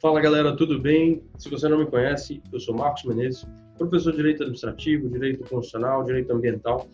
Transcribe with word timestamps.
Fala 0.00 0.20
galera, 0.20 0.54
tudo 0.56 0.78
bem? 0.78 1.22
Se 1.38 1.48
você 1.48 1.68
não 1.68 1.78
me 1.78 1.86
conhece, 1.86 2.42
eu 2.52 2.60
sou 2.60 2.74
Marcos 2.74 3.04
Menezes, 3.04 3.46
professor 3.78 4.10
de 4.10 4.18
Direito 4.18 4.42
Administrativo, 4.42 5.08
Direito 5.08 5.40
Constitucional, 5.48 6.04
Direito 6.04 6.32
Ambiental. 6.32 6.86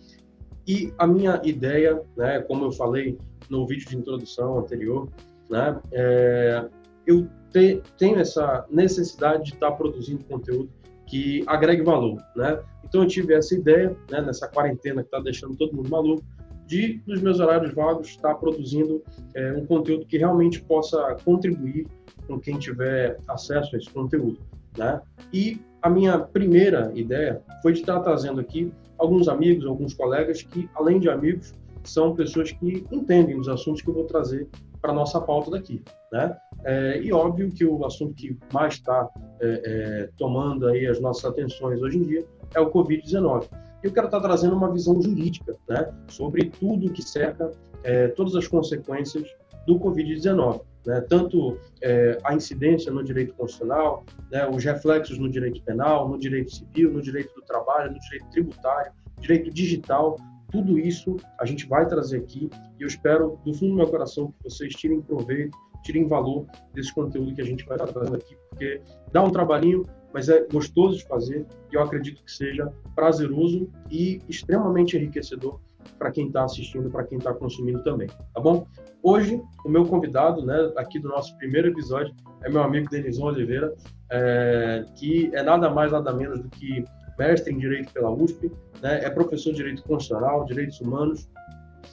E 0.67 0.93
a 0.99 1.07
minha 1.07 1.41
ideia, 1.45 2.01
né, 2.17 2.41
como 2.43 2.65
eu 2.65 2.73
falei 2.73 3.19
no 3.51 3.67
vídeo 3.67 3.89
de 3.89 3.97
introdução 3.97 4.61
anterior, 4.61 5.09
né, 5.51 5.81
é, 5.93 6.69
eu 7.07 7.27
te, 7.51 7.83
tenho 7.99 8.19
essa 8.19 8.65
necessidade 8.71 9.45
de 9.45 9.55
estar 9.55 9.73
produzindo 9.73 10.25
conteúdo 10.25 10.71
que 11.07 11.43
agregue 11.47 11.83
valor, 11.83 12.23
né? 12.37 12.63
Então 12.85 13.03
eu 13.03 13.09
tive 13.09 13.35
essa 13.35 13.55
ideia, 13.55 13.97
né, 14.11 14.21
nessa 14.21 14.49
quarentena 14.49 15.03
que 15.03 15.09
está 15.09 15.21
deixando 15.21 15.57
todo 15.57 15.75
mundo 15.75 15.91
maluco, 15.91 16.25
de, 16.67 17.03
nos 17.07 17.21
meus 17.21 17.41
horários 17.41 17.75
vagos, 17.75 18.09
estar 18.09 18.35
produzindo 18.37 19.03
é, 19.35 19.53
um 19.53 19.67
conteúdo 19.67 20.07
que 20.07 20.17
realmente 20.17 20.63
possa 20.63 21.17
contribuir 21.25 21.87
com 22.27 22.39
quem 22.39 22.59
tiver 22.59 23.19
acesso 23.29 23.75
a 23.75 23.79
esse 23.79 23.91
conteúdo. 23.91 24.39
Né? 24.77 25.01
E 25.33 25.61
a 25.81 25.91
minha 25.91 26.19
primeira 26.19 26.91
ideia 26.95 27.43
foi 27.63 27.73
de 27.73 27.81
estar 27.81 28.01
trazendo 28.01 28.41
aqui 28.41 28.73
alguns 28.99 29.29
amigos, 29.29 29.67
alguns 29.67 29.95
colegas 29.95 30.43
que, 30.43 30.69
além 30.75 30.99
de 31.01 31.09
amigos, 31.09 31.53
são 31.85 32.15
pessoas 32.15 32.53
que 32.53 32.87
entendem 32.91 33.39
os 33.39 33.49
assuntos 33.49 33.83
que 33.83 33.89
eu 33.89 33.95
vou 33.95 34.05
trazer 34.05 34.49
para 34.81 34.93
nossa 34.93 35.21
pauta 35.21 35.51
daqui, 35.51 35.83
né? 36.13 36.37
É, 36.65 37.01
e 37.01 37.13
óbvio 37.13 37.51
que 37.51 37.65
o 37.65 37.85
assunto 37.85 38.15
que 38.15 38.37
mais 38.53 38.75
está 38.75 39.09
é, 39.41 39.63
é, 39.65 40.09
tomando 40.17 40.67
aí 40.69 40.87
as 40.87 41.01
nossas 41.01 41.25
atenções 41.25 41.81
hoje 41.83 41.99
em 41.99 42.03
dia 42.03 42.25
é 42.55 42.61
o 42.61 42.71
Covid-19 42.71 43.49
eu 43.83 43.93
quero 43.93 44.07
estar 44.07 44.21
trazendo 44.21 44.55
uma 44.55 44.71
visão 44.71 45.01
jurídica 45.03 45.57
né, 45.69 45.93
sobre 46.09 46.51
tudo 46.51 46.91
que 46.93 47.03
cerca 47.03 47.51
é, 47.83 48.09
todas 48.09 48.37
as 48.37 48.47
consequências 48.47 49.29
do 49.67 49.79
Covid-19. 49.79 50.61
Né, 50.85 51.01
tanto 51.03 51.59
é, 51.81 52.19
a 52.25 52.35
incidência 52.35 52.91
no 52.91 53.05
direito 53.05 53.35
constitucional, 53.35 54.05
né, 54.33 54.49
os 54.49 54.65
reflexos 54.65 55.17
no 55.17 55.31
direito 55.31 55.63
penal, 55.63 56.09
no 56.09 56.19
direito 56.19 56.53
civil, 56.53 56.93
no 56.93 57.01
direito 57.01 57.33
do 57.35 57.43
trabalho, 57.43 57.93
no 57.93 58.01
direito 58.01 58.29
tributário, 58.31 58.93
direito 59.21 59.49
digital, 59.51 60.17
tudo 60.53 60.79
isso 60.79 61.17
a 61.41 61.47
gente 61.47 61.67
vai 61.67 61.87
trazer 61.87 62.19
aqui 62.19 62.51
e 62.79 62.83
eu 62.83 62.87
espero 62.87 63.39
do 63.45 63.55
fundo 63.55 63.71
do 63.71 63.77
meu 63.77 63.89
coração 63.89 64.33
que 64.33 64.51
vocês 64.51 64.75
tirem 64.75 65.01
proveito, 65.01 65.57
tirem 65.83 66.07
valor 66.07 66.47
desse 66.75 66.95
conteúdo 66.95 67.35
que 67.35 67.41
a 67.41 67.45
gente 67.45 67.65
vai 67.65 67.79
trazendo 67.79 68.17
aqui, 68.17 68.37
porque 68.51 68.83
dá 69.11 69.23
um 69.23 69.31
trabalhinho, 69.31 69.87
mas 70.13 70.29
é 70.29 70.47
gostoso 70.53 70.99
de 70.99 71.07
fazer 71.07 71.47
e 71.71 71.75
eu 71.75 71.83
acredito 71.83 72.23
que 72.23 72.31
seja 72.31 72.71
prazeroso 72.95 73.71
e 73.91 74.21
extremamente 74.29 74.97
enriquecedor 74.97 75.59
para 75.99 76.11
quem 76.11 76.27
está 76.27 76.45
assistindo, 76.45 76.91
para 76.91 77.05
quem 77.05 77.19
está 77.19 77.33
consumindo 77.33 77.83
também, 77.83 78.09
tá 78.09 78.41
bom? 78.41 78.67
Hoje, 79.03 79.43
o 79.65 79.69
meu 79.69 79.85
convidado, 79.85 80.45
né, 80.45 80.73
aqui 80.77 80.99
do 80.99 81.09
nosso 81.09 81.37
primeiro 81.39 81.69
episódio, 81.69 82.15
é 82.45 82.51
meu 82.51 82.63
amigo 82.63 82.89
Denison 82.89 83.27
Oliveira, 83.27 83.75
é, 84.11 84.85
que 84.97 85.31
é 85.35 85.43
nada 85.43 85.71
mais, 85.71 85.93
nada 85.93 86.13
menos 86.13 86.41
do 86.41 86.49
que 86.49 86.85
mestre 87.19 87.53
em 87.53 87.59
Direito 87.59 87.93
pela 87.93 88.11
USP, 88.11 88.51
né, 88.81 89.05
é 89.05 89.11
professor 89.11 89.51
de 89.51 89.57
Direito 89.57 89.83
Constitucional, 89.83 90.45
Direitos 90.45 90.81
Humanos, 90.81 91.29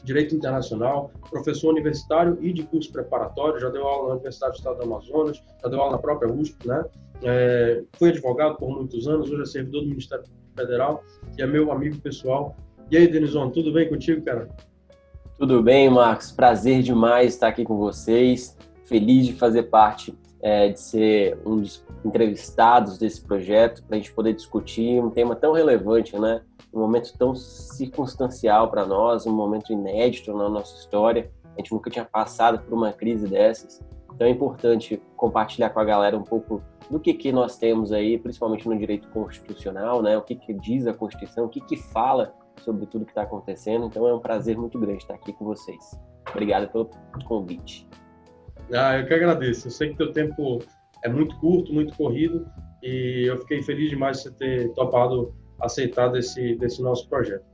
Direito 0.03 0.35
Internacional, 0.35 1.11
professor 1.29 1.71
universitário 1.71 2.37
e 2.41 2.53
de 2.53 2.63
curso 2.63 2.91
preparatório, 2.91 3.59
já 3.59 3.69
deu 3.69 3.85
aula 3.85 4.07
na 4.07 4.13
Universidade 4.15 4.53
do 4.53 4.57
Estado 4.57 4.77
do 4.77 4.83
Amazonas, 4.83 5.43
já 5.61 5.69
deu 5.69 5.79
aula 5.79 5.93
na 5.93 5.97
própria 5.97 6.31
USP, 6.31 6.67
né? 6.67 6.83
É, 7.21 7.83
fui 7.97 8.09
advogado 8.09 8.55
por 8.57 8.69
muitos 8.69 9.07
anos, 9.07 9.29
hoje 9.29 9.41
é 9.41 9.45
servidor 9.45 9.81
do 9.81 9.89
Ministério 9.89 10.23
Federal 10.55 11.03
e 11.37 11.41
é 11.41 11.47
meu 11.47 11.71
amigo 11.71 11.97
pessoal. 11.99 12.55
E 12.91 12.97
aí, 12.97 13.07
Denison, 13.07 13.51
tudo 13.51 13.71
bem 13.71 13.87
contigo, 13.87 14.19
cara? 14.23 14.49
Tudo 15.37 15.61
bem, 15.61 15.87
Marcos. 15.91 16.31
Prazer 16.31 16.81
demais 16.81 17.35
estar 17.35 17.47
aqui 17.47 17.63
com 17.63 17.77
vocês. 17.77 18.57
Feliz 18.85 19.27
de 19.27 19.33
fazer 19.33 19.63
parte, 19.63 20.17
é, 20.41 20.69
de 20.69 20.79
ser 20.79 21.37
um 21.45 21.57
dos 21.57 21.85
entrevistados 22.03 22.97
desse 22.97 23.21
projeto, 23.21 23.83
para 23.83 23.95
a 23.95 23.99
gente 23.99 24.11
poder 24.11 24.33
discutir 24.33 24.99
um 24.99 25.11
tema 25.11 25.35
tão 25.35 25.53
relevante, 25.53 26.17
né? 26.17 26.41
Um 26.73 26.79
momento 26.79 27.15
tão 27.15 27.35
circunstancial 27.35 28.71
para 28.71 28.87
nós, 28.87 29.27
um 29.27 29.33
momento 29.33 29.71
inédito 29.71 30.35
na 30.35 30.49
nossa 30.49 30.75
história. 30.75 31.29
A 31.55 31.61
gente 31.61 31.71
nunca 31.71 31.91
tinha 31.91 32.05
passado 32.05 32.57
por 32.57 32.73
uma 32.73 32.91
crise 32.91 33.27
dessas. 33.27 33.79
Então 34.15 34.25
é 34.25 34.31
importante 34.31 34.99
compartilhar 35.15 35.69
com 35.69 35.79
a 35.79 35.85
galera 35.85 36.17
um 36.17 36.23
pouco 36.23 36.59
do 36.89 36.99
que, 36.99 37.13
que 37.13 37.31
nós 37.31 37.55
temos 37.55 37.91
aí, 37.91 38.17
principalmente 38.17 38.67
no 38.67 38.75
direito 38.75 39.07
constitucional, 39.09 40.01
né? 40.01 40.17
O 40.17 40.23
que, 40.23 40.33
que 40.33 40.55
diz 40.55 40.87
a 40.87 40.93
Constituição, 40.93 41.45
o 41.45 41.49
que, 41.49 41.61
que 41.61 41.77
fala 41.77 42.33
sobre 42.59 42.85
tudo 42.85 43.05
que 43.05 43.11
está 43.11 43.23
acontecendo. 43.23 43.85
Então 43.85 44.07
é 44.07 44.13
um 44.13 44.19
prazer 44.19 44.57
muito 44.57 44.79
grande 44.79 45.03
estar 45.03 45.15
aqui 45.15 45.33
com 45.33 45.45
vocês. 45.45 45.99
Obrigado 46.29 46.69
pelo 46.69 46.89
convite. 47.25 47.87
Ah, 48.73 48.97
eu 48.97 49.05
que 49.05 49.13
agradeço. 49.13 49.67
Eu 49.67 49.71
sei 49.71 49.89
que 49.89 49.97
teu 49.97 50.11
tempo 50.13 50.59
é 51.03 51.09
muito 51.09 51.35
curto, 51.39 51.73
muito 51.73 51.95
corrido, 51.95 52.45
e 52.83 53.25
eu 53.27 53.37
fiquei 53.37 53.63
feliz 53.63 53.89
demais 53.89 54.17
de 54.17 54.23
você 54.23 54.31
ter 54.31 54.73
topado 54.73 55.33
aceitar 55.61 56.09
desse, 56.09 56.55
desse 56.55 56.81
nosso 56.81 57.07
projeto. 57.09 57.45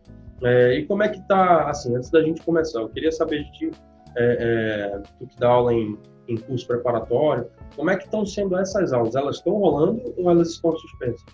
É, 0.44 0.78
e 0.78 0.86
como 0.86 1.04
é 1.04 1.10
que 1.10 1.20
está, 1.20 1.70
assim, 1.70 1.96
antes 1.96 2.10
da 2.10 2.22
gente 2.22 2.42
começar, 2.42 2.82
eu 2.82 2.90
queria 2.90 3.12
saber 3.12 3.44
de 3.44 3.52
ti, 3.54 3.72
é, 4.18 4.94
é, 4.94 5.00
tu 5.18 5.28
que 5.28 5.40
dá 5.40 5.50
aula 5.50 5.74
em 5.74 5.98
em 6.28 6.38
curso 6.38 6.68
preparatório. 6.68 7.48
Como 7.76 7.90
é 7.90 7.98
que 7.98 8.06
estão 8.06 8.26
sendo 8.26 8.58
essas 8.58 8.94
aulas? 8.94 9.16
Elas 9.16 9.38
estão 9.38 9.54
rolando 9.54 10.14
ou 10.18 10.30
elas 10.30 10.50
estão 10.50 10.76
suspensas? 10.78 11.26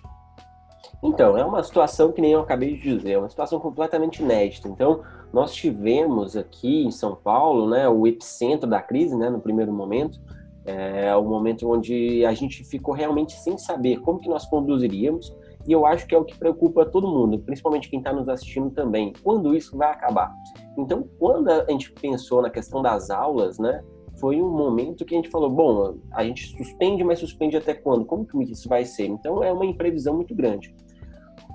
Então, 1.04 1.36
é 1.36 1.44
uma 1.44 1.64
situação 1.64 2.12
que 2.12 2.22
nem 2.22 2.34
eu 2.34 2.42
acabei 2.42 2.78
de 2.78 2.98
dizer, 2.98 3.14
é 3.14 3.18
uma 3.18 3.30
situação 3.30 3.60
completamente 3.60 4.22
inédita. 4.22 4.68
Então, 4.68 5.02
nós 5.34 5.52
tivemos 5.54 6.38
aqui 6.38 6.86
em 6.86 6.92
São 6.92 7.16
Paulo, 7.16 7.68
né, 7.68 7.90
o 7.90 8.06
epicentro 8.06 8.70
da 8.70 8.82
crise, 8.82 9.16
né, 9.18 9.30
no 9.30 9.40
primeiro 9.40 9.74
momento, 9.74 10.20
é 10.64 11.16
o 11.16 11.24
momento 11.24 11.68
onde 11.68 12.24
a 12.24 12.34
gente 12.34 12.64
ficou 12.64 12.94
realmente 12.94 13.34
sem 13.34 13.58
saber 13.58 14.00
como 14.02 14.20
que 14.20 14.30
nós 14.30 14.46
conduziríamos, 14.46 15.36
e 15.68 15.72
eu 15.72 15.88
acho 15.88 16.06
que 16.06 16.14
é 16.14 16.18
o 16.18 16.24
que 16.24 16.38
preocupa 16.38 16.86
todo 16.86 17.08
mundo, 17.08 17.40
principalmente 17.40 17.90
quem 17.90 18.00
está 18.00 18.14
nos 18.14 18.30
assistindo 18.30 18.70
também, 18.70 19.12
quando 19.24 19.56
isso 19.56 19.76
vai 19.76 19.90
acabar. 19.90 20.32
Então, 20.78 21.08
quando 21.18 21.50
a 21.50 21.66
gente 21.72 21.92
pensou 21.94 22.44
na 22.44 22.50
questão 22.50 22.80
das 22.82 23.10
aulas, 23.10 23.58
né, 23.58 23.84
foi 24.20 24.40
um 24.40 24.50
momento 24.52 25.04
que 25.04 25.16
a 25.16 25.18
gente 25.18 25.30
falou, 25.30 25.50
bom, 25.50 25.96
a 26.14 26.24
gente 26.24 26.56
suspende, 26.56 27.04
mas 27.04 27.18
suspende 27.18 27.58
até 27.58 27.74
quando? 27.74 28.06
Como 28.06 28.24
que 28.24 28.52
isso 28.52 28.70
vai 28.70 28.86
ser? 28.86 29.08
Então 29.08 29.44
é 29.44 29.52
uma 29.52 29.66
imprevisão 29.66 30.14
muito 30.16 30.36
grande. 30.36 30.76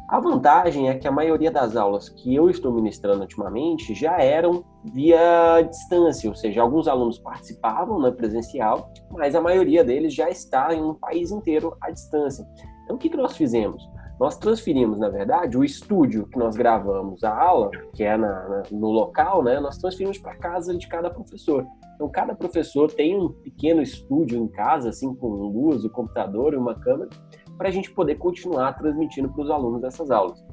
A 0.09 0.21
vantagem 0.21 0.89
é 0.89 0.95
que 0.95 1.09
a 1.09 1.11
maioria 1.11 1.51
das 1.51 1.75
aulas 1.75 2.09
que 2.09 2.33
eu 2.33 2.49
estou 2.49 2.73
ministrando 2.73 3.23
ultimamente 3.23 3.93
já 3.93 4.21
eram 4.21 4.65
via 4.85 5.63
distância, 5.63 6.31
ou 6.31 6.37
seja, 6.37 6.63
alguns 6.63 6.87
alunos 6.87 7.19
participavam 7.19 7.99
na 7.99 8.13
presencial, 8.13 8.93
mas 9.11 9.35
a 9.35 9.41
maioria 9.41 9.83
deles 9.83 10.15
já 10.15 10.31
está 10.31 10.73
em 10.73 10.81
um 10.81 10.95
país 10.95 11.33
inteiro 11.33 11.77
à 11.81 11.91
distância. 11.91 12.47
Então 12.85 12.95
o 12.95 12.99
que, 12.99 13.11
que 13.11 13.17
nós 13.17 13.37
fizemos? 13.37 13.83
Nós 14.21 14.39
transferimos, 14.39 14.99
na 15.01 15.09
verdade, 15.09 15.59
o 15.59 15.65
estúdio 15.65 16.27
que 16.29 16.39
nós 16.39 16.57
gravamos 16.57 17.25
a 17.25 17.37
aula, 17.37 17.71
que 17.93 18.05
é 18.05 18.17
na, 18.17 18.49
na, 18.49 18.63
no 18.71 18.91
local, 18.91 19.43
né? 19.43 19.61
Nós 19.61 19.77
transferimos 19.77 20.19
para 20.19 20.37
casa 20.37 20.75
de 20.75 20.89
cada 20.89 21.11
professor. 21.11 21.67
Então, 21.97 22.09
cada 22.09 22.35
professor 22.35 22.91
tem 22.91 23.15
um 23.15 23.29
pequeno 23.29 23.83
estúdio 23.83 24.39
em 24.39 24.49
casa, 24.49 24.89
assim, 24.89 25.15
com 25.15 25.27
luz, 25.27 25.85
o 25.85 25.91
computador 25.91 26.55
e 26.55 26.57
uma 26.57 26.75
câmera, 26.75 27.11
para 27.57 27.69
a 27.69 27.73
gente 27.73 27.91
poder 27.91 28.17
continuar 28.17 28.73
transmitindo 28.75 29.29
para 29.29 29.43
os 29.43 29.51
alunos 29.51 29.83
essas 29.85 30.11
aulas. 30.11 30.45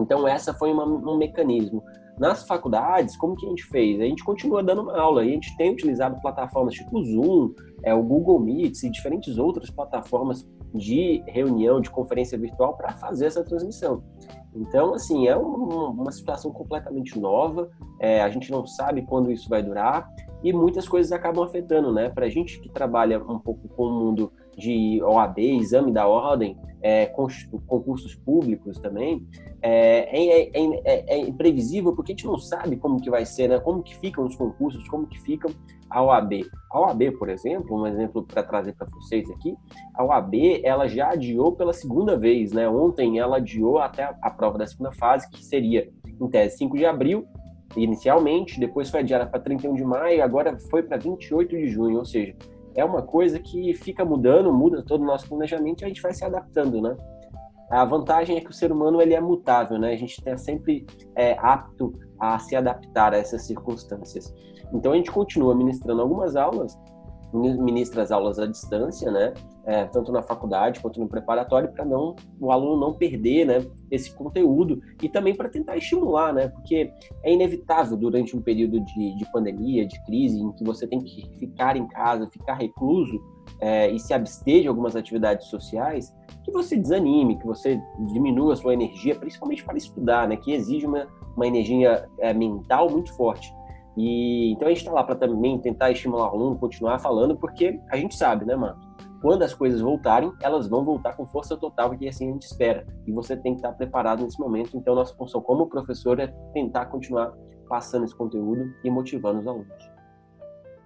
Então, 0.00 0.26
essa 0.26 0.54
foi 0.54 0.72
uma, 0.72 0.84
um 0.84 1.16
mecanismo. 1.16 1.82
Nas 2.18 2.44
faculdades, 2.44 3.16
como 3.16 3.36
que 3.36 3.46
a 3.46 3.48
gente 3.48 3.64
fez? 3.64 4.00
A 4.00 4.04
gente 4.04 4.24
continua 4.24 4.62
dando 4.62 4.82
uma 4.82 4.98
aula 4.98 5.24
e 5.24 5.28
a 5.28 5.32
gente 5.32 5.56
tem 5.56 5.72
utilizado 5.72 6.20
plataformas 6.20 6.74
tipo 6.74 6.98
o 6.98 7.04
Zoom, 7.04 7.54
é, 7.84 7.94
o 7.94 8.02
Google 8.02 8.40
Meet 8.40 8.82
e 8.82 8.90
diferentes 8.90 9.38
outras 9.38 9.70
plataformas 9.70 10.44
de 10.74 11.22
reunião, 11.26 11.80
de 11.80 11.90
conferência 11.90 12.36
virtual 12.36 12.76
para 12.76 12.92
fazer 12.92 13.26
essa 13.26 13.44
transmissão. 13.44 14.02
Então, 14.54 14.94
assim, 14.94 15.28
é 15.28 15.36
uma, 15.36 15.90
uma 15.90 16.12
situação 16.12 16.50
completamente 16.50 17.18
nova, 17.18 17.70
é, 18.00 18.20
a 18.20 18.28
gente 18.28 18.50
não 18.50 18.66
sabe 18.66 19.02
quando 19.02 19.30
isso 19.30 19.48
vai 19.48 19.62
durar 19.62 20.08
e 20.42 20.52
muitas 20.52 20.88
coisas 20.88 21.12
acabam 21.12 21.44
afetando, 21.44 21.92
né? 21.92 22.08
Para 22.08 22.26
a 22.26 22.28
gente 22.28 22.60
que 22.60 22.68
trabalha 22.68 23.22
um 23.22 23.38
pouco 23.38 23.68
com 23.68 23.84
o 23.84 23.92
mundo 23.92 24.32
de 24.58 25.00
OAB, 25.02 25.38
exame 25.38 25.92
da 25.92 26.06
ordem, 26.06 26.56
é, 26.80 27.06
concursos 27.06 28.14
públicos 28.14 28.78
também, 28.78 29.26
é, 29.60 30.08
é, 30.12 30.50
é, 30.54 31.04
é, 31.14 31.18
imprevisível 31.18 31.94
porque 31.94 32.12
a 32.12 32.14
gente 32.14 32.26
não 32.26 32.38
sabe 32.38 32.76
como 32.76 33.00
que 33.00 33.10
vai 33.10 33.26
ser, 33.26 33.48
né? 33.48 33.58
Como 33.58 33.82
que 33.82 33.96
ficam 33.96 34.24
os 34.24 34.36
concursos, 34.36 34.88
como 34.88 35.06
que 35.06 35.20
ficam 35.20 35.50
a 35.90 36.02
OAB. 36.02 36.44
A 36.70 36.80
OAB, 36.80 37.12
por 37.18 37.28
exemplo, 37.28 37.76
um 37.76 37.86
exemplo 37.86 38.22
para 38.22 38.42
trazer 38.42 38.74
para 38.74 38.86
vocês 38.88 39.28
aqui, 39.30 39.56
a 39.94 40.04
OAB 40.04 40.34
ela 40.62 40.86
já 40.86 41.10
adiou 41.10 41.52
pela 41.52 41.72
segunda 41.72 42.16
vez, 42.16 42.52
né? 42.52 42.68
Ontem 42.68 43.18
ela 43.18 43.38
adiou 43.38 43.78
até 43.78 44.14
a 44.22 44.30
prova 44.30 44.58
da 44.58 44.66
segunda 44.66 44.92
fase, 44.92 45.28
que 45.30 45.44
seria 45.44 45.90
em 46.20 46.28
tese 46.28 46.58
5 46.58 46.76
de 46.76 46.86
abril, 46.86 47.26
inicialmente, 47.76 48.60
depois 48.60 48.90
foi 48.90 49.00
adiada 49.00 49.26
para 49.26 49.40
31 49.40 49.74
de 49.74 49.84
maio, 49.84 50.22
agora 50.22 50.58
foi 50.70 50.82
para 50.82 50.96
28 50.96 51.56
de 51.56 51.68
junho, 51.68 51.98
ou 51.98 52.04
seja, 52.04 52.34
é 52.78 52.84
uma 52.84 53.02
coisa 53.02 53.38
que 53.38 53.74
fica 53.74 54.04
mudando, 54.04 54.52
muda 54.52 54.84
todo 54.84 55.02
o 55.02 55.06
nosso 55.06 55.28
planejamento 55.28 55.82
e 55.82 55.84
a 55.84 55.88
gente 55.88 56.02
vai 56.02 56.14
se 56.14 56.24
adaptando, 56.24 56.80
né? 56.80 56.96
A 57.70 57.84
vantagem 57.84 58.36
é 58.36 58.40
que 58.40 58.50
o 58.50 58.52
ser 58.52 58.72
humano 58.72 59.02
ele 59.02 59.14
é 59.14 59.20
mutável, 59.20 59.78
né? 59.78 59.92
A 59.92 59.96
gente 59.96 60.18
está 60.18 60.36
sempre 60.38 60.86
é, 61.16 61.36
apto 61.40 61.92
a 62.18 62.38
se 62.38 62.56
adaptar 62.56 63.12
a 63.12 63.18
essas 63.18 63.46
circunstâncias. 63.46 64.32
Então 64.72 64.92
a 64.92 64.96
gente 64.96 65.10
continua 65.10 65.54
ministrando 65.54 66.00
algumas 66.00 66.36
aulas 66.36 66.78
ministra 67.32 68.02
as 68.02 68.10
aulas 68.10 68.38
à 68.38 68.46
distância, 68.46 69.10
né? 69.10 69.34
É, 69.70 69.84
tanto 69.84 70.10
na 70.10 70.22
faculdade 70.22 70.80
quanto 70.80 70.98
no 70.98 71.06
preparatório, 71.06 71.70
para 71.70 71.84
não 71.84 72.16
o 72.40 72.50
aluno 72.50 72.80
não 72.80 72.94
perder, 72.94 73.44
né, 73.44 73.66
esse 73.90 74.10
conteúdo 74.14 74.80
e 75.02 75.10
também 75.10 75.34
para 75.34 75.46
tentar 75.46 75.76
estimular, 75.76 76.32
né? 76.32 76.48
Porque 76.48 76.90
é 77.22 77.30
inevitável 77.30 77.94
durante 77.94 78.34
um 78.34 78.40
período 78.40 78.80
de, 78.80 79.14
de 79.18 79.30
pandemia, 79.30 79.86
de 79.86 80.02
crise, 80.06 80.40
em 80.40 80.52
que 80.52 80.64
você 80.64 80.86
tem 80.86 81.00
que 81.00 81.30
ficar 81.38 81.76
em 81.76 81.86
casa, 81.86 82.30
ficar 82.30 82.54
recluso 82.54 83.20
é, 83.60 83.90
e 83.90 83.98
se 84.00 84.14
abster 84.14 84.62
de 84.62 84.68
algumas 84.68 84.96
atividades 84.96 85.48
sociais, 85.48 86.14
que 86.42 86.50
você 86.50 86.74
desanime, 86.74 87.38
que 87.38 87.46
você 87.46 87.78
diminua 88.10 88.54
a 88.54 88.56
sua 88.56 88.72
energia, 88.72 89.16
principalmente 89.16 89.62
para 89.62 89.76
estudar, 89.76 90.26
né? 90.26 90.36
Que 90.36 90.50
exige 90.50 90.86
uma, 90.86 91.06
uma 91.36 91.46
energia 91.46 92.08
é, 92.20 92.32
mental 92.32 92.88
muito 92.88 93.14
forte. 93.14 93.52
E 93.98 94.52
então 94.52 94.66
a 94.66 94.70
gente 94.70 94.78
está 94.78 94.92
lá 94.92 95.04
para 95.04 95.16
também 95.16 95.58
tentar 95.58 95.90
estimular 95.90 96.30
o 96.30 96.34
aluno, 96.34 96.58
continuar 96.58 96.98
falando, 97.00 97.36
porque 97.36 97.78
a 97.90 97.96
gente 97.98 98.14
sabe, 98.14 98.46
né, 98.46 98.56
mano? 98.56 98.78
Quando 99.20 99.42
as 99.42 99.52
coisas 99.52 99.80
voltarem, 99.80 100.32
elas 100.40 100.68
vão 100.68 100.84
voltar 100.84 101.16
com 101.16 101.26
força 101.26 101.56
total, 101.56 101.90
porque 101.90 102.06
assim 102.08 102.28
a 102.28 102.32
gente 102.32 102.42
espera. 102.42 102.86
E 103.06 103.12
você 103.12 103.36
tem 103.36 103.54
que 103.54 103.58
estar 103.58 103.72
preparado 103.72 104.22
nesse 104.22 104.38
momento. 104.38 104.76
Então, 104.76 104.94
nossa 104.94 105.14
função 105.14 105.40
como 105.40 105.68
professor 105.68 106.20
é 106.20 106.28
tentar 106.52 106.86
continuar 106.86 107.34
passando 107.68 108.04
esse 108.04 108.14
conteúdo 108.14 108.72
e 108.84 108.90
motivando 108.90 109.40
os 109.40 109.46
alunos. 109.46 109.90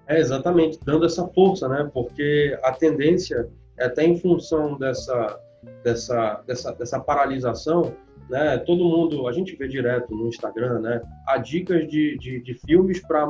É, 0.07 0.19
exatamente, 0.19 0.79
dando 0.85 1.07
essa 1.07 1.27
força, 1.29 1.69
né? 1.69 1.89
Porque 1.93 2.59
a 2.63 2.73
tendência 2.73 3.49
é 3.79 3.85
até 3.85 4.05
em 4.05 4.19
função 4.19 4.77
dessa, 4.79 5.41
dessa, 5.83 6.43
dessa, 6.47 6.73
dessa 6.73 7.01
paralisação, 7.01 7.95
né? 8.29 8.59
Todo 8.59 8.85
mundo, 8.85 9.29
a 9.29 9.33
gente 9.33 9.55
vê 9.57 9.69
direto 9.69 10.15
no 10.15 10.29
Instagram, 10.29 10.81
né? 10.81 11.03
Há 11.27 11.39
dicas 11.39 11.87
de, 11.89 12.17
de, 12.19 12.41
de 12.41 12.55
filmes 12.55 13.01
para 13.01 13.27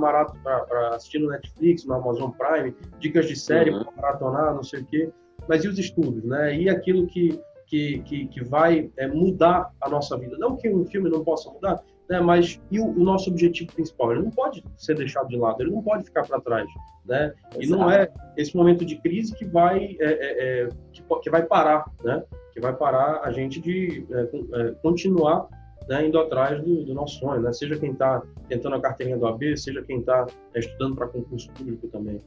assistir 0.95 1.19
no 1.19 1.31
Netflix, 1.31 1.85
no 1.85 1.95
Amazon 1.95 2.31
Prime, 2.31 2.75
dicas 2.99 3.27
de 3.27 3.37
série 3.37 3.71
uhum. 3.71 3.85
para 3.85 3.93
maratonar, 3.97 4.55
não 4.55 4.63
sei 4.63 4.81
o 4.81 4.87
quê. 4.87 5.11
Mas 5.49 5.65
e 5.65 5.69
os 5.69 5.79
estudos, 5.79 6.23
né? 6.25 6.57
E 6.57 6.69
aquilo 6.69 7.07
que, 7.07 7.41
que, 7.67 8.01
que, 8.01 8.27
que 8.29 8.45
vai 8.45 8.91
é, 8.97 9.09
mudar 9.09 9.71
a 9.81 9.89
nossa 9.89 10.17
vida? 10.17 10.37
Não 10.39 10.57
que 10.57 10.71
um 10.71 10.85
filme 10.85 11.11
não 11.11 11.25
possa 11.25 11.51
mudar, 11.51 11.83
né? 12.13 12.21
Mas 12.21 12.61
e 12.71 12.79
o, 12.79 12.85
o, 12.85 13.03
nosso 13.03 13.31
objetivo 13.31 13.73
principal? 13.73 14.13
Ele 14.13 14.23
não 14.23 14.31
pode 14.31 14.63
ser 14.77 14.95
deixado 14.95 15.29
de 15.29 15.37
lado, 15.37 15.63
ele 15.63 15.71
não 15.71 15.83
pode 15.83 16.05
ficar 16.05 16.27
para 16.27 16.39
trás, 16.43 16.69
né? 17.07 17.33
Exato. 17.53 17.63
E 17.63 17.67
não 17.67 17.91
é 17.91 18.13
esse 18.37 18.55
momento 18.55 18.85
de 18.85 18.97
crise 18.97 19.35
que 19.35 19.47
vai 19.47 19.97
é, 19.99 20.05
é, 20.05 20.65
é, 20.65 20.69
que, 20.93 21.03
que, 21.23 21.31
vai 21.31 21.43
parar, 21.43 21.91
né? 22.05 22.23
Que 22.53 22.61
vai 22.61 22.75
parar 22.75 23.23
a 23.25 23.33
gente 23.33 23.61
de 23.61 24.07
é, 24.11 24.21
é, 24.61 24.71
continuar 24.83 25.49
né, 25.89 26.07
indo 26.07 26.19
atrás 26.19 26.63
do, 26.63 26.85
do, 26.85 26.93
nosso 26.93 27.19
sonho, 27.19 27.41
né? 27.41 27.51
Seja 27.51 27.79
quem 27.79 27.93
está 27.93 28.23
tentando 28.47 28.77
a 28.77 28.81
carteirinha 28.81 29.17
do 29.17 29.27
AB, 29.27 29.57
seja 29.57 29.83
quem 29.83 30.01
está 30.01 30.27
é, 30.53 30.59
estudando 30.59 30.95
para 30.95 31.09
concurso 31.09 31.51
público 31.53 31.89
também. 31.89 32.21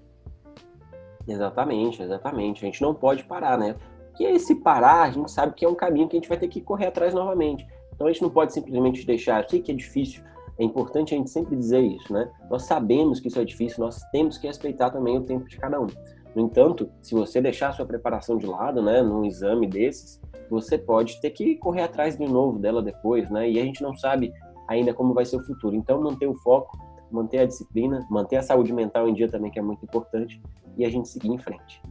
Exatamente, 1.27 2.01
exatamente. 2.01 2.65
A 2.65 2.65
gente 2.65 2.81
não 2.81 2.93
pode 2.95 3.23
parar, 3.23 3.55
né? 3.57 3.75
Porque 4.09 4.23
esse 4.23 4.55
parar, 4.55 5.03
a 5.03 5.11
gente 5.11 5.29
sabe 5.29 5.53
que 5.53 5.63
é 5.63 5.69
um 5.69 5.75
caminho 5.75 6.07
que 6.07 6.17
a 6.17 6.19
gente 6.19 6.29
vai 6.29 6.37
ter 6.39 6.47
que 6.47 6.59
correr 6.59 6.87
atrás 6.87 7.13
novamente. 7.13 7.67
Então 7.95 8.07
a 8.07 8.11
gente 8.11 8.21
não 8.21 8.29
pode 8.29 8.53
simplesmente 8.53 9.05
deixar. 9.05 9.43
Eu 9.43 9.49
sei 9.49 9.61
que 9.61 9.71
é 9.71 9.75
difícil, 9.75 10.23
é 10.59 10.63
importante 10.63 11.13
a 11.13 11.17
gente 11.17 11.29
sempre 11.29 11.55
dizer 11.55 11.81
isso, 11.81 12.13
né? 12.13 12.29
Nós 12.49 12.63
sabemos 12.63 13.19
que 13.19 13.27
isso 13.27 13.39
é 13.39 13.45
difícil, 13.45 13.83
nós 13.83 14.01
temos 14.11 14.37
que 14.37 14.47
respeitar 14.47 14.89
também 14.89 15.17
o 15.17 15.21
tempo 15.21 15.47
de 15.47 15.57
cada 15.57 15.79
um. 15.79 15.87
No 16.35 16.43
entanto, 16.43 16.89
se 17.01 17.13
você 17.13 17.41
deixar 17.41 17.71
sua 17.71 17.85
preparação 17.85 18.37
de 18.37 18.45
lado, 18.45 18.81
né, 18.81 19.01
num 19.01 19.23
exame 19.23 19.67
desses, 19.67 20.21
você 20.49 20.77
pode 20.77 21.19
ter 21.21 21.31
que 21.31 21.55
correr 21.55 21.83
atrás 21.83 22.17
de 22.17 22.25
novo 22.25 22.59
dela 22.59 22.81
depois, 22.81 23.29
né? 23.29 23.49
E 23.49 23.59
a 23.59 23.63
gente 23.63 23.81
não 23.81 23.95
sabe 23.95 24.33
ainda 24.67 24.93
como 24.93 25.13
vai 25.13 25.25
ser 25.25 25.37
o 25.37 25.43
futuro. 25.43 25.75
Então, 25.75 26.01
manter 26.01 26.27
o 26.27 26.35
foco, 26.35 26.77
manter 27.11 27.39
a 27.39 27.45
disciplina, 27.45 28.05
manter 28.09 28.37
a 28.37 28.43
saúde 28.43 28.73
mental 28.73 29.07
em 29.07 29.13
dia 29.13 29.29
também, 29.29 29.49
que 29.49 29.59
é 29.59 29.61
muito 29.61 29.83
importante, 29.83 30.41
e 30.77 30.85
a 30.85 30.89
gente 30.89 31.07
seguir 31.07 31.29
em 31.29 31.37
frente. 31.37 31.81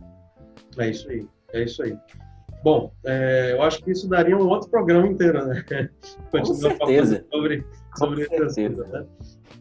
É 0.78 0.90
isso 0.90 1.08
aí, 1.08 1.26
é 1.52 1.64
isso 1.64 1.82
aí. 1.82 1.96
Bom, 2.64 2.94
é, 3.04 3.52
eu 3.52 3.60
acho 3.60 3.84
que 3.84 3.90
isso 3.90 4.08
daria 4.08 4.34
um 4.34 4.48
outro 4.48 4.70
programa 4.70 5.06
inteiro, 5.06 5.44
né? 5.46 5.62
Continuar 6.32 6.74
falando 6.76 7.24
sobre, 7.30 7.66
sobre 7.94 8.22
assunto, 8.42 8.84
né? 8.84 9.04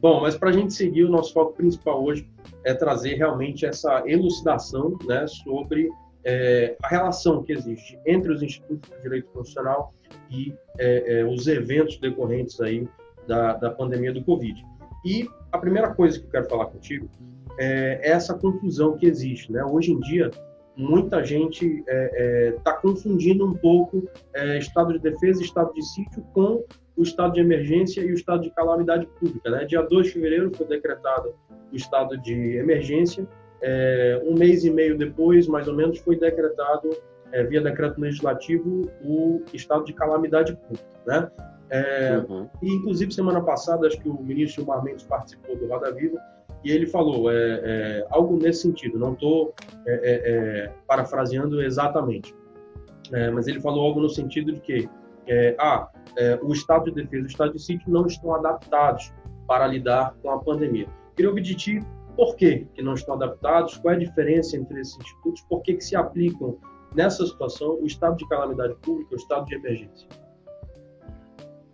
Bom, 0.02 0.22
mas 0.22 0.38
para 0.38 0.52
a 0.52 0.54
gente 0.54 0.74
seguir, 0.74 1.04
o 1.04 1.10
nosso 1.10 1.34
foco 1.34 1.52
principal 1.52 2.02
hoje 2.02 2.26
é 2.64 2.74
trazer 2.74 3.16
realmente 3.16 3.66
essa 3.66 4.04
elucidação 4.06 4.98
né, 5.06 5.28
sobre 5.28 5.90
é, 6.24 6.78
a 6.82 6.88
relação 6.88 7.44
que 7.44 7.52
existe 7.52 8.00
entre 8.08 8.32
os 8.32 8.42
institutos 8.42 8.90
de 8.90 9.02
direito 9.02 9.28
constitucional 9.34 9.94
e 10.32 10.56
é, 10.80 11.20
é, 11.20 11.26
os 11.26 11.46
eventos 11.46 11.98
decorrentes 12.00 12.62
aí 12.62 12.88
da, 13.28 13.56
da 13.56 13.70
pandemia 13.70 14.14
do 14.14 14.24
Covid. 14.24 14.66
E 15.06 15.28
a 15.52 15.58
primeira 15.58 15.94
coisa 15.94 16.18
que 16.20 16.26
eu 16.26 16.32
quero 16.32 16.48
falar 16.48 16.68
contigo 16.68 17.10
é 17.60 18.00
essa 18.10 18.34
confusão 18.34 18.96
que 18.96 19.06
existe. 19.06 19.52
Né? 19.52 19.62
Hoje 19.62 19.92
em 19.92 20.00
dia, 20.00 20.32
muita 20.76 21.24
gente 21.24 21.66
está 21.66 21.92
é, 21.92 22.12
é, 22.16 22.52
tá 22.64 22.74
confundindo 22.74 23.46
um 23.46 23.54
pouco 23.54 24.08
é, 24.34 24.58
estado 24.58 24.94
de 24.94 25.00
defesa 25.00 25.42
estado 25.42 25.74
de 25.74 25.84
sítio 25.84 26.24
com 26.34 26.64
o 26.96 27.04
estado 27.04 27.34
de 27.34 27.40
emergência 27.40 28.02
e 28.02 28.12
o 28.12 28.14
estado 28.14 28.44
de 28.44 28.52
calamidade 28.52 29.08
pública. 29.20 29.50
Né? 29.50 29.66
Dia 29.66 29.82
2 29.82 30.08
de 30.08 30.14
fevereiro 30.14 30.52
foi 30.56 30.68
decretado 30.68 31.34
o 31.72 31.76
estado 31.76 32.18
de 32.18 32.58
emergência, 32.58 33.28
é, 33.62 34.22
um 34.26 34.36
mês 34.36 34.64
e 34.64 34.70
meio 34.70 34.98
depois, 34.98 35.48
mais 35.48 35.68
ou 35.68 35.74
menos, 35.74 35.98
foi 36.00 36.18
decretado, 36.18 36.90
é, 37.32 37.44
via 37.44 37.62
decreto 37.62 38.00
legislativo, 38.00 38.82
o 39.04 39.42
estado 39.54 39.86
de 39.86 39.94
calamidade 39.94 40.56
pública. 40.56 40.86
Né? 41.06 41.32
É, 41.70 42.24
uhum. 42.30 42.48
E, 42.62 42.72
inclusive, 42.72 43.12
semana 43.12 43.42
passada, 43.42 43.88
acho 43.88 44.00
que 44.00 44.08
o 44.08 44.22
ministro 44.22 44.64
Gilmar 44.64 44.84
Mendes 44.84 45.04
participou 45.04 45.56
do 45.56 45.68
Roda 45.68 45.92
Viva, 45.92 46.20
e 46.64 46.72
ele 46.72 46.88
falou 46.88 47.30
é, 47.32 47.36
é, 47.36 48.08
algo 48.10 48.38
nesse 48.38 48.62
sentido, 48.62 48.98
não 48.98 49.14
estou 49.14 49.54
é, 49.86 49.94
é, 49.94 50.32
é, 50.32 50.74
parafraseando 50.88 51.62
exatamente, 51.62 52.34
é, 53.12 53.30
mas 53.30 53.48
ele 53.48 53.60
falou 53.60 53.86
algo 53.86 54.00
no 54.00 54.10
sentido 54.10 54.54
de 54.54 54.62
que 54.62 54.90
ah, 55.58 55.90
o 56.42 56.52
Estado 56.52 56.92
de 56.92 57.02
Defesa 57.02 57.22
e 57.22 57.24
o 57.24 57.28
Estado 57.28 57.54
de 57.54 57.62
Sítio 57.62 57.90
não 57.90 58.06
estão 58.06 58.34
adaptados 58.36 59.14
para 59.48 59.66
lidar 59.68 60.14
com 60.22 60.30
a 60.32 60.40
pandemia. 60.40 60.86
Queria 61.16 61.30
ouvir 61.30 61.44
de 61.44 61.56
ti 61.56 61.80
por 62.18 62.36
que, 62.36 62.68
que 62.74 62.82
não 62.82 62.94
estão 62.94 63.16
adaptados, 63.16 63.78
qual 63.78 63.94
é 63.94 63.96
a 63.96 64.00
diferença 64.00 64.58
entre 64.58 64.82
esses 64.82 64.98
institutos, 64.98 65.42
por 65.44 65.62
que, 65.62 65.76
que 65.76 65.84
se 65.84 65.96
aplicam 65.96 66.58
nessa 66.94 67.26
situação 67.26 67.80
o 67.82 67.86
estado 67.86 68.18
de 68.18 68.28
calamidade 68.28 68.76
pública 68.82 69.14
o 69.14 69.18
estado 69.18 69.46
de 69.46 69.56
emergência. 69.56 70.08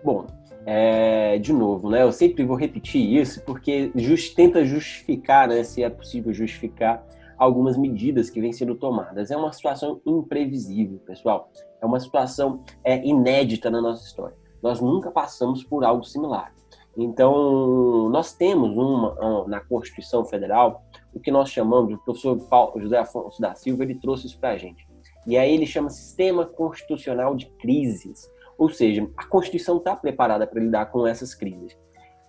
Bom, 0.03 0.27
é, 0.65 1.37
de 1.39 1.53
novo, 1.53 1.89
né? 1.89 2.03
Eu 2.03 2.11
sempre 2.11 2.43
vou 2.43 2.55
repetir 2.55 3.01
isso 3.01 3.41
porque 3.43 3.91
just, 3.95 4.35
tenta 4.35 4.63
justificar, 4.65 5.47
né? 5.47 5.63
Se 5.63 5.83
é 5.83 5.89
possível 5.89 6.33
justificar 6.33 7.05
algumas 7.37 7.77
medidas 7.77 8.29
que 8.29 8.41
vêm 8.41 8.51
sendo 8.51 8.75
tomadas. 8.75 9.31
É 9.31 9.37
uma 9.37 9.51
situação 9.51 10.01
imprevisível, 10.05 10.99
pessoal. 10.99 11.49
É 11.81 11.85
uma 11.85 11.99
situação 11.99 12.63
é, 12.83 13.05
inédita 13.05 13.69
na 13.69 13.81
nossa 13.81 14.05
história. 14.05 14.35
Nós 14.61 14.81
nunca 14.81 15.09
passamos 15.09 15.63
por 15.63 15.85
algo 15.85 16.03
similar. 16.03 16.53
Então, 16.97 18.09
nós 18.09 18.33
temos 18.33 18.75
uma, 18.75 19.45
na 19.47 19.61
Constituição 19.61 20.25
Federal 20.25 20.83
o 21.13 21.19
que 21.19 21.31
nós 21.31 21.49
chamamos, 21.49 21.93
o 21.93 21.97
professor 21.97 22.37
Paulo, 22.47 22.79
José 22.81 22.97
Afonso 22.97 23.41
da 23.41 23.55
Silva, 23.55 23.83
ele 23.83 23.95
trouxe 23.95 24.27
isso 24.27 24.39
para 24.39 24.49
a 24.49 24.57
gente. 24.57 24.87
E 25.25 25.37
aí 25.37 25.53
ele 25.53 25.65
chama 25.65 25.89
Sistema 25.89 26.45
Constitucional 26.45 27.35
de 27.35 27.47
Crises. 27.57 28.29
Ou 28.59 28.69
seja, 28.69 29.09
a 29.15 29.25
Constituição 29.25 29.77
está 29.77 29.95
preparada 29.95 30.45
para 30.45 30.59
lidar 30.59 30.87
com 30.87 31.07
essas 31.07 31.33
crises. 31.33 31.77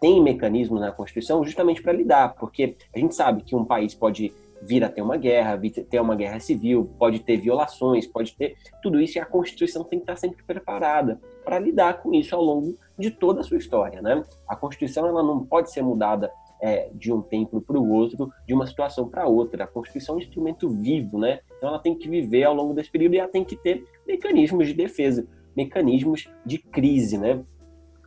Tem 0.01 0.23
mecanismos 0.23 0.81
na 0.81 0.93
Constituição 0.93 1.45
justamente 1.45 1.83
para 1.83 1.93
lidar, 1.93 2.37
porque 2.37 2.77
a 2.95 2.99
gente 2.99 3.17
sabe 3.17 3.43
que 3.43 3.57
um 3.57 3.65
país 3.65 3.95
pode 3.95 4.33
vir 4.63 4.85
a 4.85 4.89
ter 4.89 5.03
uma 5.03 5.17
guerra, 5.17 5.61
ter 5.91 6.01
uma 6.01 6.15
guerra 6.15 6.39
civil, 6.39 6.89
pode 6.99 7.19
ter 7.21 7.39
violações, 7.39 8.07
pode 8.07 8.37
ter 8.37 8.57
tudo 8.81 9.01
isso 9.01 9.19
e 9.19 9.21
a 9.21 9.25
Constituição 9.25 9.83
tem 9.83 9.99
que 9.99 10.05
estar 10.05 10.17
sempre 10.17 10.45
preparada 10.45 11.21
para 11.45 11.59
lidar 11.59 12.03
com 12.03 12.15
isso 12.15 12.35
ao 12.37 12.43
longo 12.43 12.79
de 12.97 13.11
toda 13.11 13.41
a 13.41 13.43
sua 13.43 13.57
história, 13.57 14.01
né? 14.01 14.23
A 14.47 14.55
Constituição 14.55 15.07
ela 15.07 15.23
não 15.23 15.45
pode 15.45 15.73
ser 15.73 15.83
mudada 15.83 16.31
é, 16.63 16.91
de 16.95 17.13
um 17.13 17.23
tempo 17.23 17.61
para 17.61 17.79
o 17.79 17.91
outro, 17.91 18.31
de 18.47 18.55
uma 18.55 18.67
situação 18.67 19.09
para 19.09 19.27
outra. 19.27 19.65
A 19.65 19.67
Constituição 19.67 20.15
é 20.15 20.19
um 20.19 20.21
instrumento 20.21 20.69
vivo, 20.69 21.19
né? 21.19 21.41
Então 21.57 21.71
ela 21.71 21.79
tem 21.79 21.95
que 21.95 22.09
viver 22.09 22.45
ao 22.45 22.55
longo 22.55 22.75
desse 22.75 22.91
período 22.91 23.15
e 23.15 23.19
ela 23.19 23.29
tem 23.29 23.45
que 23.45 23.57
ter 23.57 23.83
mecanismos 24.07 24.69
de 24.69 24.75
defesa 24.75 25.27
mecanismos 25.57 26.28
de 26.45 26.59
crise, 26.59 27.19
né? 27.19 27.42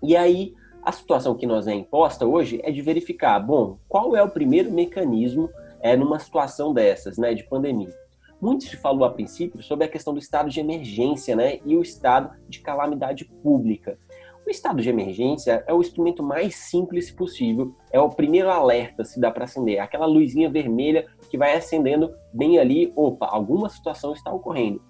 E 0.02 0.16
aí, 0.16 0.54
a 0.84 0.92
situação 0.92 1.36
que 1.36 1.48
nós 1.48 1.68
é 1.68 1.74
imposta 1.74 2.26
hoje 2.26 2.60
é 2.64 2.72
de 2.72 2.82
verificar, 2.82 3.40
bom, 3.40 3.78
qual 3.88 4.16
é 4.16 4.24
o 4.24 4.30
primeiro 4.30 4.72
mecanismo 4.72 5.50
é, 5.82 5.96
numa 5.96 6.20
situação 6.20 6.74
dessas, 6.74 7.18
né, 7.18 7.34
de 7.34 7.44
pandemia. 7.44 7.94
Muito 8.42 8.66
se 8.66 8.76
falou 8.76 9.06
a 9.06 9.12
princípio 9.12 9.62
sobre 9.62 9.86
a 9.86 9.88
questão 9.88 10.14
do 10.14 10.20
estado 10.20 10.50
de 10.50 10.60
emergência, 10.60 11.36
né, 11.36 11.60
e 11.66 11.78
o 11.78 11.82
estado 11.82 12.32
de 12.50 12.60
calamidade 12.60 13.26
pública. 13.26 13.98
O 14.46 14.50
estado 14.50 14.82
de 14.82 14.90
emergência 14.90 15.64
é 15.66 15.74
o 15.74 15.80
instrumento 15.80 16.22
mais 16.22 16.56
simples 16.56 17.10
possível, 17.10 17.74
é 17.92 18.00
o 18.00 18.10
primeiro 18.10 18.50
alerta 18.50 19.06
se 19.06 19.20
dá 19.20 19.32
para 19.32 19.46
acender, 19.46 19.80
aquela 19.80 20.06
luzinha 20.06 20.50
vermelha 20.50 21.08
que 21.30 21.38
vai 21.38 21.56
acendendo 21.56 22.14
bem 22.34 22.60
ali, 22.60 22.92
opa, 22.94 23.26
alguma 23.26 23.70
situação 23.70 24.12
está 24.12 24.34
ocorrendo. 24.34 24.82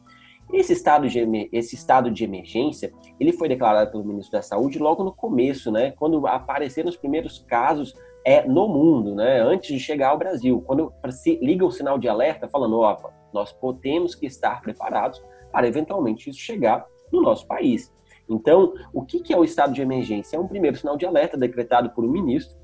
Esse 0.52 0.74
estado, 0.74 1.08
de, 1.08 1.50
esse 1.52 1.76
estado 1.76 2.12
de 2.12 2.24
emergência, 2.24 2.94
ele 3.20 3.32
foi 3.32 3.48
declarado 3.48 3.92
pelo 3.92 4.04
ministro 4.04 4.34
da 4.34 4.42
Saúde 4.42 4.78
logo 4.78 5.04
no 5.04 5.12
começo, 5.12 5.72
né, 5.72 5.92
quando 5.92 6.26
apareceram 6.28 6.90
os 6.90 6.98
primeiros 6.98 7.40
casos 7.48 7.94
é 8.26 8.48
no 8.48 8.68
mundo, 8.68 9.14
né? 9.16 9.42
Antes 9.42 9.74
de 9.74 9.80
chegar 9.80 10.10
ao 10.10 10.18
Brasil, 10.18 10.64
quando 10.66 10.94
se 11.10 11.38
liga 11.42 11.66
o 11.66 11.72
sinal 11.72 12.00
de 12.00 12.08
alerta 12.08 12.48
falando, 12.48 12.80
opa, 12.80 13.14
nós 13.34 13.56
temos 13.82 14.16
que 14.16 14.26
estar 14.26 14.62
preparados 14.62 15.22
para 15.52 15.68
eventualmente 15.68 16.30
isso 16.30 16.40
chegar 16.40 16.86
no 17.12 17.22
nosso 17.22 17.46
país. 17.46 17.92
Então, 18.30 18.74
o 18.94 19.04
que 19.04 19.34
é 19.34 19.38
o 19.38 19.44
estado 19.44 19.74
de 19.74 19.82
emergência? 19.82 20.38
É 20.38 20.40
um 20.40 20.48
primeiro 20.48 20.78
sinal 20.78 20.96
de 20.96 21.06
alerta 21.06 21.38
decretado 21.38 21.90
por 21.90 22.06
um 22.06 22.10
ministro, 22.10 22.58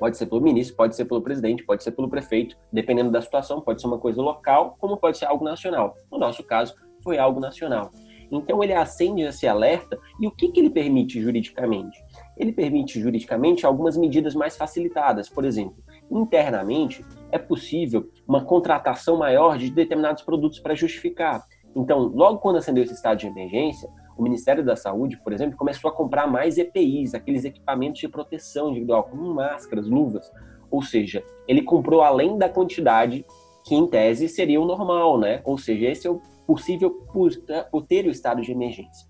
pode 0.00 0.16
ser 0.16 0.26
pelo 0.26 0.40
ministro, 0.40 0.76
pode 0.76 0.96
ser 0.96 1.04
pelo 1.04 1.22
presidente, 1.22 1.62
pode 1.62 1.84
ser 1.84 1.92
pelo 1.92 2.08
prefeito, 2.08 2.56
dependendo 2.72 3.10
da 3.10 3.22
situação, 3.22 3.60
pode 3.60 3.80
ser 3.80 3.86
uma 3.86 3.98
coisa 3.98 4.20
local, 4.20 4.76
como 4.80 4.96
pode 4.96 5.16
ser 5.16 5.26
algo 5.26 5.44
nacional. 5.44 5.94
No 6.10 6.18
nosso 6.18 6.42
caso, 6.42 6.74
foi 7.02 7.18
algo 7.18 7.40
nacional. 7.40 7.90
Então, 8.30 8.64
ele 8.64 8.72
acende 8.72 9.22
esse 9.22 9.46
alerta 9.46 9.98
e 10.18 10.26
o 10.26 10.30
que, 10.30 10.48
que 10.48 10.58
ele 10.58 10.70
permite 10.70 11.20
juridicamente? 11.20 12.02
Ele 12.34 12.50
permite 12.50 12.98
juridicamente 12.98 13.66
algumas 13.66 13.94
medidas 13.94 14.34
mais 14.34 14.56
facilitadas. 14.56 15.28
Por 15.28 15.44
exemplo, 15.44 15.76
internamente, 16.10 17.04
é 17.30 17.38
possível 17.38 18.08
uma 18.26 18.42
contratação 18.42 19.18
maior 19.18 19.58
de 19.58 19.70
determinados 19.70 20.22
produtos 20.22 20.58
para 20.58 20.74
justificar. 20.74 21.46
Então, 21.76 21.98
logo 22.00 22.38
quando 22.38 22.56
acendeu 22.56 22.82
esse 22.82 22.94
estado 22.94 23.18
de 23.18 23.26
emergência, 23.26 23.88
o 24.16 24.22
Ministério 24.22 24.64
da 24.64 24.76
Saúde, 24.76 25.18
por 25.22 25.32
exemplo, 25.32 25.56
começou 25.56 25.90
a 25.90 25.94
comprar 25.94 26.26
mais 26.26 26.56
EPIs, 26.56 27.14
aqueles 27.14 27.44
equipamentos 27.44 28.00
de 28.00 28.08
proteção 28.08 28.70
individual, 28.70 29.04
como 29.04 29.34
máscaras, 29.34 29.86
luvas. 29.86 30.30
Ou 30.70 30.82
seja, 30.82 31.22
ele 31.46 31.62
comprou 31.62 32.02
além 32.02 32.38
da 32.38 32.48
quantidade 32.48 33.26
que, 33.64 33.74
em 33.74 33.86
tese, 33.86 34.28
seria 34.28 34.60
o 34.60 34.64
normal, 34.64 35.18
né? 35.18 35.40
Ou 35.44 35.58
seja, 35.58 35.86
esse 35.86 36.06
é 36.06 36.10
o 36.10 36.20
possível 36.46 36.90
por, 37.12 37.30
por 37.70 37.82
ter 37.86 38.06
o 38.06 38.10
estado 38.10 38.42
de 38.42 38.52
emergência. 38.52 39.06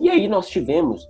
E 0.00 0.08
aí 0.08 0.28
nós 0.28 0.48
tivemos, 0.48 1.08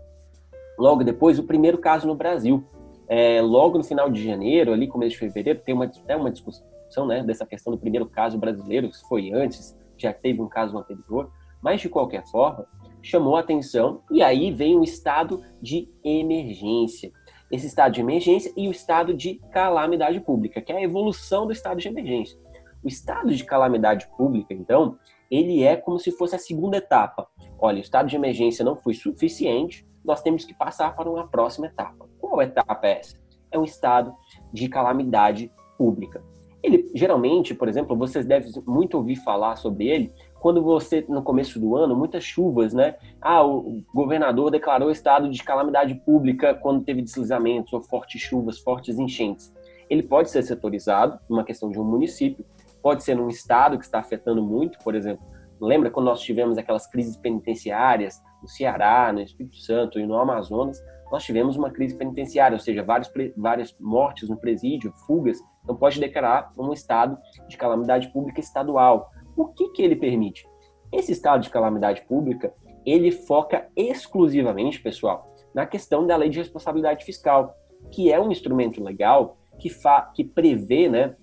logo 0.79 1.05
depois, 1.05 1.39
o 1.39 1.45
primeiro 1.45 1.79
caso 1.79 2.07
no 2.07 2.15
Brasil. 2.15 2.65
É, 3.07 3.41
logo 3.41 3.79
no 3.79 3.85
final 3.85 4.11
de 4.11 4.23
janeiro, 4.23 4.73
ali 4.73 4.87
começo 4.87 5.13
de 5.13 5.19
fevereiro, 5.19 5.61
tem 5.61 5.75
uma, 5.75 5.91
é 6.07 6.17
uma 6.17 6.31
discussão 6.31 7.07
né, 7.07 7.23
dessa 7.23 7.47
questão 7.47 7.73
do 7.73 7.79
primeiro 7.79 8.07
caso 8.07 8.37
brasileiro, 8.37 8.93
se 8.93 9.07
foi 9.09 9.31
antes, 9.33 9.77
já 9.97 10.13
teve 10.13 10.41
um 10.43 10.49
caso 10.49 10.77
anterior, 10.77 11.31
mas 11.63 11.81
de 11.81 11.89
qualquer 11.89 12.27
forma, 12.27 12.67
chamou 13.03 13.37
a 13.37 13.41
atenção 13.41 14.03
e 14.11 14.23
aí 14.23 14.53
vem 14.53 14.77
o 14.77 14.85
estado 14.85 15.43
de 15.61 15.89
emergência. 16.05 17.11
Esse 17.51 17.67
estado 17.67 17.93
de 17.95 18.01
emergência 18.01 18.53
e 18.57 18.69
o 18.69 18.71
estado 18.71 19.15
de 19.15 19.41
calamidade 19.51 20.21
pública, 20.21 20.61
que 20.61 20.71
é 20.71 20.77
a 20.77 20.83
evolução 20.83 21.47
do 21.47 21.53
estado 21.53 21.81
de 21.81 21.89
emergência. 21.89 22.39
O 22.83 22.89
estado 22.89 23.35
de 23.35 23.45
calamidade 23.45 24.07
pública, 24.17 24.53
então, 24.53 24.99
ele 25.31 25.63
é 25.63 25.77
como 25.77 25.99
se 25.99 26.11
fosse 26.11 26.35
a 26.35 26.39
segunda 26.39 26.77
etapa. 26.77 27.29
Olha, 27.59 27.79
o 27.79 27.83
estado 27.83 28.09
de 28.09 28.17
emergência 28.17 28.65
não 28.65 28.77
foi 28.77 28.95
suficiente, 28.95 29.87
nós 30.05 30.23
temos 30.23 30.45
que 30.45 30.55
passar 30.55 30.95
para 30.97 31.11
uma 31.11 31.27
próxima 31.27 31.67
etapa. 31.67 32.09
Qual 32.19 32.41
etapa 32.41 32.87
é 32.87 33.01
essa? 33.01 33.17
É 33.51 33.59
um 33.59 33.65
estado 33.65 34.15
de 34.53 34.69
calamidade 34.69 35.51
pública. 35.77 36.23
Ele, 36.63 36.91
geralmente, 36.95 37.55
por 37.55 37.69
exemplo, 37.69 37.97
vocês 37.97 38.27
devem 38.27 38.51
muito 38.67 38.97
ouvir 38.97 39.17
falar 39.17 39.57
sobre 39.57 39.87
ele 39.87 40.13
quando 40.41 40.63
você, 40.63 41.05
no 41.09 41.23
começo 41.23 41.59
do 41.59 41.77
ano, 41.77 41.97
muitas 41.97 42.25
chuvas, 42.25 42.73
né? 42.73 42.97
Ah, 43.21 43.45
o 43.45 43.83
governador 43.95 44.51
declarou 44.51 44.91
estado 44.91 45.31
de 45.31 45.43
calamidade 45.43 45.95
pública 45.95 46.55
quando 46.55 46.85
teve 46.85 47.03
deslizamentos 47.03 47.73
ou 47.73 47.81
fortes 47.83 48.21
chuvas, 48.21 48.59
fortes 48.59 48.99
enchentes. 48.99 49.53
Ele 49.89 50.03
pode 50.03 50.31
ser 50.31 50.43
setorizado, 50.43 51.19
uma 51.29 51.45
questão 51.45 51.71
de 51.71 51.79
um 51.79 51.85
município, 51.85 52.45
pode 52.83 53.03
ser 53.03 53.15
num 53.15 53.29
estado 53.29 53.79
que 53.79 53.85
está 53.85 53.99
afetando 53.99 54.43
muito, 54.43 54.79
por 54.79 54.95
exemplo. 54.95 55.25
Lembra 55.61 55.91
quando 55.91 56.07
nós 56.07 56.21
tivemos 56.21 56.57
aquelas 56.57 56.87
crises 56.87 57.17
penitenciárias 57.17 58.23
no 58.41 58.49
Ceará, 58.49 59.13
no 59.13 59.21
Espírito 59.21 59.57
Santo 59.57 59.99
e 59.99 60.07
no 60.07 60.17
Amazonas? 60.17 60.81
Nós 61.11 61.25
tivemos 61.25 61.57
uma 61.57 61.71
crise 61.71 61.97
penitenciária, 61.97 62.55
ou 62.55 62.61
seja, 62.61 62.83
vários, 62.83 63.11
várias 63.37 63.75
mortes 63.81 64.29
no 64.29 64.37
presídio, 64.37 64.93
fugas. 65.07 65.39
Então, 65.65 65.75
pode 65.75 65.99
declarar 65.99 66.53
um 66.57 66.73
estado 66.73 67.19
de 67.49 67.57
calamidade 67.57 68.09
pública 68.13 68.41
estadual. 68.41 69.11
O 69.37 69.47
que, 69.47 69.71
que 69.71 69.83
ele 69.83 69.97
permite? 69.97 70.47
Esse 70.93 71.13
estado 71.13 71.43
de 71.43 71.51
calamidade 71.51 72.03
pública, 72.03 72.53
ele 72.85 73.11
foca 73.11 73.69
exclusivamente, 73.77 74.81
pessoal, 74.81 75.35
na 75.55 75.67
questão 75.67 76.07
da 76.07 76.17
lei 76.17 76.29
de 76.29 76.39
responsabilidade 76.39 77.05
fiscal, 77.05 77.55
que 77.91 78.13
é 78.13 78.21
um 78.21 78.31
instrumento 78.31 78.83
legal 78.83 79.39
que, 79.59 79.71
que 80.15 80.25
prevê 80.25 80.89
né, 80.89 81.17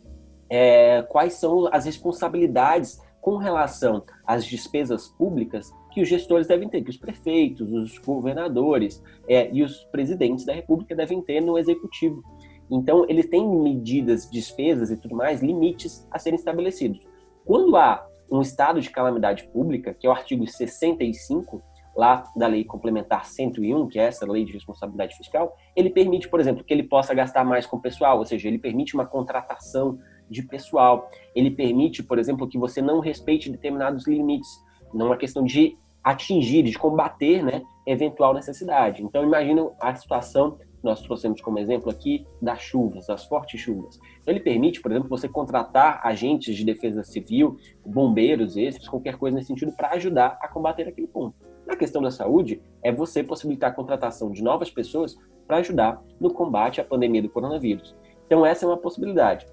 é, 0.50 1.02
quais 1.04 1.34
são 1.34 1.68
as 1.72 1.86
responsabilidades 1.86 3.00
com 3.22 3.38
relação 3.38 4.04
às 4.26 4.46
despesas 4.46 5.08
públicas 5.08 5.74
que 5.92 6.02
os 6.02 6.08
gestores 6.08 6.46
devem 6.46 6.70
ter, 6.70 6.84
que 6.84 6.90
os 6.90 6.98
prefeitos, 6.98 7.72
os 7.72 7.98
governadores 7.98 9.02
é, 9.28 9.50
e 9.52 9.64
os 9.64 9.84
presidentes 9.86 10.46
da 10.46 10.54
República 10.54 10.96
devem 10.96 11.22
ter 11.22 11.42
no 11.42 11.58
executivo. 11.58 12.22
Então, 12.70 13.06
eles 13.08 13.28
têm 13.28 13.48
medidas, 13.48 14.30
despesas 14.30 14.92
e 14.92 14.98
tudo 14.98 15.16
mais, 15.16 15.42
limites 15.42 16.08
a 16.12 16.20
serem 16.20 16.38
estabelecidos. 16.38 17.00
Quando 17.46 17.78
há 17.78 18.06
um 18.30 18.42
estado 18.42 18.82
de 18.82 18.90
calamidade 18.90 19.48
pública, 19.48 19.94
que 19.94 20.06
é 20.06 20.10
o 20.10 20.14
artigo 20.14 20.46
65 20.46 21.64
lá 21.96 22.24
da 22.36 22.48
Lei 22.48 22.66
Complementar 22.66 23.26
101, 23.26 23.88
que 23.88 23.98
é 23.98 24.04
essa 24.04 24.30
lei 24.30 24.44
de 24.44 24.52
responsabilidade 24.52 25.16
fiscal, 25.16 25.56
ele 25.76 25.90
permite, 25.90 26.28
por 26.28 26.40
exemplo, 26.40 26.64
que 26.64 26.74
ele 26.74 26.84
possa 26.84 27.14
gastar 27.14 27.46
mais 27.46 27.66
com 27.66 27.78
o 27.78 27.82
pessoal, 27.82 28.18
ou 28.18 28.26
seja, 28.26 28.48
ele 28.48 28.60
permite 28.60 28.94
uma 28.94 29.06
contratação 29.06 29.98
de 30.30 30.44
pessoal. 30.44 31.10
Ele 31.36 31.52
permite, 31.52 32.04
por 32.04 32.20
exemplo, 32.20 32.48
que 32.48 32.58
você 32.58 32.82
não 32.82 33.00
respeite 33.00 33.50
determinados 33.50 34.08
limites, 34.08 34.50
não 34.94 35.14
é 35.14 35.18
questão 35.18 35.44
de 35.44 35.78
atingir, 36.04 36.64
de 36.64 36.78
combater, 36.78 37.44
né, 37.44 37.64
eventual 37.86 38.34
necessidade. 38.34 39.04
Então, 39.04 39.24
imagina 39.24 39.70
a 39.80 39.96
situação 39.96 40.58
nós 40.86 41.02
trouxemos 41.02 41.42
como 41.42 41.58
exemplo 41.58 41.90
aqui 41.90 42.26
das 42.40 42.62
chuvas, 42.62 43.08
das 43.08 43.26
fortes 43.26 43.60
chuvas. 43.60 44.00
Então, 44.22 44.32
ele 44.32 44.40
permite, 44.40 44.80
por 44.80 44.92
exemplo, 44.92 45.10
você 45.10 45.28
contratar 45.28 46.00
agentes 46.04 46.56
de 46.56 46.64
defesa 46.64 47.04
civil, 47.04 47.58
bombeiros, 47.84 48.56
esses, 48.56 48.88
qualquer 48.88 49.18
coisa 49.18 49.36
nesse 49.36 49.48
sentido, 49.48 49.72
para 49.76 49.90
ajudar 49.94 50.38
a 50.40 50.48
combater 50.48 50.88
aquele 50.88 51.08
ponto. 51.08 51.36
Na 51.66 51.76
questão 51.76 52.02
da 52.04 52.12
saúde, 52.12 52.62
é 52.84 52.92
você 52.92 53.24
possibilitar 53.24 53.72
a 53.72 53.74
contratação 53.74 54.32
de 54.32 54.44
novas 54.44 54.70
pessoas 54.70 55.18
para 55.48 55.58
ajudar 55.58 56.00
no 56.20 56.32
combate 56.32 56.80
à 56.80 56.84
pandemia 56.84 57.22
do 57.24 57.30
coronavírus. 57.30 57.96
Então, 58.28 58.46
essa 58.46 58.66
é 58.66 58.68
uma 58.68 58.78
possibilidade. 58.78 59.48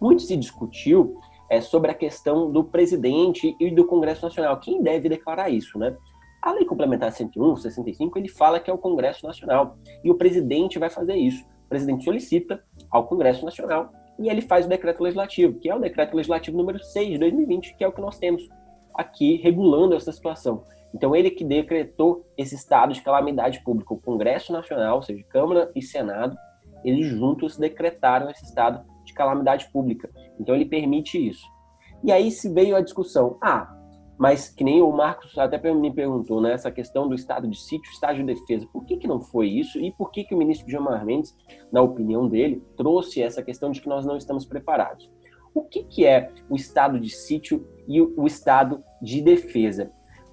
Muito 0.00 0.22
se 0.22 0.36
discutiu 0.36 1.18
é, 1.50 1.60
sobre 1.60 1.90
a 1.90 1.94
questão 1.94 2.50
do 2.50 2.62
presidente 2.62 3.56
e 3.58 3.70
do 3.70 3.84
Congresso 3.86 4.24
Nacional. 4.24 4.58
Quem 4.60 4.82
deve 4.82 5.08
declarar 5.08 5.50
isso, 5.50 5.78
né? 5.78 5.96
A 6.40 6.52
Lei 6.52 6.64
Complementar 6.64 7.10
101, 7.10 7.56
65, 7.56 8.18
ele 8.18 8.28
fala 8.28 8.60
que 8.60 8.70
é 8.70 8.72
o 8.72 8.78
Congresso 8.78 9.26
Nacional 9.26 9.76
e 10.04 10.10
o 10.10 10.14
presidente 10.14 10.78
vai 10.78 10.88
fazer 10.88 11.16
isso. 11.16 11.44
O 11.66 11.68
presidente 11.68 12.04
solicita 12.04 12.62
ao 12.90 13.06
Congresso 13.06 13.44
Nacional 13.44 13.90
e 14.18 14.28
ele 14.28 14.40
faz 14.40 14.66
o 14.66 14.68
decreto 14.68 15.02
legislativo, 15.02 15.58
que 15.58 15.68
é 15.68 15.74
o 15.74 15.80
decreto 15.80 16.14
legislativo 16.14 16.56
número 16.56 16.78
6 16.78 17.08
de 17.10 17.18
2020, 17.18 17.76
que 17.76 17.84
é 17.84 17.88
o 17.88 17.92
que 17.92 18.00
nós 18.00 18.18
temos 18.18 18.48
aqui 18.94 19.36
regulando 19.36 19.94
essa 19.94 20.12
situação. 20.12 20.64
Então, 20.94 21.14
ele 21.14 21.30
que 21.30 21.44
decretou 21.44 22.26
esse 22.36 22.54
estado 22.54 22.92
de 22.92 23.02
calamidade 23.02 23.62
pública, 23.62 23.92
o 23.92 24.00
Congresso 24.00 24.52
Nacional, 24.52 24.96
ou 24.96 25.02
seja, 25.02 25.22
Câmara 25.28 25.70
e 25.74 25.82
Senado, 25.82 26.36
eles 26.84 27.06
juntos 27.06 27.56
decretaram 27.56 28.30
esse 28.30 28.44
estado 28.44 28.84
de 29.08 29.14
calamidade 29.14 29.68
pública. 29.72 30.10
Então, 30.38 30.54
ele 30.54 30.64
permite 30.64 31.18
isso. 31.18 31.44
E 32.04 32.12
aí 32.12 32.30
se 32.30 32.48
veio 32.48 32.76
a 32.76 32.80
discussão: 32.80 33.36
ah, 33.42 33.74
mas 34.18 34.48
que 34.48 34.64
nem 34.64 34.82
o 34.82 34.90
Marcos 34.90 35.36
até 35.38 35.72
me 35.72 35.92
perguntou, 35.92 36.40
né, 36.40 36.52
essa 36.52 36.70
questão 36.70 37.08
do 37.08 37.14
estado 37.14 37.46
de 37.46 37.56
sítio, 37.56 37.92
estágio 37.92 38.24
de 38.26 38.34
defesa, 38.34 38.66
por 38.72 38.84
que, 38.84 38.96
que 38.96 39.06
não 39.06 39.20
foi 39.20 39.48
isso 39.48 39.78
e 39.78 39.92
por 39.92 40.10
que, 40.10 40.24
que 40.24 40.34
o 40.34 40.38
ministro 40.38 40.68
Gilmar 40.68 41.04
Mendes, 41.04 41.36
na 41.70 41.80
opinião 41.80 42.28
dele, 42.28 42.62
trouxe 42.76 43.22
essa 43.22 43.42
questão 43.42 43.70
de 43.70 43.80
que 43.80 43.88
nós 43.88 44.04
não 44.04 44.16
estamos 44.16 44.44
preparados? 44.44 45.08
O 45.54 45.62
que, 45.62 45.84
que 45.84 46.04
é 46.04 46.32
o 46.50 46.56
estado 46.56 46.98
de 46.98 47.10
sítio 47.10 47.66
e 47.86 48.00
o, 48.00 48.26
estado 48.26 48.82
de 49.00 49.22
defesa? 49.22 49.90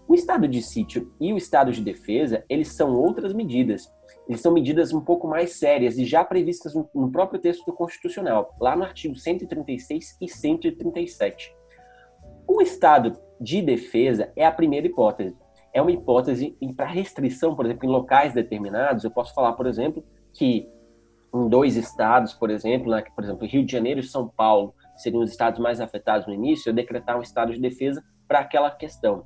O 0.07 0.13
estado 0.13 0.47
de 0.47 0.61
sítio 0.61 1.11
e 1.19 1.31
o 1.31 1.37
estado 1.37 1.71
de 1.71 1.81
defesa, 1.81 2.43
eles 2.49 2.69
são 2.69 2.95
outras 2.95 3.33
medidas. 3.33 3.91
Eles 4.27 4.41
são 4.41 4.51
medidas 4.51 4.91
um 4.91 5.01
pouco 5.01 5.27
mais 5.27 5.53
sérias 5.53 5.97
e 5.97 6.05
já 6.05 6.23
previstas 6.23 6.73
no, 6.73 7.11
próprio 7.11 7.39
texto 7.39 7.65
do 7.65 7.73
Constitucional, 7.73 8.55
lá 8.59 8.75
no 8.75 8.83
artigo 8.83 9.15
136 9.15 10.17
e 10.19 10.27
137. 10.27 11.55
O 12.47 12.61
estado 12.61 13.19
de 13.39 13.61
defesa 13.61 14.31
é 14.35 14.45
a 14.45 14.51
primeira 14.51 14.87
hipótese. 14.87 15.35
É 15.73 15.81
uma 15.81 15.91
hipótese 15.91 16.57
para 16.75 16.85
restrição, 16.87 17.55
por 17.55 17.65
exemplo, 17.65 17.85
em 17.87 17.91
locais 17.91 18.33
determinados. 18.33 19.03
Eu 19.03 19.11
posso 19.11 19.33
falar, 19.33 19.53
por 19.53 19.67
exemplo, 19.67 20.03
que 20.33 20.67
em 21.33 21.49
dois 21.49 21.75
estados, 21.75 22.33
por 22.33 22.49
exemplo, 22.49 22.89
né, 22.89 23.03
por 23.13 23.23
exemplo, 23.23 23.45
Rio 23.45 23.65
de 23.65 23.71
Janeiro 23.71 23.99
e 23.99 24.03
São 24.03 24.27
Paulo 24.27 24.73
seriam 24.95 25.21
os 25.21 25.29
estados 25.29 25.59
mais 25.59 25.81
afetados 25.81 26.25
no 26.25 26.33
início, 26.33 26.69
eu 26.69 26.73
decretar 26.73 27.17
um 27.17 27.21
estado 27.21 27.53
de 27.53 27.59
defesa 27.59 28.01
para 28.27 28.39
aquela 28.39 28.71
questão. 28.71 29.25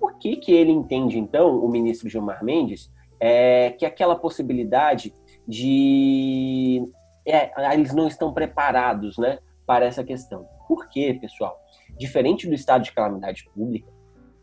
Por 0.00 0.18
que, 0.18 0.36
que 0.36 0.52
ele 0.52 0.72
entende, 0.72 1.18
então, 1.18 1.58
o 1.58 1.68
ministro 1.68 2.08
Gilmar 2.08 2.42
Mendes, 2.42 2.90
é, 3.24 3.70
que 3.70 3.86
aquela 3.86 4.16
possibilidade 4.16 5.14
de. 5.46 6.84
É, 7.24 7.72
eles 7.72 7.94
não 7.94 8.08
estão 8.08 8.34
preparados 8.34 9.16
né, 9.16 9.38
para 9.64 9.84
essa 9.84 10.02
questão? 10.02 10.44
Por 10.66 10.88
quê, 10.88 11.16
pessoal? 11.20 11.56
Diferente 11.96 12.48
do 12.48 12.54
estado 12.54 12.82
de 12.82 12.90
calamidade 12.90 13.44
pública, 13.54 13.88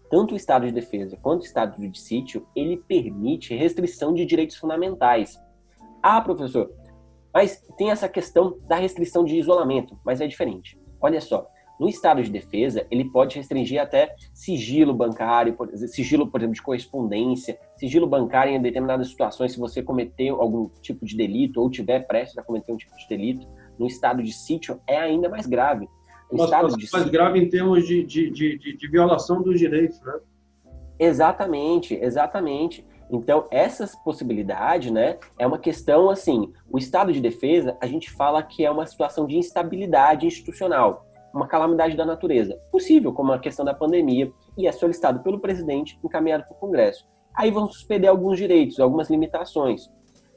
tanto 0.09 0.33
o 0.33 0.37
estado 0.37 0.65
de 0.65 0.71
defesa 0.71 1.17
quanto 1.21 1.41
o 1.41 1.45
estado 1.45 1.77
de 1.77 1.99
sítio, 1.99 2.47
ele 2.55 2.77
permite 2.77 3.53
restrição 3.53 4.13
de 4.13 4.25
direitos 4.25 4.55
fundamentais. 4.55 5.37
Ah, 6.01 6.21
professor, 6.21 6.71
Mas 7.33 7.61
tem 7.77 7.91
essa 7.91 8.07
questão 8.07 8.57
da 8.65 8.77
restrição 8.77 9.25
de 9.25 9.37
isolamento, 9.37 9.99
mas 10.05 10.21
é 10.21 10.25
diferente. 10.25 10.79
Olha 11.01 11.19
só, 11.19 11.49
no 11.79 11.87
estado 11.87 12.21
de 12.21 12.29
defesa, 12.29 12.85
ele 12.91 13.05
pode 13.05 13.37
restringir 13.37 13.81
até 13.81 14.13
sigilo 14.33 14.93
bancário, 14.93 15.55
sigilo, 15.87 16.27
por 16.27 16.41
exemplo, 16.41 16.55
de 16.55 16.61
correspondência, 16.61 17.57
sigilo 17.77 18.05
bancário 18.05 18.51
em 18.51 18.61
determinadas 18.61 19.07
situações, 19.07 19.53
se 19.53 19.59
você 19.59 19.81
cometeu 19.81 20.41
algum 20.41 20.67
tipo 20.81 21.05
de 21.05 21.15
delito 21.15 21.61
ou 21.61 21.69
tiver 21.69 22.01
prestes 22.01 22.37
a 22.37 22.43
cometer 22.43 22.73
um 22.73 22.77
tipo 22.77 22.95
de 22.97 23.07
delito. 23.07 23.47
No 23.79 23.87
estado 23.87 24.21
de 24.21 24.33
sítio, 24.33 24.81
é 24.85 24.97
ainda 24.97 25.29
mais 25.29 25.47
grave. 25.47 25.87
No 26.29 26.43
estado 26.43 26.67
de 26.67 26.73
mais 26.73 26.89
sítio, 26.89 27.11
grave 27.11 27.39
em 27.39 27.47
termos 27.47 27.87
de, 27.87 28.03
de, 28.03 28.29
de, 28.29 28.57
de 28.57 28.87
violação 28.89 29.41
dos 29.41 29.57
direitos, 29.57 30.01
né? 30.01 30.19
Exatamente, 30.99 31.95
exatamente. 31.95 32.85
Então, 33.09 33.47
essas 33.49 33.95
possibilidades, 34.03 34.91
né, 34.91 35.17
é 35.39 35.47
uma 35.47 35.57
questão 35.57 36.09
assim, 36.09 36.51
o 36.69 36.77
estado 36.77 37.13
de 37.13 37.21
defesa, 37.21 37.77
a 37.81 37.87
gente 37.87 38.11
fala 38.11 38.43
que 38.43 38.65
é 38.65 38.69
uma 38.69 38.85
situação 38.85 39.25
de 39.25 39.37
instabilidade 39.37 40.27
institucional 40.27 41.08
uma 41.33 41.47
calamidade 41.47 41.95
da 41.95 42.05
natureza, 42.05 42.59
possível, 42.71 43.13
como 43.13 43.31
a 43.31 43.39
questão 43.39 43.65
da 43.65 43.73
pandemia, 43.73 44.31
e 44.57 44.67
é 44.67 44.71
solicitado 44.71 45.21
pelo 45.21 45.39
presidente, 45.39 45.99
encaminhado 46.03 46.43
para 46.43 46.53
o 46.53 46.59
Congresso. 46.59 47.07
Aí 47.35 47.51
vão 47.51 47.67
suspender 47.67 48.07
alguns 48.07 48.37
direitos, 48.37 48.79
algumas 48.79 49.09
limitações. 49.09 49.89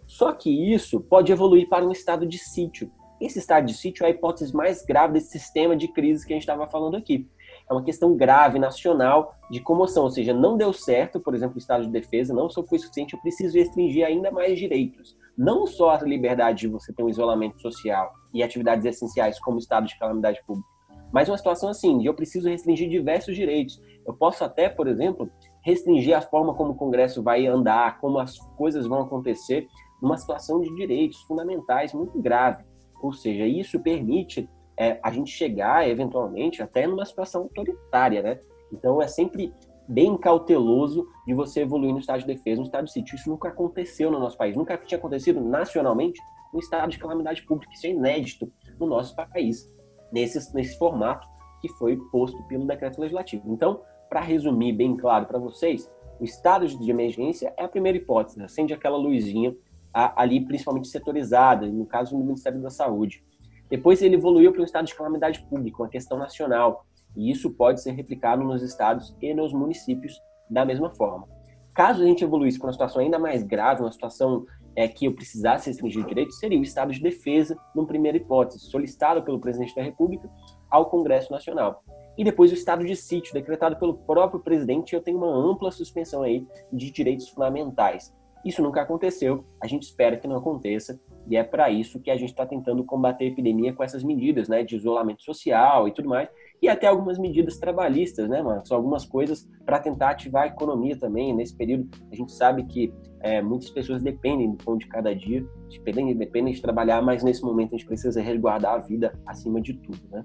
Só 0.07 0.33
que 0.33 0.73
isso 0.73 1.01
pode 1.01 1.33
evoluir 1.33 1.69
para 1.69 1.85
um 1.85 1.91
estado 1.91 2.27
de 2.27 2.39
sítio. 2.39 2.91
Esse 3.21 3.39
estado 3.39 3.67
de 3.67 3.75
sítio 3.75 4.05
é 4.05 4.09
a 4.09 4.11
hipótese 4.11 4.55
mais 4.55 4.85
grave 4.85 5.15
desse 5.15 5.31
sistema 5.31 5.77
de 5.77 5.89
crise 5.89 6.27
que 6.27 6.33
a 6.33 6.37
gente 6.37 6.43
estava 6.43 6.69
falando 6.69 6.97
aqui. 6.97 7.29
É 7.71 7.73
uma 7.73 7.85
questão 7.85 8.17
grave, 8.17 8.59
nacional, 8.59 9.35
de 9.51 9.61
comoção, 9.61 10.05
ou 10.05 10.11
seja, 10.11 10.35
não 10.35 10.57
deu 10.57 10.73
certo, 10.73 11.21
por 11.21 11.35
exemplo, 11.35 11.55
o 11.55 11.59
estado 11.59 11.85
de 11.85 11.91
defesa, 11.91 12.35
não 12.35 12.51
só 12.51 12.63
foi 12.65 12.79
suficiente, 12.79 13.15
eu 13.15 13.21
preciso 13.21 13.57
restringir 13.57 14.05
ainda 14.05 14.31
mais 14.31 14.59
direitos. 14.59 15.17
Não 15.39 15.67
só 15.67 15.91
a 15.91 16.03
liberdade 16.03 16.61
de 16.61 16.69
você 16.69 16.93
ter 16.93 17.03
um 17.03 17.09
isolamento 17.09 17.61
social 17.61 18.13
e 18.35 18.43
atividades 18.43 18.85
essenciais 18.85 19.39
como 19.41 19.59
estado 19.59 19.87
de 19.87 19.99
calamidade 19.99 20.43
pública, 20.47 20.69
mas 21.12 21.28
uma 21.28 21.37
situação 21.37 21.69
assim, 21.69 22.04
eu 22.04 22.14
preciso 22.14 22.49
restringir 22.49 22.88
diversos 22.88 23.37
direitos. 23.37 23.81
Eu 24.07 24.14
posso 24.14 24.42
até, 24.42 24.69
por 24.69 24.88
exemplo, 24.88 25.31
restringir 25.62 26.16
a 26.16 26.23
forma 26.23 26.54
como 26.54 26.73
o 26.73 26.75
Congresso 26.75 27.23
vai 27.23 27.47
andar, 27.47 28.00
como 28.00 28.19
as 28.19 28.38
coisas 28.57 28.87
vão 28.87 29.02
acontecer, 29.02 29.69
numa 30.00 30.16
situação 30.16 30.61
de 30.61 30.75
direitos 30.75 31.21
fundamentais 31.23 31.92
muito 31.92 32.21
grave. 32.21 32.64
Ou 33.00 33.12
seja, 33.12 33.45
isso 33.47 33.78
permite 33.78 34.49
é, 34.76 34.99
a 35.02 35.11
gente 35.12 35.31
chegar, 35.31 35.87
eventualmente, 35.88 36.62
até 36.62 36.87
numa 36.87 37.04
situação 37.04 37.42
autoritária, 37.42 38.23
né? 38.23 38.40
Então, 38.73 39.02
é 39.02 39.07
sempre 39.07 39.52
bem 39.87 40.16
cauteloso 40.16 41.07
de 41.26 41.35
você 41.35 41.61
evoluir 41.61 41.92
no 41.92 41.99
estado 41.99 42.21
de 42.21 42.26
defesa, 42.26 42.61
no 42.61 42.66
estado 42.66 42.87
de 42.87 42.92
sítio. 42.92 43.14
Isso 43.14 43.28
nunca 43.28 43.49
aconteceu 43.49 44.11
no 44.11 44.19
nosso 44.19 44.38
país, 44.38 44.57
nunca 44.57 44.78
tinha 44.78 44.99
acontecido 44.99 45.40
nacionalmente 45.40 46.21
no 46.52 46.59
estado 46.59 46.90
de 46.90 46.99
calamidade 46.99 47.42
pública. 47.42 47.73
Isso 47.75 47.87
é 47.87 47.90
inédito 47.90 48.50
no 48.81 48.87
nosso 48.87 49.14
país 49.14 49.71
nesse, 50.12 50.54
nesse 50.54 50.76
formato 50.78 51.26
que 51.61 51.69
foi 51.71 51.97
posto 52.11 52.42
pelo 52.45 52.66
decreto 52.66 53.00
legislativo. 53.00 53.52
Então, 53.52 53.81
para 54.09 54.21
resumir 54.21 54.73
bem 54.73 54.97
claro 54.97 55.26
para 55.26 55.38
vocês, 55.38 55.90
o 56.21 56.25
estado 56.25 56.66
de 56.66 56.90
emergência 56.90 57.52
é 57.57 57.64
a 57.64 57.69
primeira 57.69 57.99
hipótese, 57.99 58.38
né? 58.38 58.45
acende 58.45 58.75
aquela 58.75 58.97
luzinha 58.97 59.57
ali 59.92 60.45
principalmente 60.45 60.88
setorizada, 60.88 61.66
no 61.66 61.85
caso 61.85 62.16
do 62.16 62.25
Ministério 62.25 62.61
da 62.61 62.71
Saúde. 62.71 63.25
Depois 63.69 64.02
ele 64.02 64.16
evoluiu 64.16 64.52
para 64.52 64.61
um 64.61 64.64
estado 64.64 64.87
de 64.87 64.95
calamidade 64.95 65.42
pública, 65.49 65.83
uma 65.83 65.88
questão 65.88 66.19
nacional, 66.19 66.87
e 67.16 67.31
isso 67.31 67.50
pode 67.50 67.83
ser 67.83 67.92
replicado 67.92 68.42
nos 68.42 68.62
estados 68.62 69.16
e 69.21 69.35
nos 69.35 69.52
municípios 69.52 70.19
da 70.49 70.64
mesma 70.64 70.90
forma. 70.90 71.28
Caso 71.75 72.02
a 72.02 72.07
gente 72.07 72.23
evoluísse 72.23 72.59
para 72.59 72.66
uma 72.66 72.73
situação 72.73 73.00
ainda 73.00 73.19
mais 73.19 73.42
grave, 73.42 73.83
uma 73.83 73.92
situação 73.92 74.45
é, 74.75 74.88
que 74.88 75.07
eu 75.07 75.14
precisasse 75.14 75.69
restringir 75.69 76.05
direitos 76.07 76.38
seria 76.38 76.59
o 76.59 76.62
estado 76.62 76.93
de 76.93 77.00
defesa, 77.00 77.57
numa 77.75 77.87
primeira 77.87 78.17
hipótese, 78.17 78.61
solicitado 78.61 79.23
pelo 79.23 79.41
presidente 79.41 79.75
da 79.75 79.83
República 79.83 80.31
ao 80.71 80.87
Congresso 80.87 81.31
Nacional. 81.31 81.83
E 82.17 82.25
depois 82.25 82.50
o 82.50 82.55
estado 82.55 82.85
de 82.85 82.95
sítio, 82.95 83.33
decretado 83.33 83.76
pelo 83.76 83.95
próprio 83.95 84.41
presidente, 84.41 84.94
eu 84.94 85.03
tenho 85.03 85.18
uma 85.18 85.35
ampla 85.35 85.70
suspensão 85.70 86.23
aí 86.23 86.47
de 86.73 86.90
direitos 86.90 87.29
fundamentais. 87.29 88.14
Isso 88.44 88.62
nunca 88.62 88.83
aconteceu, 88.83 89.44
a 89.62 89.66
gente 89.66 89.85
espera 89.85 90.16
que 90.16 90.27
não 90.27 90.37
aconteça, 90.37 91.01
e 91.29 91.37
é 91.37 91.44
para 91.44 91.70
isso 91.70 92.01
que 92.01 92.11
a 92.11 92.16
gente 92.16 92.31
está 92.31 92.44
tentando 92.44 92.85
combater 92.85 93.25
a 93.25 93.29
epidemia 93.29 93.73
com 93.73 93.85
essas 93.85 94.03
medidas, 94.03 94.49
né, 94.49 94.64
de 94.64 94.77
isolamento 94.77 95.23
social 95.23 95.87
e 95.87 95.92
tudo 95.92 96.09
mais, 96.09 96.29
e 96.62 96.68
até 96.68 96.87
algumas 96.87 97.18
medidas 97.18 97.59
trabalhistas, 97.59 98.29
né, 98.29 98.40
Marcos? 98.40 98.70
Algumas 98.70 99.05
coisas 99.05 99.48
para 99.66 99.81
tentar 99.81 100.11
ativar 100.11 100.44
a 100.44 100.46
economia 100.46 100.96
também. 100.96 101.35
Nesse 101.35 101.57
período, 101.57 101.88
a 102.11 102.14
gente 102.14 102.33
sabe 102.33 102.64
que 102.64 102.94
é, 103.20 103.42
muitas 103.42 103.68
pessoas 103.68 104.01
dependem 104.01 104.53
do 104.53 104.57
pão 104.64 104.79
de 104.79 104.87
cada 104.87 105.12
dia, 105.12 105.44
dependem, 105.68 106.16
dependem 106.16 106.55
de 106.55 106.62
trabalhar, 106.62 107.03
mas 107.03 107.25
nesse 107.25 107.42
momento 107.42 107.75
a 107.75 107.79
gente 107.79 107.87
precisa 107.87 108.20
resguardar 108.22 108.75
a 108.75 108.79
vida 108.79 109.12
acima 109.27 109.61
de 109.61 109.75
tudo, 109.75 110.01
né? 110.11 110.25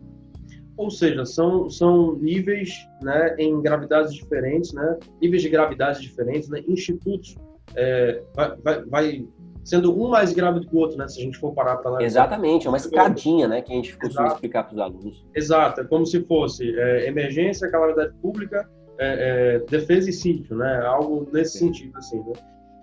Ou 0.77 0.91
seja, 0.91 1.25
são, 1.25 1.67
são 1.71 2.15
níveis 2.17 2.87
né, 3.01 3.35
em 3.39 3.59
gravidades 3.59 4.13
diferentes, 4.13 4.71
né, 4.73 4.99
níveis 5.19 5.41
de 5.41 5.49
gravidade 5.49 6.01
diferentes, 6.01 6.49
né, 6.49 6.63
institutos. 6.67 7.35
É, 7.75 8.23
vai, 8.35 8.55
vai, 8.57 8.85
vai 8.85 9.27
sendo 9.67 9.93
um 10.01 10.07
mais 10.07 10.31
grave 10.31 10.61
do 10.61 10.67
que 10.67 10.73
o 10.73 10.79
outro, 10.79 10.97
né? 10.97 11.05
Se 11.09 11.19
a 11.19 11.23
gente 11.23 11.37
for 11.37 11.53
parar 11.53 11.75
para 11.77 11.91
lá. 11.91 12.01
Exatamente, 12.01 12.67
é 12.67 12.69
uma 12.69 12.77
escadinha, 12.77 13.49
né? 13.49 13.61
Que 13.61 13.73
a 13.73 13.75
gente 13.75 13.97
costuma 13.97 14.27
explicar 14.27 14.63
para 14.63 14.73
os 14.73 14.79
alunos. 14.79 15.25
Exato, 15.35 15.81
é 15.81 15.83
como 15.83 16.05
se 16.05 16.23
fosse 16.23 16.73
é, 16.79 17.07
emergência, 17.07 17.69
calamidade 17.69 18.13
pública, 18.21 18.67
é, 18.97 19.57
é, 19.57 19.59
defesa 19.69 20.09
e 20.09 20.13
sítio, 20.13 20.55
né? 20.55 20.85
Algo 20.85 21.29
nesse 21.33 21.57
Sim. 21.57 21.67
sentido, 21.67 21.97
assim, 21.97 22.17
né? 22.17 22.33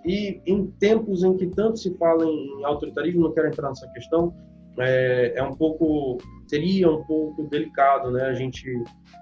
E 0.05 0.39
em 0.45 0.67
tempos 0.79 1.23
em 1.23 1.35
que 1.35 1.47
tanto 1.47 1.79
se 1.79 1.91
fala 1.97 2.23
em 2.23 2.63
autoritarismo, 2.63 3.21
não 3.21 3.33
quero 3.33 3.47
entrar 3.47 3.69
nessa 3.69 3.87
questão, 3.87 4.31
é, 4.77 5.33
é 5.35 5.43
um 5.43 5.55
pouco 5.55 6.19
seria 6.45 6.91
um 6.91 7.03
pouco 7.05 7.49
delicado, 7.49 8.11
né? 8.11 8.25
A 8.25 8.35
gente 8.35 8.71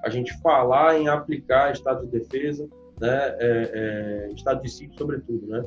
a 0.03 0.09
gente 0.09 0.37
falar 0.41 0.99
em 0.99 1.07
aplicar 1.07 1.71
estado 1.71 2.05
de 2.07 2.19
defesa, 2.19 2.67
né? 2.99 3.35
É, 3.39 4.27
é, 4.29 4.33
estado 4.35 4.61
de 4.61 4.69
sítio, 4.69 4.97
sobretudo, 4.97 5.47
né? 5.47 5.63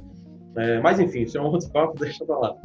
É, 0.57 0.81
mas 0.81 0.99
enfim, 0.99 1.23
isso 1.23 1.37
é 1.39 1.41
um 1.41 1.47
outro 1.47 1.71
papo, 1.71 1.95
deixa 2.01 2.25
pra 2.25 2.39
lá. 2.39 2.57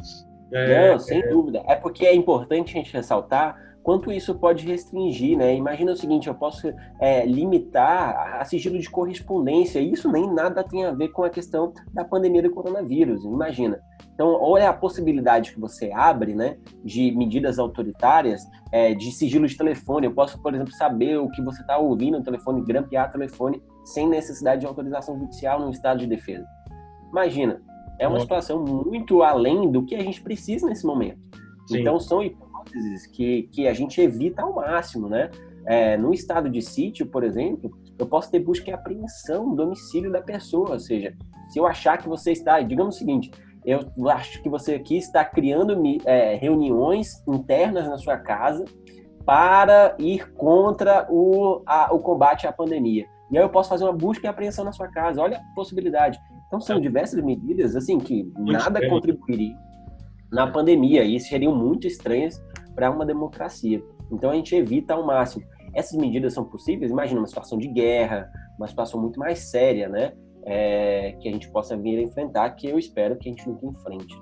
É, 0.52 0.92
Não, 0.92 0.98
sem 0.98 1.22
é... 1.22 1.28
dúvida. 1.28 1.62
É 1.66 1.74
porque 1.76 2.06
é 2.06 2.14
importante 2.14 2.72
a 2.72 2.78
gente 2.78 2.92
ressaltar 2.92 3.56
quanto 3.82 4.12
isso 4.12 4.34
pode 4.34 4.66
restringir, 4.66 5.36
né? 5.36 5.54
Imagina 5.54 5.92
o 5.92 5.96
seguinte, 5.96 6.28
eu 6.28 6.34
posso 6.34 6.72
é, 7.00 7.26
limitar 7.26 8.38
a 8.40 8.44
sigilo 8.44 8.78
de 8.78 8.88
correspondência, 8.88 9.80
isso 9.80 10.10
nem 10.10 10.32
nada 10.32 10.62
tem 10.62 10.84
a 10.84 10.92
ver 10.92 11.08
com 11.08 11.24
a 11.24 11.30
questão 11.30 11.72
da 11.92 12.04
pandemia 12.04 12.42
do 12.42 12.50
coronavírus, 12.50 13.24
imagina. 13.24 13.80
Então, 14.14 14.38
olha 14.40 14.68
a 14.68 14.72
possibilidade 14.72 15.52
que 15.52 15.60
você 15.60 15.90
abre, 15.92 16.34
né, 16.34 16.58
de 16.84 17.10
medidas 17.12 17.58
autoritárias, 17.58 18.42
é, 18.70 18.94
de 18.94 19.10
sigilo 19.10 19.46
de 19.46 19.56
telefone. 19.56 20.06
Eu 20.06 20.14
posso, 20.14 20.40
por 20.40 20.54
exemplo, 20.54 20.72
saber 20.74 21.18
o 21.18 21.28
que 21.30 21.42
você 21.42 21.60
está 21.62 21.78
ouvindo 21.78 22.18
no 22.18 22.24
telefone, 22.24 22.62
grampear 22.62 23.10
telefone 23.10 23.60
sem 23.84 24.08
necessidade 24.08 24.60
de 24.60 24.66
autorização 24.66 25.18
judicial 25.18 25.58
no 25.60 25.70
estado 25.70 26.00
de 26.00 26.06
defesa. 26.06 26.46
Imagina, 27.10 27.60
é 28.02 28.08
uma 28.08 28.20
situação 28.20 28.64
muito 28.64 29.22
além 29.22 29.70
do 29.70 29.84
que 29.84 29.94
a 29.94 30.02
gente 30.02 30.20
precisa 30.20 30.66
nesse 30.66 30.84
momento. 30.84 31.18
Sim. 31.66 31.80
Então, 31.80 32.00
são 32.00 32.22
hipóteses 32.22 33.06
que, 33.06 33.44
que 33.52 33.68
a 33.68 33.72
gente 33.72 34.00
evita 34.00 34.42
ao 34.42 34.54
máximo, 34.54 35.08
né? 35.08 35.30
É, 35.64 35.96
no 35.96 36.12
estado 36.12 36.50
de 36.50 36.60
sítio, 36.60 37.06
por 37.06 37.22
exemplo, 37.22 37.70
eu 37.96 38.06
posso 38.06 38.28
ter 38.30 38.40
busca 38.40 38.70
e 38.70 38.72
apreensão 38.72 39.46
no 39.46 39.54
domicílio 39.54 40.10
da 40.10 40.20
pessoa, 40.20 40.72
ou 40.72 40.80
seja, 40.80 41.14
se 41.48 41.58
eu 41.58 41.66
achar 41.66 41.98
que 41.98 42.08
você 42.08 42.32
está, 42.32 42.60
digamos 42.60 42.96
o 42.96 42.98
seguinte, 42.98 43.30
eu 43.64 43.80
acho 44.08 44.42
que 44.42 44.48
você 44.48 44.74
aqui 44.74 44.96
está 44.96 45.24
criando 45.24 45.80
é, 46.04 46.34
reuniões 46.34 47.22
internas 47.28 47.88
na 47.88 47.96
sua 47.96 48.16
casa 48.16 48.64
para 49.24 49.94
ir 50.00 50.32
contra 50.32 51.06
o, 51.08 51.62
a, 51.64 51.94
o 51.94 52.00
combate 52.00 52.48
à 52.48 52.52
pandemia. 52.52 53.06
E 53.30 53.38
aí 53.38 53.44
eu 53.44 53.48
posso 53.48 53.68
fazer 53.68 53.84
uma 53.84 53.92
busca 53.92 54.26
e 54.26 54.28
apreensão 54.28 54.64
na 54.64 54.72
sua 54.72 54.88
casa. 54.88 55.22
Olha 55.22 55.38
a 55.38 55.54
possibilidade. 55.54 56.18
Então 56.52 56.60
são 56.60 56.78
diversas 56.78 57.24
medidas 57.24 57.74
assim 57.74 57.98
que 57.98 58.24
muito 58.24 58.52
nada 58.52 58.78
estranho. 58.78 58.90
contribuiria 58.90 59.56
na 60.30 60.46
pandemia 60.46 61.02
e 61.02 61.18
seriam 61.18 61.56
muito 61.56 61.86
estranhas 61.86 62.44
para 62.74 62.90
uma 62.90 63.06
democracia. 63.06 63.82
Então 64.10 64.30
a 64.30 64.34
gente 64.34 64.54
evita 64.54 64.92
ao 64.92 65.02
máximo. 65.02 65.42
Essas 65.72 65.98
medidas 65.98 66.34
são 66.34 66.44
possíveis? 66.44 66.90
Imagina 66.90 67.20
uma 67.20 67.26
situação 67.26 67.56
de 67.56 67.68
guerra, 67.68 68.30
uma 68.58 68.68
situação 68.68 69.00
muito 69.00 69.18
mais 69.18 69.38
séria, 69.38 69.88
né? 69.88 70.12
É, 70.44 71.16
que 71.22 71.26
a 71.26 71.32
gente 71.32 71.50
possa 71.50 71.74
vir 71.74 71.98
a 71.98 72.02
enfrentar, 72.02 72.50
que 72.50 72.66
eu 72.66 72.78
espero 72.78 73.16
que 73.16 73.30
a 73.30 73.32
gente 73.32 73.48
nunca 73.48 73.68
enfrente. 73.68 74.14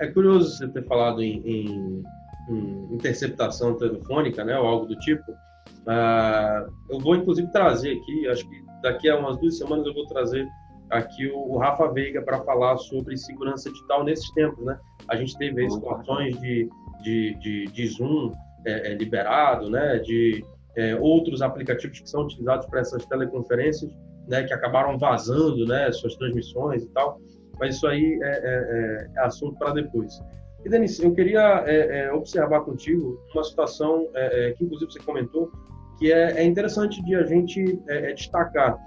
É 0.00 0.06
curioso 0.06 0.56
você 0.56 0.66
ter 0.68 0.86
falado 0.86 1.22
em, 1.22 1.42
em, 1.44 2.02
em 2.48 2.94
interceptação 2.94 3.76
telefônica, 3.76 4.42
né, 4.42 4.58
ou 4.58 4.66
algo 4.66 4.86
do 4.86 4.96
tipo. 5.00 5.32
Uh, 5.82 6.72
eu 6.88 6.98
vou 7.00 7.14
inclusive 7.16 7.50
trazer 7.50 7.98
aqui, 7.98 8.28
acho 8.28 8.48
que 8.48 8.64
daqui 8.82 9.10
a 9.10 9.18
umas 9.18 9.36
duas 9.38 9.58
semanas 9.58 9.84
eu 9.84 9.92
vou 9.92 10.06
trazer 10.06 10.48
aqui 10.92 11.26
o, 11.28 11.56
Rafa 11.56 11.88
Veiga 11.88 12.22
para 12.22 12.42
falar 12.42 12.76
sobre 12.76 13.16
segurança 13.16 13.70
digital 13.70 14.04
nesses 14.04 14.30
tempos, 14.32 14.64
né? 14.64 14.78
A 15.08 15.16
gente 15.16 15.36
teve 15.38 15.68
situações 15.70 16.38
de, 16.38 16.68
de, 17.02 17.34
de, 17.40 17.64
de 17.66 17.86
Zoom 17.88 18.32
é, 18.66 18.92
é, 18.92 18.94
liberado, 18.94 19.70
né? 19.70 19.98
De 19.98 20.44
é, 20.76 20.94
outros 20.96 21.42
aplicativos 21.42 22.00
que 22.00 22.08
são 22.08 22.22
utilizados 22.22 22.66
para 22.66 22.80
essas 22.80 23.04
teleconferências, 23.06 23.90
né? 24.28 24.44
Que 24.44 24.52
acabaram 24.52 24.98
vazando, 24.98 25.66
né? 25.66 25.90
Suas 25.92 26.14
transmissões 26.16 26.84
e 26.84 26.88
tal. 26.90 27.18
Mas 27.58 27.76
isso 27.76 27.86
aí 27.86 28.18
é, 28.22 28.28
é, 28.28 28.40
é, 28.44 29.10
é 29.16 29.20
assunto 29.24 29.58
para 29.58 29.72
depois. 29.72 30.20
E, 30.64 30.68
Denis, 30.68 31.00
eu 31.00 31.12
queria 31.12 31.64
é, 31.66 32.04
é, 32.04 32.12
observar 32.12 32.60
contigo 32.60 33.20
uma 33.34 33.42
situação 33.42 34.08
é, 34.14 34.48
é 34.48 34.52
que, 34.52 34.64
inclusive, 34.64 34.92
você 34.92 35.00
comentou, 35.00 35.50
que 35.98 36.12
é, 36.12 36.40
é 36.40 36.44
interessante 36.44 37.02
de 37.02 37.14
a 37.16 37.24
gente 37.24 37.80
é, 37.88 38.12
destacar. 38.12 38.78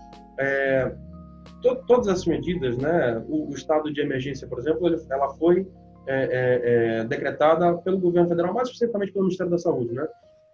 To, 1.62 1.76
todas 1.88 2.08
essas 2.08 2.26
medidas, 2.26 2.78
né, 2.78 3.24
o, 3.28 3.50
o, 3.50 3.54
estado 3.54 3.91
de 3.91 4.02
emergência, 4.02 4.48
por 4.48 4.60
exemplo, 4.60 4.88
ele, 4.88 5.02
ela 5.10 5.30
foi 5.36 5.68
decretada 7.10 7.76
pelo 7.80 7.98
governo 7.98 8.30
federal, 8.30 8.54
mais 8.54 8.68
especificamente 8.68 9.12
pelo 9.12 9.26
Ministério 9.26 9.52
da 9.52 9.58
Saúde, 9.58 9.91
né? 9.91 10.08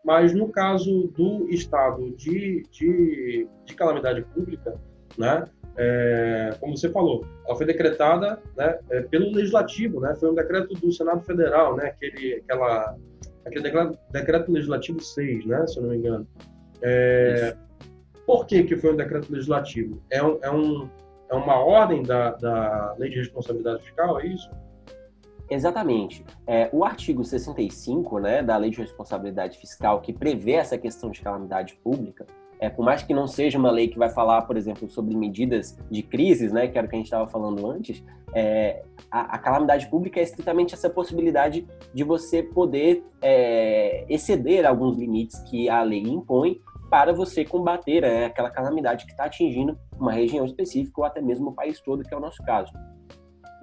Mas 0.04 0.34
no 0.34 0.50
caso 0.50 1.08
do 1.16 1.48
estado 1.50 2.12
de, 2.16 2.64
de, 2.72 3.48
de 3.66 3.76
calamidade 3.76 4.24
pública, 4.34 4.76
né, 5.18 5.46
é, 5.78 6.56
como 6.60 6.76
você 6.76 6.90
falou, 6.90 7.26
ela 7.46 7.56
foi 7.56 7.66
decretada 7.66 8.42
né, 8.58 8.80
é, 8.90 9.02
pelo 9.02 9.32
legislativo, 9.32 10.00
né, 10.00 10.16
foi 10.16 10.32
um 10.32 10.36
decreto 10.36 10.74
do 10.74 10.92
Senado 10.92 11.22
Federal, 11.22 11.76
né, 11.76 11.88
aquele, 11.88 12.42
aquela, 12.44 12.98
aquele 13.46 13.64
decreto, 13.64 14.00
decreto 14.12 14.52
legislativo 14.52 15.00
6, 15.00 15.46
né, 15.46 15.68
se 15.68 15.78
eu 15.78 15.84
não 15.84 15.90
me 15.92 15.98
engano. 15.98 16.28
É, 16.82 17.56
por 18.32 18.46
que, 18.46 18.64
que 18.64 18.78
foi 18.78 18.94
um 18.94 18.96
decreto 18.96 19.30
legislativo? 19.30 20.02
É, 20.10 20.24
um, 20.24 20.40
é, 20.42 20.50
um, 20.50 20.90
é 21.30 21.36
uma 21.36 21.60
ordem 21.60 22.02
da, 22.02 22.32
da 22.32 22.96
Lei 22.98 23.10
de 23.10 23.18
Responsabilidade 23.18 23.84
Fiscal, 23.84 24.22
é 24.22 24.28
isso? 24.28 24.50
Exatamente. 25.50 26.24
É, 26.48 26.70
o 26.72 26.86
artigo 26.86 27.26
65 27.26 28.20
né, 28.20 28.42
da 28.42 28.56
Lei 28.56 28.70
de 28.70 28.78
Responsabilidade 28.78 29.58
Fiscal, 29.58 30.00
que 30.00 30.14
prevê 30.14 30.54
essa 30.54 30.78
questão 30.78 31.12
de 31.12 31.20
calamidade 31.20 31.76
pública, 31.84 32.26
é, 32.58 32.70
por 32.70 32.86
mais 32.86 33.04
que 33.04 33.14
não 33.14 33.28
seja 33.28 33.58
uma 33.58 33.70
lei 33.70 33.90
que 33.90 34.00
vai 34.00 34.10
falar, 34.10 34.44
por 34.44 34.56
exemplo, 34.56 34.90
sobre 34.90 35.14
medidas 35.14 35.78
de 35.90 36.02
crises, 36.02 36.54
né, 36.54 36.70
que 36.70 36.78
era 36.78 36.88
o 36.88 36.90
que 36.90 36.96
a 36.96 37.00
gente 37.00 37.08
estava 37.08 37.28
falando 37.28 37.70
antes, 37.70 38.02
é, 38.34 38.84
a, 39.12 39.36
a, 39.36 39.40
calamidade 39.40 39.90
pública 39.90 40.22
é 40.22 40.24
estritamente 40.24 40.74
essa 40.74 40.90
possibilidade 40.90 41.68
de 41.94 42.04
você 42.06 42.42
poder 42.42 43.04
é, 43.22 44.06
exceder 44.08 44.66
alguns 44.66 44.98
limites 44.98 45.38
que 45.50 45.68
a 45.68 45.84
lei 45.84 46.04
impõe 46.04 46.62
para 46.92 47.14
você 47.14 47.46
combater 47.46 48.02
né, 48.02 48.26
aquela 48.26 48.50
calamidade 48.50 49.06
que 49.06 49.12
está 49.12 49.24
atingindo 49.24 49.80
uma 49.98 50.12
região 50.12 50.46
específica 50.46 51.00
ou 51.00 51.06
até 51.06 51.22
mesmo 51.22 51.52
o 51.52 51.54
país 51.54 51.80
todo, 51.80 52.04
que 52.04 52.14
é 52.14 52.18
o 52.18 52.20
nosso 52.20 52.44
caso. 52.44 52.74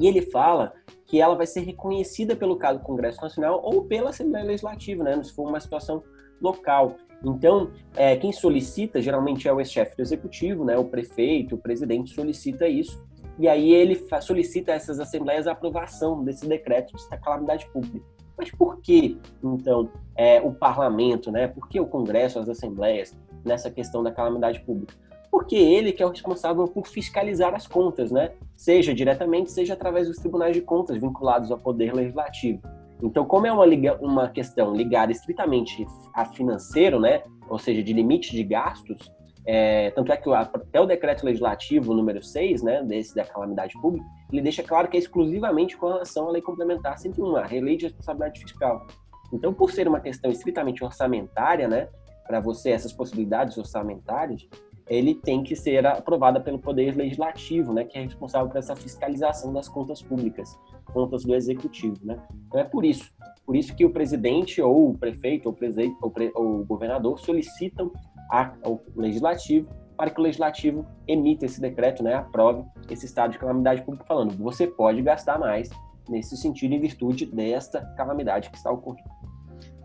E 0.00 0.06
ele 0.06 0.22
fala 0.22 0.72
que 1.04 1.20
ela 1.20 1.34
vai 1.34 1.46
ser 1.46 1.60
reconhecida 1.60 2.34
pelo 2.34 2.56
caso 2.56 2.78
do 2.78 2.86
Congresso 2.86 3.20
Nacional 3.20 3.60
ou 3.62 3.84
pela 3.84 4.08
Assembleia 4.08 4.46
Legislativa, 4.46 5.04
né, 5.04 5.22
se 5.22 5.34
for 5.34 5.46
uma 5.46 5.60
situação 5.60 6.02
local. 6.40 6.96
Então, 7.22 7.70
é, 7.94 8.16
quem 8.16 8.32
solicita 8.32 9.02
geralmente 9.02 9.46
é 9.46 9.52
o 9.52 9.60
ex-chefe 9.60 9.94
do 9.94 10.00
executivo, 10.00 10.64
né, 10.64 10.78
o 10.78 10.86
prefeito, 10.86 11.56
o 11.56 11.58
presidente 11.58 12.14
solicita 12.14 12.66
isso, 12.66 13.04
e 13.38 13.46
aí 13.46 13.74
ele 13.74 13.94
solicita 14.22 14.72
a 14.72 14.74
essas 14.74 14.98
assembleias 14.98 15.46
a 15.46 15.52
aprovação 15.52 16.24
desse 16.24 16.48
decreto 16.48 16.96
de 16.96 17.20
calamidade 17.20 17.68
pública. 17.70 18.06
Mas 18.38 18.50
por 18.52 18.80
que, 18.80 19.18
então, 19.42 19.90
é, 20.16 20.40
o 20.40 20.52
parlamento, 20.52 21.32
né, 21.32 21.48
por 21.48 21.68
que 21.68 21.80
o 21.80 21.86
Congresso, 21.86 22.38
as 22.38 22.48
assembleias, 22.48 23.18
nessa 23.44 23.68
questão 23.68 24.02
da 24.02 24.12
calamidade 24.12 24.60
pública? 24.60 24.94
Porque 25.30 25.56
ele 25.56 25.92
que 25.92 26.02
é 26.02 26.06
o 26.06 26.10
responsável 26.10 26.66
por 26.68 26.86
fiscalizar 26.86 27.54
as 27.54 27.66
contas, 27.66 28.10
né? 28.10 28.32
seja 28.56 28.94
diretamente, 28.94 29.50
seja 29.50 29.74
através 29.74 30.08
dos 30.08 30.16
tribunais 30.16 30.54
de 30.54 30.62
contas 30.62 30.96
vinculados 30.96 31.50
ao 31.50 31.58
poder 31.58 31.92
legislativo. 31.92 32.62
Então, 33.02 33.24
como 33.24 33.46
é 33.46 33.52
uma, 33.52 33.64
uma 34.00 34.28
questão 34.28 34.74
ligada 34.74 35.12
estritamente 35.12 35.86
a 36.14 36.24
financeiro, 36.24 36.98
né, 36.98 37.22
ou 37.48 37.58
seja, 37.58 37.82
de 37.82 37.92
limite 37.92 38.34
de 38.34 38.42
gastos, 38.42 39.12
é, 39.50 39.90
tanto 39.92 40.12
é 40.12 40.16
que 40.18 40.30
até 40.30 40.78
o 40.78 40.84
decreto 40.84 41.24
legislativo 41.24 41.94
número 41.94 42.22
6, 42.22 42.62
né, 42.62 42.82
desse 42.82 43.14
da 43.14 43.24
calamidade 43.24 43.72
pública, 43.80 44.06
ele 44.30 44.42
deixa 44.42 44.62
claro 44.62 44.88
que 44.88 44.96
é 44.98 45.00
exclusivamente 45.00 45.74
com 45.74 45.86
relação 45.86 46.28
à 46.28 46.32
lei 46.32 46.42
complementar 46.42 46.98
101, 46.98 47.34
a 47.34 47.46
lei 47.46 47.78
de 47.78 47.86
responsabilidade 47.86 48.40
fiscal. 48.40 48.86
Então, 49.32 49.54
por 49.54 49.70
ser 49.70 49.88
uma 49.88 50.00
questão 50.00 50.30
estritamente 50.30 50.84
orçamentária, 50.84 51.66
né, 51.66 51.88
para 52.26 52.40
você 52.40 52.72
essas 52.72 52.92
possibilidades 52.92 53.56
orçamentárias, 53.56 54.46
ele 54.88 55.14
tem 55.14 55.42
que 55.42 55.54
ser 55.54 55.86
aprovada 55.86 56.40
pelo 56.40 56.58
Poder 56.58 56.96
Legislativo, 56.96 57.72
né, 57.72 57.84
que 57.84 57.98
é 57.98 58.02
responsável 58.02 58.48
por 58.48 58.56
essa 58.56 58.74
fiscalização 58.74 59.52
das 59.52 59.68
contas 59.68 60.02
públicas, 60.02 60.58
contas 60.92 61.24
do 61.24 61.34
Executivo. 61.34 61.96
Né? 62.02 62.18
Então 62.46 62.60
é 62.60 62.64
por 62.64 62.84
isso, 62.84 63.12
por 63.44 63.54
isso 63.54 63.74
que 63.74 63.84
o 63.84 63.90
presidente 63.90 64.60
ou 64.62 64.90
o 64.90 64.98
prefeito 64.98 65.46
ou 65.46 65.52
o, 65.52 65.56
presidente, 65.56 65.96
ou, 66.00 66.10
pre, 66.10 66.32
ou 66.34 66.60
o 66.60 66.64
governador 66.64 67.18
solicitam 67.18 67.92
a, 68.30 68.54
ao 68.62 68.80
Legislativo 68.96 69.68
para 69.96 70.10
que 70.10 70.20
o 70.20 70.22
Legislativo 70.22 70.86
emita 71.06 71.44
esse 71.44 71.60
decreto, 71.60 72.02
né, 72.02 72.14
aprove 72.14 72.64
esse 72.88 73.04
estado 73.04 73.32
de 73.32 73.38
calamidade 73.38 73.82
pública, 73.82 74.06
falando 74.06 74.32
você 74.36 74.66
pode 74.66 75.02
gastar 75.02 75.38
mais 75.38 75.68
nesse 76.08 76.36
sentido 76.36 76.72
em 76.72 76.80
virtude 76.80 77.26
desta 77.26 77.82
calamidade 77.96 78.48
que 78.48 78.56
está 78.56 78.70
ocorrendo. 78.70 79.17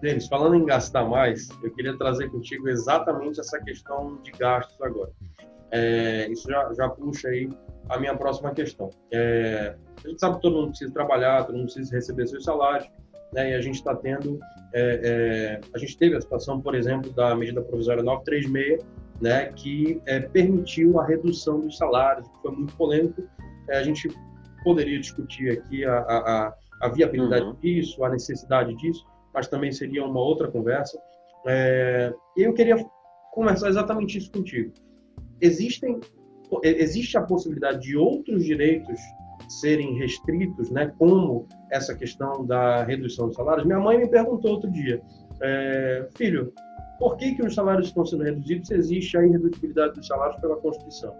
Denis, 0.03 0.27
falando 0.27 0.55
em 0.55 0.65
gastar 0.65 1.05
mais, 1.05 1.47
eu 1.63 1.71
queria 1.71 1.97
trazer 1.97 2.29
contigo 2.29 2.67
exatamente 2.67 3.39
essa 3.39 3.57
questão 3.61 4.17
de 4.21 4.31
gastos 4.31 4.79
agora. 4.81 5.09
É, 5.71 6.27
isso 6.29 6.45
já, 6.49 6.73
já 6.73 6.89
puxa 6.89 7.29
aí 7.29 7.49
a 7.87 7.97
minha 7.97 8.13
próxima 8.13 8.53
questão. 8.53 8.89
É, 9.13 9.75
a 10.03 10.07
gente 10.09 10.19
sabe 10.19 10.35
que 10.35 10.41
todo 10.41 10.57
mundo 10.57 10.69
precisa 10.69 10.91
trabalhar, 10.91 11.45
todo 11.45 11.55
mundo 11.55 11.71
precisa 11.71 11.95
receber 11.95 12.27
seus 12.27 12.43
salários, 12.43 12.91
né, 13.33 13.51
e 13.51 13.53
a 13.55 13.61
gente 13.61 13.75
está 13.75 13.95
tendo, 13.95 14.37
é, 14.73 14.99
é, 15.03 15.61
a 15.73 15.77
gente 15.77 15.97
teve 15.97 16.17
a 16.17 16.21
situação, 16.21 16.59
por 16.59 16.75
exemplo, 16.75 17.09
da 17.13 17.33
medida 17.33 17.61
provisória 17.61 18.03
936, 18.03 18.85
né, 19.21 19.53
que 19.53 20.01
é, 20.05 20.19
permitiu 20.19 20.99
a 20.99 21.05
redução 21.05 21.61
dos 21.61 21.77
salários, 21.77 22.27
que 22.27 22.41
foi 22.41 22.51
muito 22.51 22.75
polêmico. 22.75 23.23
É, 23.69 23.77
a 23.77 23.83
gente 23.83 24.09
poderia 24.65 24.99
discutir 24.99 25.49
aqui 25.49 25.85
a, 25.85 25.97
a, 25.97 26.53
a 26.81 26.89
viabilidade 26.89 27.45
uhum. 27.45 27.55
disso, 27.61 28.03
a 28.03 28.09
necessidade 28.09 28.75
disso, 28.75 29.05
mas 29.33 29.47
também 29.47 29.71
seria 29.71 30.05
uma 30.05 30.19
outra 30.19 30.47
conversa. 30.49 30.99
É, 31.45 32.13
eu 32.37 32.53
queria 32.53 32.77
conversar 33.31 33.69
exatamente 33.69 34.17
isso 34.17 34.31
contigo. 34.31 34.71
Existem, 35.41 35.99
existe 36.63 37.17
a 37.17 37.21
possibilidade 37.21 37.81
de 37.81 37.97
outros 37.97 38.45
direitos 38.45 38.99
serem 39.59 39.97
restritos, 39.97 40.69
né, 40.69 40.93
como 40.97 41.47
essa 41.71 41.95
questão 41.95 42.45
da 42.45 42.83
redução 42.83 43.27
dos 43.27 43.35
salários? 43.35 43.65
Minha 43.65 43.79
mãe 43.79 43.97
me 43.97 44.07
perguntou 44.07 44.51
outro 44.51 44.71
dia, 44.71 45.01
é, 45.41 46.07
filho, 46.15 46.53
por 46.99 47.17
que, 47.17 47.35
que 47.35 47.41
os 47.41 47.53
salários 47.53 47.87
estão 47.87 48.05
sendo 48.05 48.23
reduzidos 48.23 48.67
se 48.67 48.75
existe 48.75 49.17
a 49.17 49.25
irredutibilidade 49.25 49.95
dos 49.95 50.07
salários 50.07 50.39
pela 50.39 50.55
Constituição? 50.57 51.13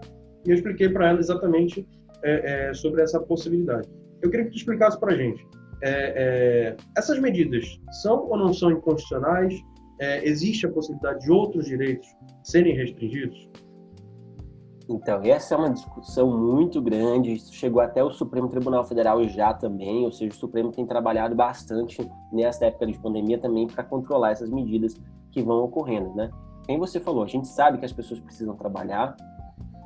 E 0.45 0.51
eu 0.51 0.55
expliquei 0.55 0.87
para 0.87 1.09
ela 1.09 1.19
exatamente 1.19 1.85
é, 2.23 2.69
é, 2.69 2.73
sobre 2.73 3.01
essa 3.01 3.19
possibilidade. 3.19 3.89
Eu 4.21 4.29
queria 4.29 4.45
que 4.45 4.51
tu 4.51 4.57
explicasse 4.57 4.97
para 4.99 5.13
a 5.13 5.15
gente 5.17 5.45
é, 5.83 6.13
é, 6.15 6.77
essas 6.97 7.19
medidas 7.19 7.65
são 8.01 8.29
ou 8.29 8.37
não 8.37 8.53
são 8.53 8.71
inconstitucionais? 8.71 9.53
É, 9.99 10.27
existe 10.27 10.65
a 10.65 10.71
possibilidade 10.71 11.25
de 11.25 11.31
outros 11.31 11.65
direitos 11.65 12.07
serem 12.41 12.75
restringidos? 12.75 13.49
Então, 14.89 15.21
essa 15.23 15.55
é 15.55 15.57
uma 15.57 15.69
discussão 15.69 16.37
muito 16.37 16.81
grande, 16.81 17.33
isso 17.33 17.53
chegou 17.53 17.81
até 17.81 18.03
o 18.03 18.11
Supremo 18.11 18.49
Tribunal 18.49 18.83
Federal 18.83 19.23
já 19.27 19.53
também, 19.53 20.03
ou 20.03 20.11
seja, 20.11 20.31
o 20.31 20.35
Supremo 20.35 20.71
tem 20.71 20.85
trabalhado 20.85 21.35
bastante 21.35 22.05
nessa 22.31 22.65
época 22.65 22.87
de 22.87 22.99
pandemia 22.99 23.37
também 23.37 23.67
para 23.67 23.83
controlar 23.83 24.31
essas 24.31 24.49
medidas 24.49 24.93
que 25.31 25.41
vão 25.41 25.63
ocorrendo, 25.63 26.13
né? 26.15 26.29
Como 26.67 26.79
você 26.79 26.99
falou, 26.99 27.23
a 27.23 27.27
gente 27.27 27.47
sabe 27.47 27.77
que 27.77 27.85
as 27.85 27.93
pessoas 27.93 28.19
precisam 28.19 28.55
trabalhar 28.55 29.15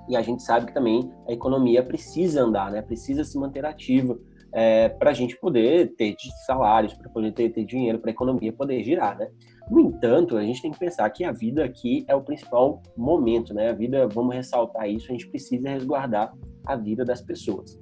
e 0.10 0.16
a 0.16 0.22
gente 0.22 0.42
sabe 0.42 0.68
que 0.68 0.74
também 0.74 1.12
a 1.28 1.32
economia 1.32 1.84
precisa 1.84 2.44
andar, 2.44 2.72
né? 2.72 2.82
Precisa 2.82 3.24
se 3.24 3.38
manter 3.38 3.66
ativa, 3.66 4.18
é, 4.54 4.90
para 4.90 5.12
a 5.12 5.14
gente 5.14 5.38
poder 5.40 5.94
ter 5.96 6.16
salários, 6.46 6.94
para 6.94 7.10
poder 7.10 7.32
ter, 7.32 7.50
ter 7.50 7.66
dinheiro 7.66 8.00
para 8.00 8.10
a 8.10 8.14
economia 8.14 8.54
poder 8.54 8.84
girar, 8.84 9.18
né? 9.18 9.30
No 9.70 9.82
entanto, 9.82 10.38
a 10.38 10.44
gente 10.44 10.62
tem 10.62 10.72
que 10.72 10.80
pensar 10.80 11.10
que 11.10 11.24
a 11.24 11.32
vida 11.32 11.64
aqui 11.64 12.06
é 12.08 12.16
o 12.16 12.22
principal 12.22 12.82
momento, 12.96 13.54
né? 13.54 13.70
A 13.70 13.74
vida, 13.74 14.08
vamos 14.08 14.34
ressaltar 14.34 14.90
isso, 14.90 15.08
a 15.10 15.12
gente 15.12 15.28
precisa 15.28 15.70
resguardar 15.70 16.34
a 16.66 16.76
vida 16.76 17.04
das 17.04 17.22
pessoas. 17.22 17.80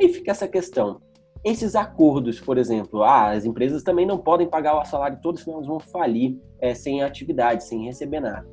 E 0.00 0.08
fica 0.08 0.32
essa 0.32 0.48
questão. 0.48 1.00
Esses 1.44 1.74
acordos, 1.74 2.40
por 2.40 2.56
exemplo, 2.56 3.02
ah, 3.02 3.30
as 3.30 3.44
empresas 3.44 3.82
também 3.82 4.06
não 4.06 4.18
podem 4.18 4.48
pagar 4.48 4.80
o 4.80 4.84
salário 4.84 5.18
todo, 5.20 5.38
senão 5.38 5.56
elas 5.56 5.66
vão 5.66 5.80
falir 5.80 6.38
é, 6.60 6.74
sem 6.74 7.02
atividade, 7.02 7.64
sem 7.64 7.84
receber 7.84 8.20
nada. 8.20 8.48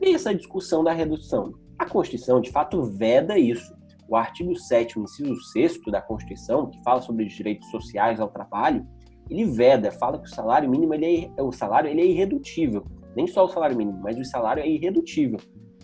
E 0.00 0.14
essa 0.14 0.34
discussão 0.34 0.82
da 0.82 0.92
redução? 0.92 1.52
A 1.78 1.88
Constituição, 1.88 2.40
de 2.40 2.50
fato, 2.50 2.82
veda 2.82 3.38
isso 3.38 3.72
o 4.12 4.16
artigo 4.16 4.54
7 4.54 5.00
inciso 5.00 5.34
6 5.34 5.80
da 5.86 6.02
Constituição, 6.02 6.68
que 6.68 6.82
fala 6.82 7.00
sobre 7.00 7.24
os 7.24 7.32
direitos 7.32 7.70
sociais 7.70 8.20
ao 8.20 8.28
trabalho, 8.28 8.86
ele 9.30 9.46
veda, 9.46 9.90
fala 9.90 10.18
que 10.18 10.28
o 10.28 10.34
salário 10.34 10.68
mínimo 10.68 10.92
ele 10.92 11.32
é, 11.34 11.42
o 11.42 11.50
salário 11.50 11.88
ele 11.88 12.02
é 12.02 12.06
irredutível. 12.06 12.84
Nem 13.16 13.26
só 13.26 13.46
o 13.46 13.48
salário 13.48 13.74
mínimo, 13.74 13.98
mas 14.02 14.18
o 14.18 14.24
salário 14.24 14.62
é 14.62 14.68
irredutível. 14.68 15.40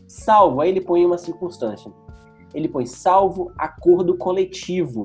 Salvo, 0.06 0.60
aí 0.60 0.68
ele 0.68 0.82
põe 0.82 1.06
uma 1.06 1.16
circunstância. 1.16 1.90
Ele 2.52 2.68
põe 2.68 2.84
salvo 2.84 3.50
acordo 3.56 4.16
coletivo 4.18 5.04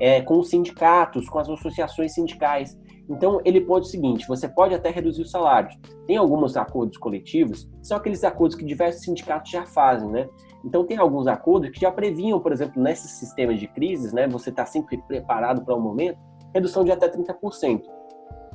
é, 0.00 0.20
com 0.22 0.40
os 0.40 0.50
sindicatos, 0.50 1.28
com 1.28 1.38
as 1.38 1.48
associações 1.48 2.12
sindicais. 2.12 2.76
Então, 3.08 3.40
ele 3.44 3.60
pode 3.60 3.86
o 3.86 3.90
seguinte: 3.90 4.26
você 4.26 4.48
pode 4.48 4.74
até 4.74 4.90
reduzir 4.90 5.22
os 5.22 5.30
salários. 5.30 5.76
Tem 6.08 6.16
alguns 6.16 6.56
acordos 6.56 6.98
coletivos, 6.98 7.70
são 7.82 7.96
aqueles 7.96 8.24
acordos 8.24 8.56
que 8.56 8.64
diversos 8.64 9.02
sindicatos 9.04 9.52
já 9.52 9.64
fazem, 9.64 10.10
né? 10.10 10.28
Então, 10.64 10.84
tem 10.84 10.96
alguns 10.96 11.26
acordos 11.26 11.70
que 11.70 11.80
já 11.80 11.92
previam, 11.92 12.40
por 12.40 12.52
exemplo, 12.52 12.82
nesses 12.82 13.12
sistemas 13.12 13.60
de 13.60 13.68
crises, 13.68 14.12
né? 14.12 14.26
Você 14.28 14.50
está 14.50 14.64
sempre 14.64 14.96
preparado 15.06 15.64
para 15.64 15.74
o 15.74 15.78
um 15.78 15.82
momento. 15.82 16.18
redução 16.54 16.84
de 16.84 16.92
até 16.92 17.08
30%. 17.08 17.82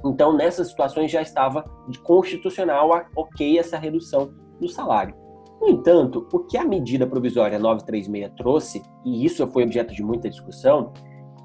Então, 0.06 0.36
nessas 0.36 0.70
situações 0.70 1.12
já 1.12 1.22
estava 1.22 1.64
constitucional 2.04 2.90
ok 3.16 3.60
essa 3.60 3.78
redução 3.78 4.34
do 4.60 4.68
salário. 4.68 5.14
No 5.62 5.68
entanto, 5.68 6.28
o 6.32 6.40
que 6.40 6.58
a 6.58 6.64
medida 6.64 7.06
provisória 7.06 7.60
936 7.60 8.32
trouxe, 8.38 8.82
e 9.06 9.26
isso 9.26 9.46
foi 9.48 9.64
objeto 9.64 9.94
de 9.94 10.02
muita 10.02 10.30
discussão, 10.30 10.94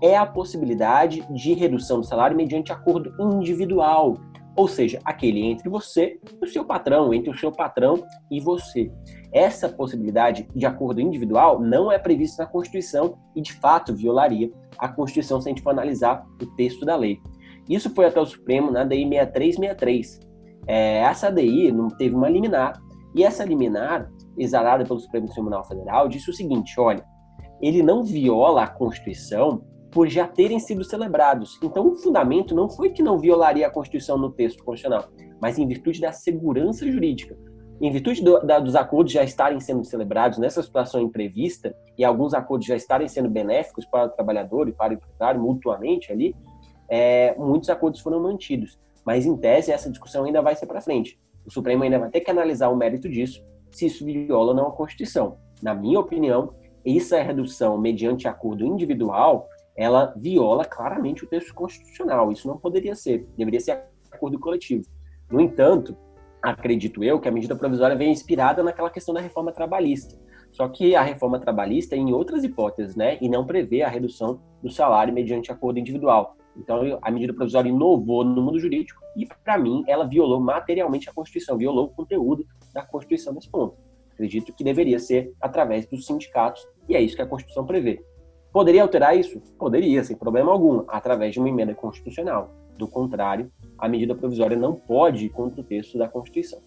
é 0.01 0.17
a 0.17 0.25
possibilidade 0.25 1.27
de 1.33 1.53
redução 1.55 2.01
do 2.01 2.07
salário 2.07 2.37
mediante 2.37 2.73
acordo 2.73 3.13
individual, 3.19 4.15
ou 4.57 4.69
seja, 4.69 5.01
aquele 5.05 5.45
entre 5.45 5.69
você 5.69 6.19
e 6.41 6.45
o 6.45 6.49
seu 6.49 6.65
patrão, 6.65 7.13
entre 7.13 7.31
o 7.31 7.37
seu 7.37 7.51
patrão 7.51 8.05
e 8.31 8.41
você. 8.41 8.91
Essa 9.33 9.69
possibilidade 9.69 10.49
de 10.55 10.65
acordo 10.65 11.01
individual 11.01 11.61
não 11.61 11.91
é 11.91 11.99
prevista 11.99 12.45
na 12.45 12.49
Constituição 12.49 13.19
e, 13.35 13.43
de 13.43 13.53
fato, 13.55 13.95
violaria 13.95 14.53
a 14.79 14.89
Constituição 14.89 15.41
se 15.41 15.49
a 15.49 15.51
gente 15.51 15.63
for 15.63 15.71
analisar 15.71 16.25
o 16.41 16.47
texto 16.55 16.85
da 16.85 16.95
lei. 16.95 17.19
Isso 17.69 17.91
foi 17.95 18.07
até 18.07 18.21
o 18.21 18.27
Supremo 18.27 18.71
na 18.71 18.85
DI 18.85 19.09
6363. 19.09 20.21
É, 20.67 20.99
essa 20.99 21.31
DI 21.31 21.73
não 21.73 21.89
teve 21.89 22.15
uma 22.15 22.29
liminar, 22.29 22.81
e 23.15 23.23
essa 23.23 23.45
liminar, 23.45 24.11
exalada 24.37 24.85
pelo 24.85 24.99
Supremo 24.99 25.29
Tribunal 25.29 25.65
Federal, 25.65 26.09
disse 26.09 26.31
o 26.31 26.35
seguinte: 26.35 26.79
olha, 26.79 27.05
ele 27.61 27.83
não 27.83 28.03
viola 28.03 28.65
a 28.65 28.69
Constituição 28.69 29.65
por 29.95 30.09
já 30.09 30.27
terem 30.27 30.59
sido 30.59 30.85
celebrados. 30.85 31.59
Então, 31.63 31.87
o 31.87 31.97
fundamento 31.97 32.55
não 32.55 32.69
foi 32.69 32.91
que 32.91 33.03
não 33.03 33.17
violaria 33.19 33.67
a 33.67 33.71
Constituição 33.71 34.19
no 34.19 34.31
texto 34.31 34.63
constitucional, 34.65 35.09
mas 35.41 35.59
em 35.59 35.67
virtude 35.67 36.01
da 36.01 36.13
segurança 36.13 36.85
jurídica 36.91 37.39
em 37.81 37.91
virtude 37.91 38.23
do, 38.23 38.41
da, 38.41 38.59
dos 38.59 38.77
acordos 38.77 39.13
já 39.13 39.25
estarem 39.25 39.59
sendo 39.61 39.85
celebrados 39.85 40.39
nessa 40.39 40.63
situação 40.63 41.01
imprevista 41.01 41.75
e 41.99 42.05
alguns 42.05 42.33
acordos 42.33 42.67
já 42.67 42.77
estarem 42.77 43.09
sendo 43.09 43.29
benéficos 43.29 43.85
para 43.85 44.07
o 44.07 44.09
trabalhador 44.09 44.69
e 44.69 44.73
para 44.73 44.93
o 44.93 44.97
empresário 44.97 45.41
mutuamente 45.41 46.13
ali, 46.13 46.35
é, 46.89 47.35
muitos 47.37 47.69
acordos 47.69 48.01
foram 48.01 48.21
mantidos. 48.21 48.79
Mas, 49.05 49.27
em 49.27 49.37
tese, 49.37 49.73
essa 49.73 49.91
discussão 49.91 50.25
ainda 50.25 50.41
vai 50.41 50.55
ser 50.55 50.67
para 50.67 50.81
frente. 50.81 51.19
O 51.45 51.51
Supremo 51.51 51.83
ainda 51.83 51.99
vai 51.99 52.11
ter 52.11 52.21
que 52.21 52.31
analisar 52.31 52.69
o 52.69 52.77
mérito 52.77 53.09
disso, 53.09 53.45
se 53.71 53.87
isso 53.87 54.05
viola 54.05 54.53
ou 54.53 54.55
não 54.55 54.69
a 54.69 54.73
Constituição. 54.73 55.37
Na 55.63 55.75
minha 55.75 56.01
opinião, 56.01 56.55
essa 56.87 57.21
redução 57.21 57.77
mediante 57.77 58.29
acordo 58.29 58.65
individual, 58.65 59.49
ela 59.77 60.15
viola 60.17 60.65
claramente 60.65 61.25
o 61.25 61.27
texto 61.27 61.55
constitucional. 61.55 62.31
Isso 62.31 62.47
não 62.49 62.59
poderia 62.59 62.95
ser. 62.95 63.27
Deveria 63.37 63.61
ser 63.61 63.83
acordo 64.11 64.39
coletivo. 64.39 64.85
No 65.31 65.41
entanto, 65.41 65.97
acredito 66.43 67.03
eu, 67.03 67.19
que 67.19 67.29
a 67.29 67.33
medida 67.33 67.57
provisória 67.57 67.97
vem 67.97 68.13
inspirada 68.13 68.63
naquela 68.63 68.91
questão 68.91 69.15
da 69.15 69.21
reforma 69.21 69.53
trabalhista. 69.53 70.17
Só 70.53 70.69
que 70.69 70.95
a 70.95 71.03
reforma 71.03 71.41
trabalhista 71.41 71.97
em 71.97 72.13
outras 72.13 72.45
hipóteses, 72.45 72.95
né, 72.95 73.19
e 73.21 73.29
não 73.29 73.45
prevê 73.45 73.83
a 73.83 73.89
redução 73.89 74.41
do 74.63 74.71
salário 74.71 75.13
mediante 75.13 75.51
acordo 75.51 75.81
individual. 75.81 76.37
Então, 76.57 76.99
a 77.03 77.11
medida 77.11 77.35
provisória 77.35 77.69
inovou 77.69 78.25
no 78.25 78.41
mundo 78.41 78.61
jurídico 78.61 79.03
e, 79.17 79.27
para 79.27 79.59
mim, 79.59 79.83
ela 79.89 80.07
violou 80.07 80.41
materialmente 80.41 81.11
a 81.11 81.13
Constituição, 81.13 81.59
violou 81.59 81.87
o 81.87 81.89
conteúdo 81.89 82.47
da 82.73 82.85
Constituição 82.87 83.33
nesse 83.33 83.51
ponto. 83.51 83.77
Acredito 84.13 84.53
que 84.53 84.63
deveria 84.63 85.01
ser 85.01 85.33
através 85.41 85.87
dos 85.87 86.07
sindicatos 86.07 86.65
e 86.89 86.95
é 86.95 87.01
isso 87.01 87.17
que 87.17 87.23
a 87.23 87.27
Constituição 87.27 87.67
prevê. 87.67 88.01
Poderia 88.55 88.83
alterar 88.83 89.19
isso? 89.19 89.41
Poderia, 89.59 90.05
sem 90.05 90.17
problema 90.17 90.53
algum, 90.53 90.85
através 90.87 91.33
de 91.33 91.41
uma 91.41 91.49
emenda 91.49 91.75
constitucional. 91.75 92.55
Do 92.79 92.87
contrário, 92.87 93.51
a 93.77 93.89
medida 93.89 94.15
provisória 94.15 94.57
não 94.57 94.77
pode 94.77 95.25
ir 95.25 95.31
contra 95.31 95.61
o 95.61 95.65
texto 95.65 95.99
da 95.99 96.07
Constituição. 96.07 96.61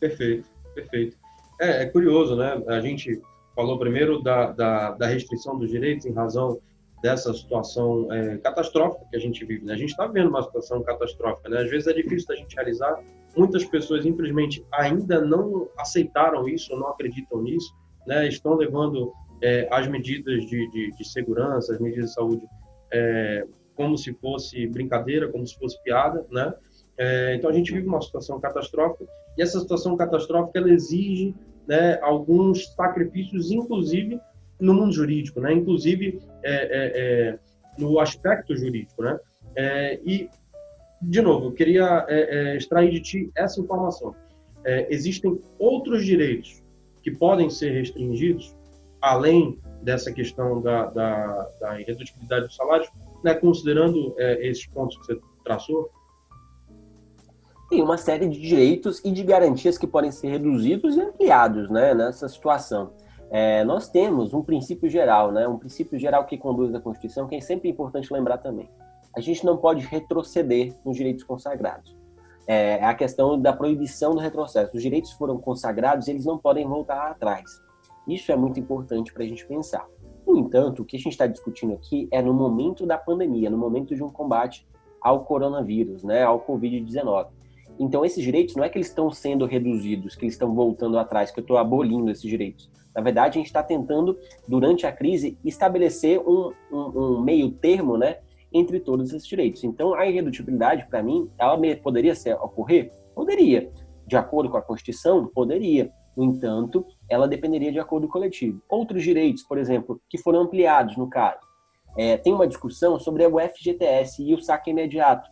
Perfeito, 0.00 0.48
perfeito. 0.74 1.16
É, 1.60 1.84
é 1.84 1.86
curioso, 1.86 2.34
né? 2.34 2.60
A 2.66 2.80
gente 2.80 3.22
falou 3.54 3.78
primeiro 3.78 4.20
da, 4.20 4.50
da, 4.50 4.90
da, 4.90 5.06
restrição 5.06 5.56
dos 5.56 5.70
direitos 5.70 6.06
em 6.06 6.12
razão 6.12 6.58
dessa 7.00 7.32
situação 7.32 8.12
é, 8.12 8.36
catastrófica 8.38 9.06
que 9.10 9.16
a 9.16 9.20
gente 9.20 9.44
vive. 9.44 9.64
Né? 9.64 9.74
A 9.74 9.76
gente 9.76 9.90
está 9.90 10.08
vivendo 10.08 10.30
uma 10.30 10.42
situação 10.42 10.82
catastrófica, 10.82 11.48
né? 11.50 11.60
Às 11.60 11.70
vezes 11.70 11.86
é 11.86 11.92
difícil 11.92 12.26
da 12.26 12.34
gente 12.34 12.56
realizar. 12.56 13.00
Muitas 13.36 13.64
pessoas, 13.64 14.04
infelizmente, 14.04 14.66
ainda 14.72 15.20
não 15.20 15.68
aceitaram 15.78 16.48
isso, 16.48 16.76
não 16.76 16.88
acreditam 16.88 17.40
nisso, 17.40 17.72
né? 18.08 18.26
Estão 18.26 18.54
levando 18.54 19.12
é, 19.42 19.66
as 19.70 19.88
medidas 19.88 20.46
de, 20.46 20.70
de, 20.70 20.90
de, 20.96 21.04
segurança, 21.04 21.74
as 21.74 21.80
medidas 21.80 22.10
de 22.10 22.14
saúde 22.14 22.42
é, 22.92 23.44
como 23.74 23.98
se 23.98 24.12
fosse 24.14 24.66
brincadeira, 24.68 25.28
como 25.28 25.44
se 25.46 25.58
fosse 25.58 25.82
piada, 25.82 26.24
né? 26.30 26.54
É, 26.96 27.34
então 27.34 27.50
a 27.50 27.52
gente 27.52 27.72
vive 27.72 27.86
uma 27.86 28.00
situação 28.00 28.38
catastrófica 28.38 29.04
e 29.36 29.42
essa 29.42 29.58
situação 29.58 29.96
catastrófica 29.96 30.58
ela 30.58 30.70
exige 30.70 31.34
né, 31.66 31.98
alguns 32.02 32.72
sacrifícios, 32.74 33.50
inclusive 33.50 34.20
no 34.60 34.74
mundo 34.74 34.92
jurídico, 34.92 35.40
né? 35.40 35.52
Inclusive 35.52 36.20
é, 36.44 36.52
é, 36.52 37.30
é 37.30 37.38
no 37.78 37.98
aspecto 37.98 38.54
jurídico, 38.54 39.02
né? 39.02 39.18
E 40.04 40.28
de 41.00 41.20
novo, 41.20 41.46
eu 41.46 41.52
queria 41.52 42.06
extrair 42.56 42.90
de 42.90 43.00
ti 43.00 43.30
essa 43.34 43.60
informação. 43.60 44.14
existem 44.88 45.40
outros 45.58 46.04
direitos 46.04 46.62
que 47.02 47.10
podem 47.10 47.50
ser 47.50 47.70
restringidos 47.70 48.54
além 49.02 49.60
dessa 49.82 50.12
questão 50.12 50.62
da, 50.62 50.86
da, 50.86 51.48
da 51.60 51.80
irredutibilidade 51.80 52.46
dos 52.46 52.54
salários, 52.54 52.88
né, 53.24 53.34
considerando 53.34 54.14
é, 54.16 54.46
esses 54.46 54.66
pontos 54.66 54.96
que 54.98 55.06
você 55.06 55.20
traçou? 55.44 55.90
Tem 57.68 57.82
uma 57.82 57.98
série 57.98 58.28
de 58.28 58.40
direitos 58.40 59.04
e 59.04 59.10
de 59.10 59.22
garantias 59.22 59.76
que 59.76 59.86
podem 59.86 60.12
ser 60.12 60.28
reduzidos 60.28 60.96
e 60.96 61.00
ampliados 61.00 61.68
né, 61.68 61.94
nessa 61.94 62.28
situação. 62.28 62.92
É, 63.30 63.64
nós 63.64 63.88
temos 63.88 64.34
um 64.34 64.42
princípio 64.42 64.88
geral, 64.88 65.32
né, 65.32 65.48
um 65.48 65.58
princípio 65.58 65.98
geral 65.98 66.26
que 66.26 66.36
conduz 66.36 66.74
a 66.74 66.80
Constituição, 66.80 67.26
que 67.26 67.34
é 67.34 67.40
sempre 67.40 67.68
importante 67.68 68.12
lembrar 68.12 68.38
também. 68.38 68.70
A 69.16 69.20
gente 69.20 69.44
não 69.44 69.56
pode 69.56 69.84
retroceder 69.86 70.74
nos 70.84 70.96
direitos 70.96 71.24
consagrados. 71.24 71.96
É, 72.46 72.78
é 72.78 72.84
a 72.84 72.94
questão 72.94 73.40
da 73.40 73.52
proibição 73.52 74.14
do 74.14 74.20
retrocesso. 74.20 74.76
Os 74.76 74.82
direitos 74.82 75.12
foram 75.12 75.38
consagrados, 75.38 76.08
eles 76.08 76.26
não 76.26 76.38
podem 76.38 76.66
voltar 76.66 77.10
atrás. 77.10 77.50
Isso 78.06 78.32
é 78.32 78.36
muito 78.36 78.58
importante 78.58 79.12
para 79.12 79.22
a 79.22 79.26
gente 79.26 79.46
pensar. 79.46 79.86
No 80.26 80.36
entanto, 80.36 80.82
o 80.82 80.84
que 80.84 80.96
a 80.96 80.98
gente 80.98 81.12
está 81.12 81.26
discutindo 81.26 81.72
aqui 81.72 82.08
é 82.10 82.22
no 82.22 82.32
momento 82.32 82.86
da 82.86 82.96
pandemia, 82.96 83.50
no 83.50 83.58
momento 83.58 83.94
de 83.94 84.02
um 84.02 84.10
combate 84.10 84.66
ao 85.00 85.24
coronavírus, 85.24 86.04
né, 86.04 86.22
ao 86.22 86.40
Covid-19. 86.40 87.28
Então, 87.78 88.04
esses 88.04 88.22
direitos 88.22 88.54
não 88.54 88.62
é 88.62 88.68
que 88.68 88.78
eles 88.78 88.88
estão 88.88 89.10
sendo 89.10 89.44
reduzidos, 89.46 90.14
que 90.14 90.24
eles 90.24 90.34
estão 90.34 90.54
voltando 90.54 90.98
atrás, 90.98 91.30
que 91.30 91.40
eu 91.40 91.42
estou 91.42 91.56
abolindo 91.56 92.10
esses 92.10 92.28
direitos. 92.28 92.70
Na 92.94 93.00
verdade, 93.00 93.38
a 93.38 93.40
gente 93.40 93.46
está 93.46 93.62
tentando, 93.62 94.18
durante 94.46 94.86
a 94.86 94.92
crise, 94.92 95.38
estabelecer 95.44 96.20
um, 96.20 96.52
um, 96.70 96.78
um, 96.78 97.22
meio 97.22 97.50
termo 97.50 97.96
né, 97.96 98.18
entre 98.52 98.78
todos 98.78 99.12
esses 99.12 99.26
direitos. 99.26 99.64
Então, 99.64 99.94
a 99.94 100.06
irredutibilidade, 100.06 100.86
para 100.88 101.02
mim, 101.02 101.30
ela 101.38 101.58
poderia 101.82 102.14
ser, 102.14 102.34
ocorrer? 102.34 102.92
Poderia. 103.14 103.70
De 104.06 104.16
acordo 104.16 104.50
com 104.50 104.58
a 104.58 104.62
Constituição? 104.62 105.26
Poderia. 105.26 105.90
No 106.16 106.24
entanto, 106.24 106.84
ela 107.08 107.26
dependeria 107.26 107.72
de 107.72 107.80
acordo 107.80 108.06
coletivo. 108.06 108.60
Outros 108.68 109.02
direitos, 109.02 109.42
por 109.42 109.58
exemplo, 109.58 110.00
que 110.08 110.18
foram 110.18 110.40
ampliados 110.40 110.96
no 110.96 111.08
caso. 111.08 111.40
É, 111.96 112.16
tem 112.16 112.32
uma 112.32 112.46
discussão 112.46 112.98
sobre 112.98 113.26
o 113.26 113.38
FGTS 113.38 114.22
e 114.22 114.34
o 114.34 114.40
saque 114.40 114.70
imediato. 114.70 115.28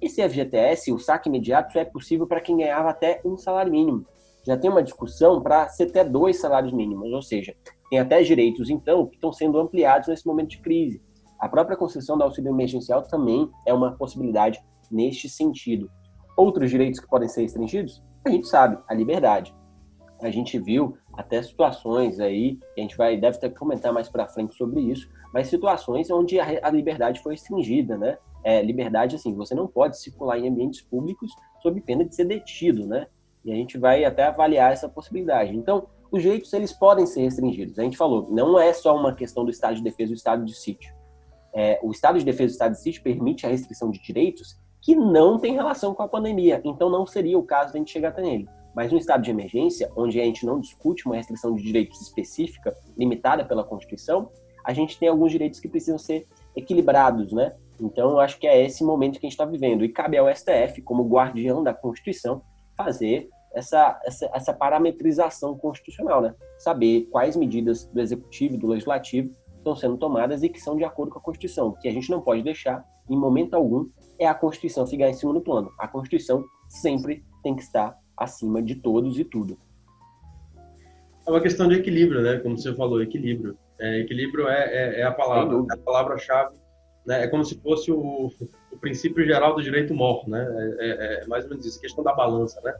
Esse 0.00 0.26
FGTS, 0.26 0.92
o 0.92 0.98
saque 0.98 1.28
imediato, 1.28 1.72
só 1.72 1.80
é 1.80 1.84
possível 1.84 2.26
para 2.26 2.40
quem 2.40 2.56
ganhava 2.56 2.90
até 2.90 3.20
um 3.24 3.36
salário 3.36 3.70
mínimo. 3.70 4.06
Já 4.44 4.56
tem 4.56 4.70
uma 4.70 4.82
discussão 4.82 5.42
para 5.42 5.68
ser 5.68 5.84
até 5.84 6.02
dois 6.02 6.40
salários 6.40 6.72
mínimos, 6.72 7.12
ou 7.12 7.22
seja, 7.22 7.54
tem 7.90 7.98
até 7.98 8.22
direitos, 8.22 8.70
então, 8.70 9.06
que 9.06 9.16
estão 9.16 9.32
sendo 9.32 9.58
ampliados 9.58 10.08
nesse 10.08 10.26
momento 10.26 10.50
de 10.50 10.58
crise. 10.58 11.02
A 11.38 11.48
própria 11.48 11.76
concessão 11.76 12.16
do 12.16 12.24
auxílio 12.24 12.50
emergencial 12.50 13.02
também 13.02 13.50
é 13.66 13.74
uma 13.74 13.92
possibilidade 13.92 14.60
neste 14.90 15.28
sentido. 15.28 15.90
Outros 16.36 16.70
direitos 16.70 16.98
que 16.98 17.08
podem 17.08 17.28
ser 17.28 17.42
restringidos? 17.42 18.02
A 18.24 18.30
gente 18.30 18.46
sabe, 18.46 18.78
a 18.88 18.94
liberdade 18.94 19.54
a 20.20 20.30
gente 20.30 20.58
viu 20.58 20.96
até 21.12 21.42
situações 21.42 22.20
aí, 22.20 22.58
a 22.76 22.80
gente 22.80 22.96
vai 22.96 23.16
deve 23.16 23.38
que 23.38 23.50
comentar 23.50 23.92
mais 23.92 24.08
para 24.08 24.26
frente 24.26 24.54
sobre 24.54 24.80
isso, 24.80 25.08
mas 25.32 25.48
situações 25.48 26.10
onde 26.10 26.38
a, 26.38 26.46
a 26.62 26.70
liberdade 26.70 27.20
foi 27.20 27.34
restringida, 27.34 27.96
né? 27.96 28.18
É, 28.42 28.62
liberdade, 28.62 29.16
assim, 29.16 29.34
você 29.34 29.54
não 29.54 29.66
pode 29.66 29.98
circular 29.98 30.38
em 30.38 30.48
ambientes 30.48 30.80
públicos 30.80 31.30
sob 31.62 31.80
pena 31.80 32.04
de 32.04 32.14
ser 32.14 32.24
detido, 32.24 32.86
né? 32.86 33.06
E 33.44 33.52
a 33.52 33.54
gente 33.54 33.78
vai 33.78 34.04
até 34.04 34.24
avaliar 34.24 34.72
essa 34.72 34.88
possibilidade. 34.88 35.54
Então, 35.56 35.86
os 36.10 36.22
direitos, 36.22 36.52
eles 36.52 36.72
podem 36.72 37.06
ser 37.06 37.22
restringidos. 37.22 37.78
A 37.78 37.82
gente 37.82 37.96
falou, 37.96 38.28
não 38.30 38.58
é 38.58 38.72
só 38.72 38.96
uma 38.96 39.14
questão 39.14 39.44
do 39.44 39.50
estado 39.50 39.76
de 39.76 39.82
defesa 39.82 40.10
e 40.10 40.14
do 40.14 40.18
estado 40.18 40.44
de 40.44 40.54
sítio. 40.54 40.94
É, 41.54 41.78
o 41.82 41.90
estado 41.90 42.18
de 42.18 42.24
defesa 42.24 42.44
e 42.44 42.46
o 42.46 42.52
estado 42.52 42.72
de 42.72 42.80
sítio 42.80 43.02
permite 43.02 43.46
a 43.46 43.48
restrição 43.48 43.90
de 43.90 44.00
direitos 44.02 44.58
que 44.80 44.94
não 44.94 45.38
tem 45.38 45.54
relação 45.54 45.94
com 45.94 46.02
a 46.02 46.08
pandemia. 46.08 46.60
Então, 46.64 46.88
não 46.88 47.06
seria 47.06 47.38
o 47.38 47.42
caso 47.42 47.72
de 47.72 47.76
a 47.76 47.80
gente 47.80 47.92
chegar 47.92 48.08
até 48.08 48.22
nele. 48.22 48.48
Mas 48.74 48.92
no 48.92 48.98
estado 48.98 49.22
de 49.22 49.30
emergência, 49.30 49.90
onde 49.96 50.20
a 50.20 50.24
gente 50.24 50.46
não 50.46 50.60
discute 50.60 51.06
uma 51.06 51.16
restrição 51.16 51.54
de 51.54 51.62
direitos 51.62 52.00
específica, 52.00 52.74
limitada 52.96 53.44
pela 53.44 53.64
Constituição, 53.64 54.30
a 54.64 54.72
gente 54.72 54.98
tem 54.98 55.08
alguns 55.08 55.32
direitos 55.32 55.58
que 55.58 55.68
precisam 55.68 55.98
ser 55.98 56.26
equilibrados, 56.54 57.32
né? 57.32 57.52
Então, 57.80 58.18
acho 58.18 58.38
que 58.38 58.46
é 58.46 58.64
esse 58.64 58.84
momento 58.84 59.18
que 59.18 59.26
a 59.26 59.28
gente 59.28 59.32
está 59.32 59.44
vivendo. 59.44 59.84
E 59.84 59.88
cabe 59.88 60.18
ao 60.18 60.28
STF, 60.34 60.82
como 60.82 61.08
guardião 61.08 61.62
da 61.62 61.72
Constituição, 61.72 62.42
fazer 62.76 63.28
essa, 63.54 64.00
essa, 64.04 64.30
essa 64.32 64.52
parametrização 64.52 65.56
constitucional, 65.56 66.20
né? 66.20 66.34
Saber 66.58 67.08
quais 67.10 67.36
medidas 67.36 67.84
do 67.86 68.00
Executivo 68.00 68.54
e 68.54 68.58
do 68.58 68.66
Legislativo 68.66 69.34
estão 69.56 69.74
sendo 69.76 69.96
tomadas 69.96 70.42
e 70.42 70.48
que 70.48 70.60
são 70.60 70.76
de 70.76 70.84
acordo 70.84 71.12
com 71.12 71.18
a 71.18 71.22
Constituição. 71.22 71.68
O 71.68 71.72
que 71.72 71.88
a 71.88 71.92
gente 71.92 72.10
não 72.10 72.20
pode 72.20 72.42
deixar, 72.42 72.84
em 73.08 73.16
momento 73.16 73.54
algum, 73.54 73.88
é 74.18 74.26
a 74.26 74.34
Constituição 74.34 74.86
ficar 74.86 75.08
em 75.08 75.14
segundo 75.14 75.40
plano. 75.40 75.70
A 75.78 75.88
Constituição 75.88 76.44
sempre 76.68 77.24
tem 77.42 77.54
que 77.54 77.62
estar 77.62 77.96
acima 78.20 78.62
de 78.62 78.74
todos 78.74 79.18
e 79.18 79.24
tudo. 79.24 79.58
É 81.26 81.30
uma 81.30 81.40
questão 81.40 81.66
de 81.66 81.76
equilíbrio, 81.76 82.20
né? 82.20 82.38
Como 82.38 82.58
você 82.58 82.74
falou, 82.74 83.02
equilíbrio. 83.02 83.56
É, 83.78 84.00
equilíbrio 84.00 84.46
é, 84.46 84.64
é, 84.64 85.00
é, 85.00 85.02
a 85.04 85.12
palavra, 85.12 85.56
é 85.70 85.74
a 85.74 85.78
palavra-chave. 85.78 86.54
Né? 87.06 87.24
É 87.24 87.28
como 87.28 87.44
se 87.44 87.58
fosse 87.60 87.90
o, 87.90 88.30
o 88.70 88.78
princípio 88.78 89.24
geral 89.24 89.54
do 89.54 89.62
direito 89.62 89.94
mor, 89.94 90.28
né? 90.28 90.46
É, 90.78 90.86
é, 90.86 91.22
é, 91.22 91.26
mais 91.26 91.44
ou 91.44 91.50
menos 91.50 91.64
isso, 91.64 91.80
questão 91.80 92.04
da 92.04 92.12
balança, 92.12 92.60
né? 92.62 92.74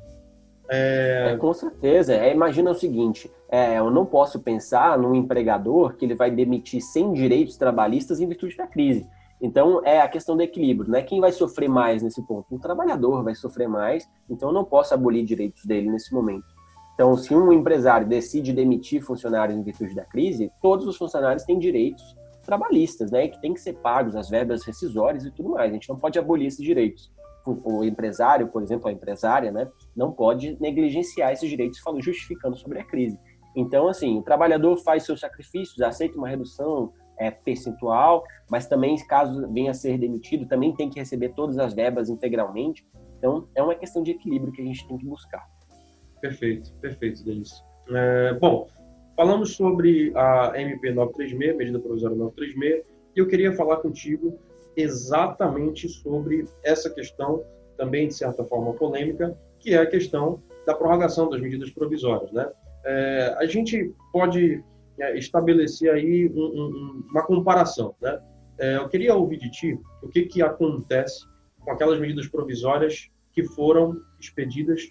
É... 0.69 1.33
É, 1.33 1.37
com 1.37 1.53
certeza. 1.55 2.15
Imagina 2.29 2.71
o 2.71 2.75
seguinte: 2.75 3.31
eu 3.77 3.91
não 3.91 4.05
posso 4.05 4.41
pensar 4.41 4.99
num 4.99 5.15
empregador 5.15 5.97
que 5.97 6.05
ele 6.05 6.15
vai 6.15 6.31
demitir 6.31 6.81
sem 6.81 7.13
direitos 7.13 7.57
trabalhistas 7.57 8.21
em 8.21 8.29
virtude 8.29 8.57
da 8.57 8.67
crise. 8.67 9.09
Então, 9.41 9.81
é 9.85 10.01
a 10.01 10.09
questão 10.09 10.37
do 10.37 10.43
equilíbrio, 10.43 10.91
né? 10.91 11.03
Quem 11.03 11.21
vai 11.21 11.33
sofrer 11.33 11.69
mais 11.69 12.03
nesse 12.03 12.23
ponto? 12.27 12.55
O 12.55 12.59
trabalhador 12.59 13.23
vai 13.25 13.35
sofrer 13.35 13.69
mais, 13.69 14.09
então 14.29 14.51
eu 14.51 14.55
não 14.55 14.65
posso 14.65 14.93
abolir 14.93 15.25
direitos 15.25 15.65
dele 15.65 15.91
nesse 15.91 16.13
momento. 16.13 16.47
Então, 16.95 17.17
se 17.17 17.35
um 17.35 17.51
empresário 17.51 18.07
decide 18.07 18.53
demitir 18.53 19.03
funcionários 19.03 19.59
em 19.59 19.63
virtude 19.63 19.95
da 19.95 20.05
crise, 20.05 20.53
todos 20.61 20.87
os 20.87 20.97
funcionários 20.97 21.45
têm 21.45 21.59
direitos 21.59 22.15
trabalhistas, 22.45 23.11
né? 23.11 23.29
Que 23.29 23.41
têm 23.41 23.55
que 23.55 23.61
ser 23.61 23.75
pagos, 23.75 24.15
as 24.15 24.29
verbas 24.29 24.65
rescisórias 24.65 25.25
e 25.25 25.31
tudo 25.31 25.51
mais. 25.51 25.71
A 25.71 25.75
gente 25.75 25.89
não 25.89 25.97
pode 25.97 26.19
abolir 26.19 26.47
esses 26.47 26.65
direitos 26.65 27.11
o 27.47 27.85
empresário, 27.85 28.49
por 28.49 28.63
exemplo, 28.63 28.89
a 28.89 28.93
empresária, 28.93 29.51
né, 29.51 29.69
não 29.97 30.13
pode 30.13 30.57
negligenciar 30.61 31.33
esses 31.33 31.49
direitos 31.49 31.81
justificando 31.99 32.57
sobre 32.57 32.79
a 32.79 32.85
crise. 32.85 33.19
Então, 33.57 33.89
assim, 33.89 34.19
o 34.19 34.23
trabalhador 34.23 34.77
faz 34.77 35.05
seus 35.05 35.21
sacrifícios, 35.21 35.81
aceita 35.81 36.17
uma 36.17 36.29
redução 36.29 36.93
é, 37.21 37.31
percentual, 37.31 38.25
mas 38.51 38.67
também, 38.67 38.97
caso 39.07 39.47
venha 39.53 39.71
a 39.71 39.75
ser 39.75 39.99
demitido, 39.99 40.49
também 40.49 40.75
tem 40.75 40.89
que 40.89 40.99
receber 40.99 41.29
todas 41.35 41.59
as 41.59 41.75
verbas 41.75 42.09
integralmente. 42.09 42.85
Então, 43.19 43.47
é 43.55 43.63
uma 43.63 43.75
questão 43.75 44.03
de 44.03 44.13
equilíbrio 44.13 44.53
que 44.53 44.63
a 44.63 44.65
gente 44.65 44.89
tem 44.89 44.97
que 44.97 45.05
buscar. 45.05 45.47
Perfeito, 46.21 46.73
perfeito, 46.81 47.23
Denis. 47.23 47.63
É, 47.91 48.33
bom, 48.35 48.67
falamos 49.15 49.55
sobre 49.55 50.13
a 50.17 50.53
MP 50.57 50.93
936, 50.93 51.57
medida 51.57 51.79
provisória 51.79 52.17
936, 52.17 52.85
e 53.15 53.19
eu 53.19 53.27
queria 53.27 53.53
falar 53.53 53.77
contigo 53.77 54.39
exatamente 54.75 55.89
sobre 55.89 56.47
essa 56.65 56.89
questão, 56.89 57.45
também 57.77 58.09
de 58.09 58.15
certa 58.15 58.45
forma 58.45 58.73
polêmica, 58.75 59.37
que 59.59 59.75
é 59.75 59.79
a 59.79 59.87
questão 59.87 60.43
da 60.67 60.75
prorrogação 60.75 61.29
das 61.29 61.41
medidas 61.41 61.71
provisórias. 61.71 62.33
Né? 62.33 62.51
É, 62.85 63.37
a 63.39 63.45
gente 63.45 63.93
pode 64.13 64.65
estabelecer 65.15 65.93
aí 65.93 66.31
um, 66.35 66.41
um, 66.41 67.05
uma 67.11 67.23
comparação. 67.25 67.95
Né? 68.01 68.21
É, 68.59 68.77
eu 68.77 68.89
queria 68.89 69.15
ouvir 69.15 69.39
de 69.39 69.51
ti 69.51 69.79
o 70.03 70.09
que, 70.09 70.23
que 70.23 70.43
acontece 70.43 71.27
com 71.61 71.71
aquelas 71.71 71.99
medidas 71.99 72.27
provisórias 72.29 73.11
que 73.33 73.45
foram 73.45 74.01
expedidas 74.19 74.87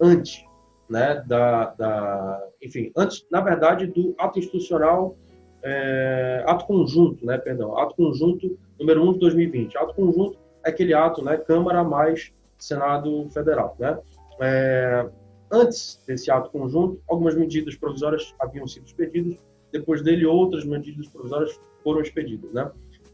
antes 0.00 0.44
né, 0.92 1.22
da, 1.26 1.66
da, 1.70 2.48
enfim, 2.62 2.92
antes, 2.96 3.26
na 3.30 3.40
verdade, 3.40 3.86
do 3.86 4.14
ato 4.18 4.38
institucional, 4.38 5.16
é, 5.62 6.44
ato 6.46 6.66
conjunto, 6.66 7.24
né, 7.24 7.38
perdão, 7.38 7.78
ato 7.78 7.94
conjunto 7.96 8.58
número 8.78 9.02
1 9.08 9.12
de 9.14 9.18
2020. 9.20 9.78
Ato 9.78 9.94
conjunto 9.94 10.38
é 10.64 10.68
aquele 10.68 10.92
ato, 10.92 11.24
né, 11.24 11.38
Câmara 11.38 11.82
mais 11.82 12.32
Senado 12.58 13.28
Federal, 13.30 13.74
né? 13.78 13.98
É, 14.40 15.08
antes 15.50 16.02
desse 16.06 16.30
ato 16.30 16.50
conjunto, 16.50 17.00
algumas 17.08 17.34
medidas 17.34 17.74
provisórias 17.76 18.34
haviam 18.38 18.66
sido 18.66 18.86
expedidas, 18.86 19.38
depois 19.72 20.02
dele 20.02 20.26
outras 20.26 20.64
medidas 20.64 21.08
provisórias 21.08 21.58
foram 21.82 22.00
expedidas, 22.00 22.52
né? 22.52 22.70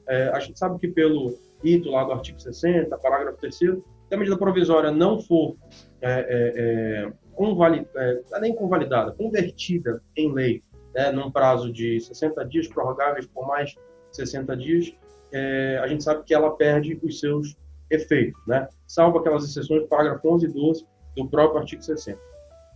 É, 0.09 0.29
a 0.29 0.41
gente 0.41 0.59
sabe 0.59 0.79
que 0.79 0.89
pelo 0.89 1.39
rito 1.63 1.91
lá 1.91 2.05
do 2.05 2.13
artigo 2.13 2.41
60, 2.41 2.97
parágrafo 2.99 3.39
3 3.39 3.55
se 3.55 3.83
a 4.11 4.17
medida 4.17 4.39
provisória 4.39 4.91
não 4.91 5.21
for 5.21 5.57
é, 6.01 6.11
é, 6.11 6.53
é 6.57 7.13
convalid, 7.35 7.87
é, 7.95 8.23
é 8.33 8.41
nem 8.41 8.55
convalidada, 8.55 9.13
convertida 9.13 10.03
em 10.17 10.33
lei, 10.33 10.63
né, 10.95 11.13
num 11.13 11.31
prazo 11.31 11.71
de 11.71 12.01
60 12.01 12.45
dias, 12.47 12.67
prorrogáveis 12.67 13.27
por 13.27 13.47
mais 13.47 13.77
60 14.13 14.57
dias, 14.57 14.95
a 15.83 15.87
gente 15.87 16.03
sabe 16.03 16.25
que 16.25 16.33
ela 16.33 16.57
perde 16.57 16.99
os 17.03 17.21
seus 17.21 17.55
efeitos, 17.91 18.41
né? 18.47 18.67
salvo 18.87 19.19
aquelas 19.19 19.45
exceções 19.45 19.83
do 19.83 19.89
parágrafo 19.89 20.27
11 20.27 20.47
e 20.47 20.49
12 20.49 20.87
do 21.17 21.29
próprio 21.29 21.61
artigo 21.61 21.83
60. 21.83 22.19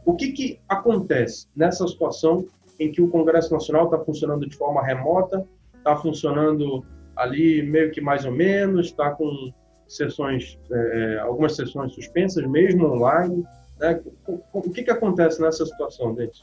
O 0.04 0.16
que, 0.16 0.32
que 0.32 0.60
acontece 0.68 1.48
nessa 1.56 1.86
situação 1.86 2.46
em 2.78 2.90
que 2.90 3.02
o 3.02 3.08
Congresso 3.08 3.52
Nacional 3.52 3.86
está 3.86 3.98
funcionando 3.98 4.48
de 4.48 4.56
forma 4.56 4.82
remota, 4.82 5.46
está 5.76 5.96
funcionando 5.96 6.84
ali 7.16 7.62
meio 7.62 7.90
que 7.90 8.00
mais 8.00 8.24
ou 8.24 8.32
menos, 8.32 8.86
está 8.86 9.10
com 9.10 9.52
sessões, 9.86 10.58
é, 10.70 11.14
é 11.14 11.18
algumas 11.20 11.54
sessões 11.54 11.92
suspensas, 11.92 12.46
mesmo 12.46 12.86
online. 12.86 13.44
Né? 13.78 14.00
O 14.52 14.70
que, 14.70 14.82
que 14.82 14.90
acontece 14.90 15.40
nessa 15.40 15.66
situação, 15.66 16.14
Dente? 16.14 16.40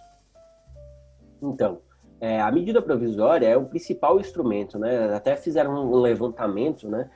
Então, 1.41 1.79
é, 2.21 2.39
a 2.41 2.51
medida 2.51 2.81
provisória 2.81 3.47
é 3.47 3.55
o 3.55 3.65
principal 3.65 4.19
instrumento, 4.19 4.77
né? 4.77 5.13
Até 5.15 5.37
fizeram 5.37 5.71
um 5.71 6.01
levantamento, 6.01 6.89
né? 6.89 7.09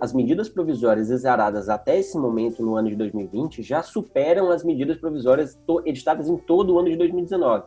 As 0.00 0.14
medidas 0.14 0.48
provisórias 0.48 1.10
exaradas 1.10 1.68
até 1.68 1.98
esse 1.98 2.16
momento 2.16 2.64
no 2.64 2.76
ano 2.76 2.88
de 2.88 2.96
2020 2.96 3.62
já 3.62 3.82
superam 3.82 4.50
as 4.50 4.64
medidas 4.64 4.96
provisórias 4.96 5.60
editadas 5.84 6.30
em 6.30 6.38
todo 6.38 6.74
o 6.74 6.78
ano 6.78 6.88
de 6.88 6.96
2019. 6.96 7.64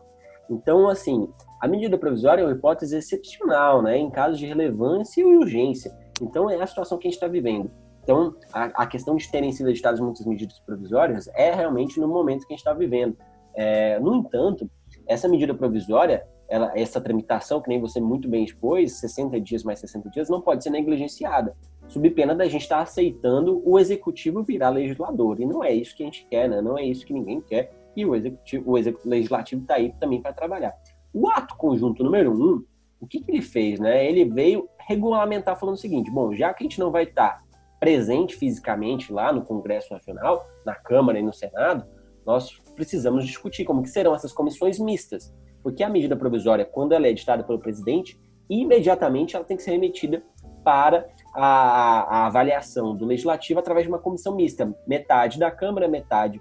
Então, 0.49 0.89
assim, 0.89 1.27
a 1.61 1.67
medida 1.67 1.97
provisória 1.97 2.41
é 2.41 2.45
uma 2.45 2.51
hipótese 2.51 2.95
excepcional, 2.95 3.81
né? 3.81 3.97
Em 3.97 4.09
casos 4.09 4.37
de 4.37 4.45
relevância 4.45 5.21
e 5.21 5.23
urgência. 5.23 5.95
Então, 6.21 6.49
é 6.49 6.61
a 6.61 6.67
situação 6.67 6.97
que 6.97 7.07
a 7.07 7.09
gente 7.09 7.17
está 7.17 7.27
vivendo. 7.27 7.71
Então, 8.03 8.35
a, 8.51 8.65
a, 8.83 8.85
questão 8.85 9.15
de 9.15 9.31
terem 9.31 9.51
sido 9.51 9.69
editadas 9.69 9.99
muitas 9.99 10.25
medidas 10.25 10.59
provisórias 10.59 11.29
é 11.35 11.53
realmente 11.53 11.99
no 11.99 12.07
momento 12.07 12.45
que 12.45 12.53
a 12.53 12.55
gente 12.55 12.59
está 12.59 12.73
vivendo. 12.73 13.17
É, 13.55 13.97
no 13.99 14.15
entanto, 14.15 14.69
essa 15.07 15.27
medida 15.29 15.53
provisória 15.53 16.27
ela, 16.47 16.71
essa 16.75 17.01
tramitação, 17.01 17.61
que 17.61 17.69
nem 17.69 17.79
você 17.79 17.99
muito 17.99 18.27
bem 18.27 18.43
expôs, 18.43 18.99
60 18.99 19.39
dias 19.39 19.63
mais 19.63 19.79
60 19.79 20.09
dias, 20.09 20.29
não 20.29 20.41
pode 20.41 20.63
ser 20.63 20.69
negligenciada, 20.69 21.55
sob 21.87 22.09
pena 22.11 22.35
da 22.35 22.45
gente 22.45 22.61
estar 22.61 22.77
tá 22.77 22.83
aceitando 22.83 23.61
o 23.65 23.79
executivo 23.79 24.43
virar 24.43 24.69
legislador. 24.69 25.39
E 25.39 25.45
não 25.45 25.63
é 25.63 25.73
isso 25.73 25.95
que 25.95 26.03
a 26.03 26.05
gente 26.05 26.27
quer, 26.29 26.49
né? 26.49 26.61
não 26.61 26.77
é 26.77 26.83
isso 26.83 27.05
que 27.05 27.13
ninguém 27.13 27.41
quer, 27.41 27.71
e 27.95 28.05
o, 28.05 28.15
executivo, 28.15 28.71
o 28.71 28.77
executivo, 28.77 29.09
legislativo 29.09 29.61
está 29.61 29.75
aí 29.75 29.93
também 29.99 30.21
para 30.21 30.33
trabalhar. 30.33 30.73
O 31.13 31.29
ato 31.29 31.55
conjunto 31.55 32.03
número 32.03 32.31
um, 32.31 32.63
o 32.99 33.07
que, 33.07 33.19
que, 33.19 33.31
ele 33.31 33.41
fez? 33.41 33.79
Né? 33.79 34.07
Ele 34.07 34.25
veio 34.25 34.67
regulamentar 34.87 35.59
falando 35.59 35.75
o 35.75 35.79
seguinte: 35.79 36.09
bom, 36.09 36.33
já 36.33 36.53
que 36.53 36.63
a 36.63 36.65
gente 36.65 36.79
não 36.79 36.91
vai 36.91 37.03
estar 37.03 37.29
tá 37.29 37.43
presente 37.79 38.35
fisicamente 38.35 39.11
lá 39.11 39.31
no 39.31 39.43
Congresso 39.43 39.93
Nacional, 39.93 40.45
na 40.65 40.73
Câmara 40.73 41.19
e 41.19 41.23
no 41.23 41.33
Senado, 41.33 41.85
nós 42.25 42.51
precisamos 42.75 43.25
discutir 43.25 43.65
como 43.65 43.83
que 43.83 43.89
serão 43.89 44.15
essas 44.15 44.31
comissões 44.31 44.79
mistas. 44.79 45.33
Porque 45.61 45.83
a 45.83 45.89
medida 45.89 46.15
provisória, 46.15 46.65
quando 46.65 46.93
ela 46.93 47.07
é 47.07 47.09
editada 47.09 47.43
pelo 47.43 47.59
presidente, 47.59 48.19
imediatamente 48.49 49.35
ela 49.35 49.45
tem 49.45 49.57
que 49.57 49.63
ser 49.63 49.71
remetida 49.71 50.23
para 50.63 51.05
a, 51.33 51.43
a, 51.43 52.25
avaliação 52.27 52.95
do 52.95 53.05
legislativo 53.05 53.59
através 53.59 53.85
de 53.85 53.91
uma 53.91 53.99
comissão 53.99 54.35
mista. 54.35 54.73
Metade 54.87 55.37
da 55.37 55.51
Câmara, 55.51 55.87
metade 55.87 56.39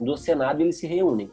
do 0.00 0.16
Senado, 0.16 0.60
eles 0.60 0.78
se 0.78 0.86
reúnem. 0.86 1.30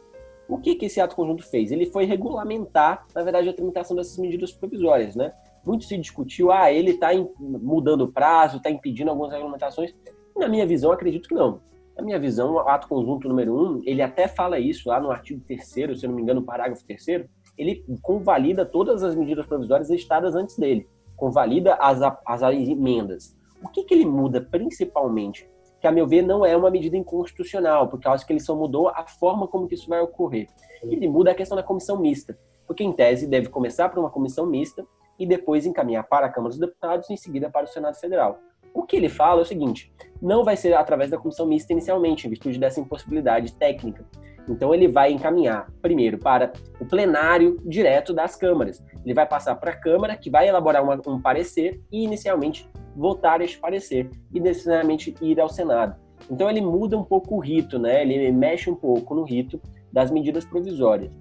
O 0.48 0.58
que, 0.58 0.74
que 0.74 0.86
esse 0.86 1.00
ato 1.00 1.14
conjunto 1.14 1.44
fez? 1.44 1.70
Ele 1.70 1.86
foi 1.86 2.04
regulamentar, 2.04 3.06
na 3.14 3.22
verdade, 3.22 3.48
a 3.48 3.52
tramitação 3.52 3.96
dessas 3.96 4.18
medidas 4.18 4.52
provisórias, 4.52 5.14
né? 5.14 5.32
Muito 5.64 5.84
se 5.84 5.96
discutiu, 5.96 6.50
ah, 6.50 6.72
ele 6.72 6.92
está 6.92 7.10
mudando 7.38 8.02
o 8.02 8.12
prazo, 8.12 8.56
está 8.56 8.70
impedindo 8.70 9.10
algumas 9.10 9.30
regulamentações. 9.30 9.94
Na 10.36 10.48
minha 10.48 10.66
visão, 10.66 10.90
acredito 10.90 11.28
que 11.28 11.34
não. 11.34 11.60
Na 11.96 12.02
minha 12.02 12.18
visão, 12.18 12.54
o 12.54 12.58
ato 12.60 12.88
conjunto 12.88 13.28
número 13.28 13.54
um, 13.54 13.82
ele 13.84 14.02
até 14.02 14.26
fala 14.26 14.58
isso 14.58 14.88
lá 14.88 14.98
no 15.00 15.10
artigo 15.10 15.40
3 15.46 15.64
se 15.98 16.06
não 16.06 16.14
me 16.14 16.22
engano, 16.22 16.40
no 16.40 16.46
parágrafo 16.46 16.84
3 16.84 17.28
ele 17.58 17.84
convalida 18.00 18.64
todas 18.64 19.02
as 19.02 19.14
medidas 19.14 19.46
provisórias 19.46 19.90
editadas 19.90 20.34
antes 20.34 20.56
dele, 20.56 20.88
convalida 21.14 21.74
as, 21.74 22.00
as 22.24 22.42
emendas. 22.42 23.36
O 23.62 23.68
que, 23.68 23.84
que 23.84 23.92
ele 23.92 24.06
muda 24.06 24.40
principalmente? 24.40 25.46
Que, 25.80 25.86
a 25.86 25.92
meu 25.92 26.06
ver, 26.06 26.22
não 26.22 26.44
é 26.44 26.56
uma 26.56 26.70
medida 26.70 26.96
inconstitucional, 26.96 27.88
por 27.88 28.00
causa 28.00 28.24
que 28.24 28.32
ele 28.32 28.40
só 28.40 28.54
mudou 28.54 28.88
a 28.88 29.06
forma 29.06 29.48
como 29.48 29.66
que 29.66 29.74
isso 29.74 29.88
vai 29.88 30.00
ocorrer. 30.00 30.48
Ele 30.82 31.08
muda 31.08 31.30
a 31.30 31.34
questão 31.34 31.56
da 31.56 31.62
comissão 31.62 31.98
mista, 31.98 32.38
porque, 32.66 32.84
em 32.84 32.92
tese, 32.92 33.26
deve 33.26 33.48
começar 33.48 33.88
por 33.88 33.98
uma 33.98 34.10
comissão 34.10 34.46
mista 34.46 34.86
e 35.18 35.26
depois 35.26 35.66
encaminhar 35.66 36.04
para 36.04 36.26
a 36.26 36.28
Câmara 36.28 36.50
dos 36.50 36.58
Deputados 36.58 37.08
e, 37.08 37.14
em 37.14 37.16
seguida, 37.16 37.50
para 37.50 37.64
o 37.64 37.68
Senado 37.68 37.96
Federal. 37.96 38.38
O 38.74 38.84
que 38.84 38.96
ele 38.96 39.08
fala 39.08 39.40
é 39.40 39.42
o 39.42 39.46
seguinte: 39.46 39.92
não 40.20 40.44
vai 40.44 40.56
ser 40.56 40.74
através 40.74 41.10
da 41.10 41.18
comissão 41.18 41.46
mista 41.46 41.72
inicialmente, 41.72 42.26
em 42.26 42.30
virtude 42.30 42.58
dessa 42.58 42.80
impossibilidade 42.80 43.52
técnica. 43.54 44.04
Então 44.48 44.74
ele 44.74 44.88
vai 44.88 45.12
encaminhar 45.12 45.70
primeiro 45.80 46.18
para 46.18 46.52
o 46.80 46.84
plenário 46.84 47.56
direto 47.64 48.12
das 48.12 48.34
câmaras. 48.34 48.82
Ele 49.04 49.14
vai 49.14 49.26
passar 49.26 49.54
para 49.54 49.70
a 49.70 49.76
Câmara, 49.76 50.16
que 50.16 50.30
vai 50.30 50.48
elaborar 50.48 50.82
uma, 50.82 51.00
um 51.06 51.20
parecer 51.20 51.80
e 51.90 52.04
inicialmente 52.04 52.68
votar 52.96 53.40
este 53.40 53.58
parecer 53.58 54.10
e 54.32 54.40
necessariamente 54.40 55.14
ir 55.20 55.40
ao 55.40 55.48
Senado. 55.48 55.96
Então 56.28 56.50
ele 56.50 56.60
muda 56.60 56.98
um 56.98 57.04
pouco 57.04 57.36
o 57.36 57.38
rito, 57.38 57.78
né? 57.78 58.02
Ele 58.02 58.30
mexe 58.32 58.68
um 58.68 58.74
pouco 58.74 59.14
no 59.14 59.22
rito 59.22 59.60
das 59.92 60.10
medidas 60.10 60.44
provisórias. 60.44 61.12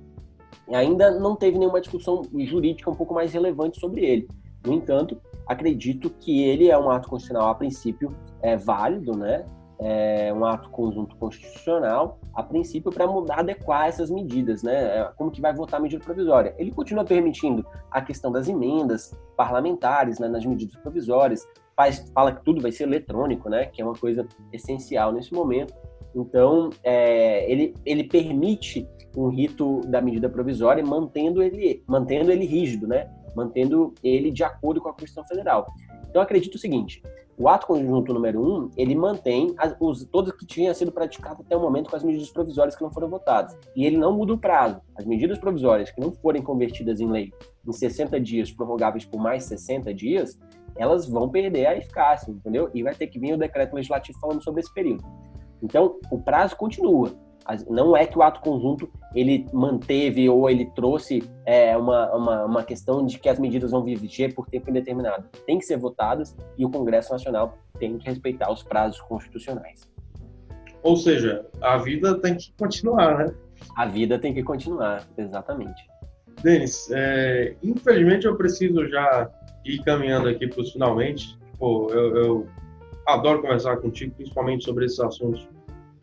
ainda 0.72 1.12
não 1.12 1.36
teve 1.36 1.58
nenhuma 1.58 1.82
discussão 1.82 2.22
jurídica 2.34 2.90
um 2.90 2.96
pouco 2.96 3.14
mais 3.14 3.34
relevante 3.34 3.80
sobre 3.80 4.06
ele. 4.06 4.28
No 4.66 4.74
entanto, 4.74 5.22
acredito 5.50 6.12
que 6.12 6.44
ele 6.44 6.70
é 6.70 6.78
um 6.78 6.92
ato 6.92 7.10
constitucional 7.10 7.50
a 7.50 7.56
princípio 7.56 8.16
é 8.42 8.56
válido, 8.56 9.18
né? 9.18 9.46
É 9.82 10.32
um 10.34 10.46
ato 10.46 10.70
conjunto 10.70 11.16
constitucional, 11.16 12.20
a 12.36 12.44
princípio, 12.44 12.92
para 12.92 13.08
mudar, 13.08 13.40
adequar 13.40 13.88
essas 13.88 14.12
medidas, 14.12 14.62
né? 14.62 15.00
É, 15.00 15.12
como 15.16 15.32
que 15.32 15.42
vai 15.42 15.54
votar 15.54 15.80
a 15.80 15.84
medida 15.84 16.04
provisória? 16.04 16.54
Ele 16.58 16.70
continua 16.70 17.04
permitindo 17.04 17.66
a 17.90 18.02
questão 18.02 18.32
das 18.32 18.48
emendas 18.48 19.12
parlamentares 19.36 20.20
né, 20.20 20.28
nas 20.28 20.46
medidas 20.46 20.76
provisórias, 20.76 21.48
faz, 21.76 22.12
fala 22.14 22.34
que 22.34 22.44
tudo 22.44 22.62
vai 22.62 22.72
ser 22.72 22.84
eletrônico, 22.84 23.50
né? 23.50 23.66
Que 23.66 23.82
é 23.82 23.86
uma 23.86 23.96
coisa 23.96 24.28
essencial 24.54 25.12
nesse 25.14 25.34
momento. 25.34 25.74
Então, 26.14 26.70
é, 26.84 27.50
ele, 27.50 27.74
ele 27.86 28.04
permite 28.04 28.86
um 29.16 29.30
rito 29.30 29.82
da 29.88 30.02
medida 30.02 30.30
provisória, 30.30 30.84
mantendo 30.86 31.42
ele, 31.42 31.84
mantendo 31.88 32.32
ele 32.32 32.46
rígido, 32.46 32.88
né? 32.88 33.10
Mantendo 33.36 33.94
ele 34.04 34.32
de 34.32 34.44
acordo 34.44 34.82
com 34.82 34.90
a 34.90 34.94
Constituição 34.94 35.26
Federal. 35.26 35.68
Então, 36.10 36.22
acredito 36.22 36.56
o 36.56 36.60
seguinte: 36.60 37.02
o 37.38 37.48
ato 37.48 37.68
conjunto 37.68 38.14
número 38.14 38.42
um, 38.42 38.70
ele 38.76 38.94
mantém 38.96 39.56
as, 39.58 39.74
os, 39.80 40.04
todos 40.04 40.34
que 40.34 40.46
tinham 40.46 40.74
sido 40.74 40.92
praticados 40.92 41.40
até 41.40 41.56
o 41.56 41.62
momento 41.62 41.90
com 41.90 41.96
as 41.96 42.04
medidas 42.04 42.30
provisórias 42.30 42.76
que 42.76 42.84
não 42.84 42.92
foram 42.92 43.08
votadas. 43.08 43.58
E 43.74 43.86
ele 43.86 43.98
não 43.98 44.12
muda 44.12 44.34
o 44.34 44.38
prazo. 44.38 44.82
As 44.96 45.06
medidas 45.06 45.38
provisórias 45.38 45.90
que 45.90 46.02
não 46.02 46.12
forem 46.12 46.42
convertidas 46.42 47.00
em 47.00 47.10
lei 47.10 47.32
em 47.66 47.72
60 47.72 48.20
dias, 48.20 48.52
prorrogáveis 48.52 49.06
por 49.06 49.22
mais 49.22 49.46
60 49.46 49.94
dias, 49.94 50.38
elas 50.76 51.08
vão 51.08 51.30
perder 51.30 51.66
a 51.68 51.78
eficácia, 51.78 52.30
entendeu? 52.30 52.70
E 52.74 52.84
vai 52.84 52.94
ter 52.94 53.08
que 53.08 53.18
vir 53.18 53.34
o 53.34 53.38
decreto 53.38 53.74
legislativo 53.74 54.20
falando 54.20 54.44
sobre 54.44 54.60
esse 54.60 54.74
período. 54.74 55.06
Então, 55.62 55.98
o 56.12 56.20
prazo 56.20 56.58
continua. 56.58 57.12
Não 57.68 57.96
é 57.96 58.06
que 58.06 58.18
o 58.18 58.22
ato 58.22 58.42
conjunto 58.42 58.90
ele 59.14 59.46
manteve 59.52 60.30
ou 60.30 60.50
ele 60.50 60.66
trouxe 60.76 61.24
é, 61.46 61.76
uma, 61.76 62.16
uma, 62.16 62.46
uma 62.46 62.64
questão 62.64 63.06
de 63.06 63.18
que 63.18 63.28
as 63.28 63.40
medidas 63.40 63.72
vão 63.72 63.84
viger 63.84 64.34
por 64.34 64.48
tempo 64.48 64.70
indeterminado. 64.70 65.26
Tem 65.46 65.58
que 65.58 65.66
ser 65.66 65.78
votadas 65.78 66.36
e 66.58 66.66
o 66.66 66.70
Congresso 66.70 67.12
Nacional 67.12 67.58
tem 67.80 67.98
que 67.98 68.06
respeitar 68.08 68.52
os 68.52 68.62
prazos 68.62 69.02
constitucionais. 69.02 69.90
Ou 70.84 70.96
seja, 70.96 71.46
a 71.62 71.78
vida 71.78 72.20
tem 72.20 72.36
que 72.36 72.54
continuar, 72.58 73.18
né? 73.18 73.34
A 73.76 73.86
vida 73.86 74.18
tem 74.18 74.34
que 74.34 74.44
continuar, 74.44 75.08
exatamente. 75.18 75.82
Denis, 76.42 76.90
é, 76.92 77.56
infelizmente 77.62 78.26
eu 78.26 78.36
preciso 78.36 78.88
já 78.88 79.30
ir 79.66 79.84
caminhando 79.84 80.30
aqui 80.30 80.48
para 80.48 80.62
os 80.62 80.72
finalmente. 80.72 81.38
Pô, 81.58 81.90
eu, 81.92 82.16
eu 82.16 82.48
adoro 83.06 83.42
conversar 83.42 83.78
contigo, 83.78 84.14
principalmente 84.16 84.64
sobre 84.64 84.86
esses 84.86 85.00
assuntos 85.00 85.48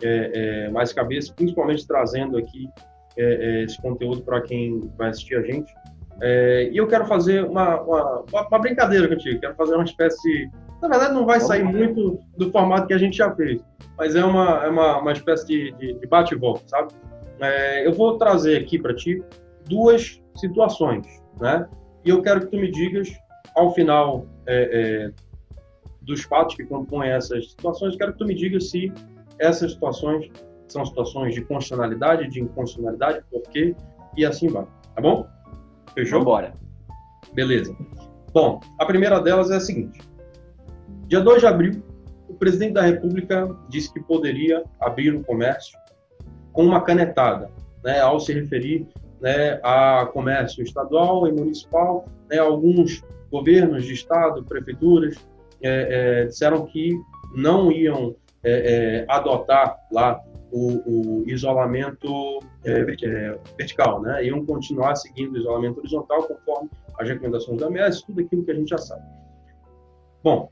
é, 0.02 0.66
é, 0.66 0.70
mais 0.70 0.92
cabeça, 0.92 1.32
principalmente 1.34 1.86
trazendo 1.86 2.36
aqui 2.36 2.68
é, 3.16 3.22
é 3.22 3.64
esse 3.64 3.80
conteúdo 3.80 4.22
para 4.22 4.40
quem 4.42 4.90
vai 4.96 5.10
assistir 5.10 5.36
a 5.36 5.42
gente. 5.42 5.72
É, 6.20 6.70
e 6.72 6.76
eu 6.76 6.86
quero 6.86 7.06
fazer 7.06 7.44
uma, 7.44 7.80
uma, 7.80 8.24
uma, 8.32 8.58
brincadeira 8.58 9.08
contigo, 9.08 9.40
quero 9.40 9.54
fazer 9.54 9.74
uma 9.74 9.84
espécie. 9.84 10.50
Na 10.80 10.88
verdade, 10.88 11.14
não 11.14 11.26
vai 11.26 11.40
sair 11.40 11.62
muito 11.62 12.18
do 12.36 12.50
formato 12.50 12.86
que 12.86 12.94
a 12.94 12.98
gente 12.98 13.16
já 13.16 13.34
fez, 13.34 13.62
mas 13.98 14.14
é 14.14 14.24
uma, 14.24 14.64
é 14.64 14.68
uma, 14.68 14.98
uma 14.98 15.12
espécie 15.12 15.46
de, 15.46 15.72
de, 15.72 15.94
de 15.98 16.06
bate 16.06 16.34
e 16.34 16.38
volta, 16.38 16.62
sabe? 16.66 16.92
É, 17.40 17.86
eu 17.86 17.92
vou 17.92 18.16
trazer 18.18 18.58
aqui 18.58 18.78
para 18.78 18.94
ti 18.94 19.22
duas 19.68 20.22
situações, 20.36 21.06
né? 21.40 21.68
E 22.04 22.10
eu 22.10 22.22
quero 22.22 22.40
que 22.40 22.46
tu 22.46 22.56
me 22.56 22.70
digas, 22.70 23.08
ao 23.54 23.74
final 23.74 24.26
dos 26.02 26.22
fatos 26.22 26.54
que 26.54 26.64
compõem 26.64 27.10
essas 27.10 27.50
situações, 27.50 27.96
quero 27.96 28.12
que 28.12 28.18
tu 28.18 28.24
me 28.24 28.34
diga 28.34 28.60
se 28.60 28.92
essas 29.38 29.72
situações 29.72 30.30
são 30.68 30.84
situações 30.84 31.34
de 31.34 31.42
constitucionalidade, 31.42 32.28
de 32.28 32.40
inconstitucionalidade, 32.40 33.24
por 33.30 33.42
quê, 33.42 33.74
e 34.16 34.24
assim 34.24 34.48
vai. 34.48 34.66
Tá 34.94 35.00
bom? 35.00 35.26
Fechou? 35.94 36.24
Bora. 36.24 36.54
Beleza. 37.32 37.76
Bom, 38.32 38.60
a 38.78 38.84
primeira 38.84 39.20
delas 39.20 39.50
é 39.50 39.56
a 39.56 39.60
seguinte. 39.60 40.00
Dia 41.06 41.20
2 41.20 41.40
de 41.40 41.46
abril, 41.46 41.82
o 42.28 42.34
presidente 42.34 42.74
da 42.74 42.82
República 42.82 43.48
disse 43.68 43.92
que 43.92 44.00
poderia 44.00 44.64
abrir 44.80 45.14
o 45.14 45.22
comércio 45.22 45.78
com 46.52 46.64
uma 46.64 46.80
canetada, 46.80 47.50
né, 47.84 48.00
ao 48.00 48.18
se 48.18 48.32
referir 48.32 48.86
né, 49.20 49.60
a 49.62 50.08
comércio 50.12 50.62
estadual 50.62 51.28
e 51.28 51.32
municipal. 51.32 52.06
Né, 52.28 52.38
alguns 52.38 53.02
governos 53.30 53.84
de 53.84 53.92
estado, 53.92 54.44
prefeituras, 54.44 55.16
é, 55.62 56.22
é, 56.22 56.24
disseram 56.26 56.66
que 56.66 56.98
não 57.34 57.70
iam 57.70 58.16
é, 58.46 59.02
é 59.02 59.06
adotar 59.08 59.76
lá 59.92 60.20
o, 60.52 61.22
o 61.22 61.28
isolamento 61.28 62.38
é, 62.64 62.80
é, 62.80 63.38
vertical, 63.58 64.00
né? 64.00 64.24
Iam 64.24 64.44
continuar 64.46 64.94
seguindo 64.96 65.34
o 65.34 65.38
isolamento 65.38 65.78
horizontal 65.78 66.22
conforme 66.22 66.70
as 66.98 67.08
recomendações 67.08 67.60
da 67.60 67.68
MES, 67.68 68.02
tudo 68.02 68.20
aquilo 68.20 68.44
que 68.44 68.50
a 68.52 68.54
gente 68.54 68.68
já 68.68 68.78
sabe. 68.78 69.02
Bom, 70.22 70.50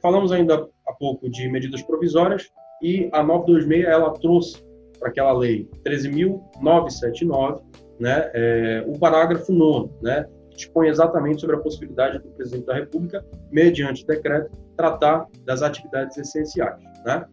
falamos 0.00 0.32
ainda 0.32 0.68
há 0.86 0.92
pouco 0.94 1.28
de 1.28 1.48
medidas 1.48 1.82
provisórias 1.82 2.50
e 2.82 3.10
a 3.12 3.22
926 3.22 3.84
ela 3.84 4.12
trouxe 4.14 4.64
para 4.98 5.08
aquela 5.08 5.32
lei 5.32 5.68
13.979, 5.84 7.62
né, 7.98 8.30
é, 8.34 8.84
o 8.86 8.98
parágrafo 8.98 9.52
9, 9.52 9.90
né, 10.02 10.26
dispõe 10.54 10.88
exatamente 10.88 11.40
sobre 11.40 11.56
a 11.56 11.58
possibilidade 11.58 12.18
do 12.18 12.28
presidente 12.30 12.66
da 12.66 12.74
República, 12.74 13.24
mediante 13.50 14.06
decreto, 14.06 14.50
tratar 14.80 15.26
das 15.44 15.60
atividades 15.60 16.16
essenciais. 16.16 16.82
Né? 17.04 17.24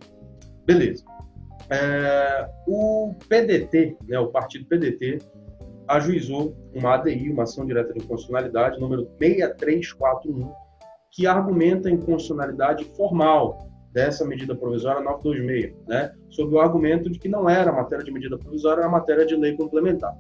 Beleza. 0.66 1.04
É, 1.70 2.50
o 2.68 3.14
PDT, 3.30 3.98
né, 4.08 4.20
o 4.20 4.28
partido 4.28 4.66
PDT, 4.66 5.20
ajuizou 5.88 6.54
uma 6.74 6.96
ADI, 6.96 7.32
uma 7.32 7.44
ação 7.44 7.66
direta 7.66 7.94
de 7.94 8.00
inconstitucionalidade, 8.00 8.80
número 8.80 9.04
6341, 9.18 10.52
que 11.12 11.26
argumenta 11.26 11.88
a 11.88 11.92
inconstitucionalidade 11.92 12.84
formal 12.96 13.66
dessa 13.94 14.26
medida 14.26 14.54
provisória 14.54 15.02
926, 15.02 15.74
né, 15.88 16.12
sob 16.30 16.54
o 16.54 16.60
argumento 16.60 17.10
de 17.10 17.18
que 17.18 17.30
não 17.30 17.50
era 17.50 17.72
matéria 17.72 18.04
de 18.04 18.12
medida 18.12 18.38
provisória, 18.38 18.82
era 18.82 18.90
matéria 18.90 19.26
de 19.26 19.36
lei 19.36 19.56
complementar. 19.56 20.14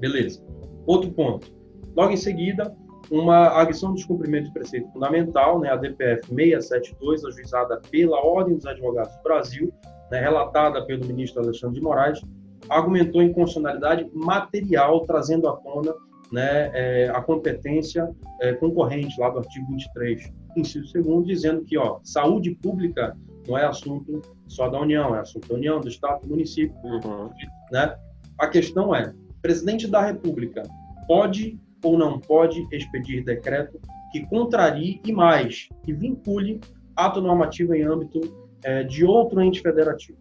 Beleza. 0.00 0.44
Outro 0.86 1.12
ponto. 1.12 1.46
Logo 1.96 2.12
em 2.12 2.16
seguida, 2.16 2.74
uma 3.10 3.48
agressão 3.48 3.90
de 3.90 3.96
descumprimento 3.96 4.46
de 4.46 4.52
preceito 4.52 4.90
fundamental, 4.92 5.58
né, 5.58 5.70
a 5.70 5.76
DPF 5.76 6.26
672, 6.28 7.24
ajuizada 7.24 7.80
pela 7.90 8.24
Ordem 8.24 8.56
dos 8.56 8.66
Advogados 8.66 9.14
do 9.16 9.22
Brasil, 9.22 9.74
né, 10.10 10.20
relatada 10.20 10.84
pelo 10.86 11.04
ministro 11.04 11.42
Alexandre 11.42 11.76
de 11.76 11.82
Moraes, 11.82 12.20
argumentou 12.68 13.22
inconstitucionalidade 13.22 14.08
material, 14.14 15.04
trazendo 15.06 15.48
à 15.48 15.56
tona 15.56 15.92
né, 16.30 16.70
é, 16.72 17.10
a 17.10 17.20
competência 17.20 18.08
é, 18.40 18.52
concorrente 18.52 19.18
lá 19.20 19.30
do 19.30 19.38
artigo 19.38 19.66
23, 19.68 20.32
inciso 20.56 20.92
2 21.02 21.26
dizendo 21.26 21.64
que 21.64 21.76
ó, 21.76 21.98
saúde 22.04 22.52
pública 22.52 23.16
não 23.48 23.58
é 23.58 23.64
assunto 23.64 24.22
só 24.46 24.68
da 24.68 24.80
União, 24.80 25.14
é 25.14 25.20
assunto 25.20 25.48
da 25.48 25.54
União, 25.54 25.80
do 25.80 25.88
Estado, 25.88 26.20
do 26.20 26.28
município. 26.28 26.76
Uhum. 26.84 27.30
Né? 27.72 27.96
A 28.38 28.46
questão 28.46 28.94
é, 28.94 29.12
presidente 29.42 29.88
da 29.88 30.00
República 30.02 30.62
pode 31.08 31.58
ou 31.82 31.98
não 31.98 32.18
pode 32.18 32.66
expedir 32.72 33.24
decreto 33.24 33.80
que 34.10 34.26
contrarie 34.26 35.00
e 35.04 35.12
mais, 35.12 35.68
que 35.84 35.92
vincule 35.92 36.60
ato 36.96 37.20
normativo 37.20 37.74
em 37.74 37.82
âmbito 37.82 38.20
é, 38.62 38.82
de 38.82 39.04
outro 39.04 39.40
ente 39.40 39.60
federativo. 39.60 40.18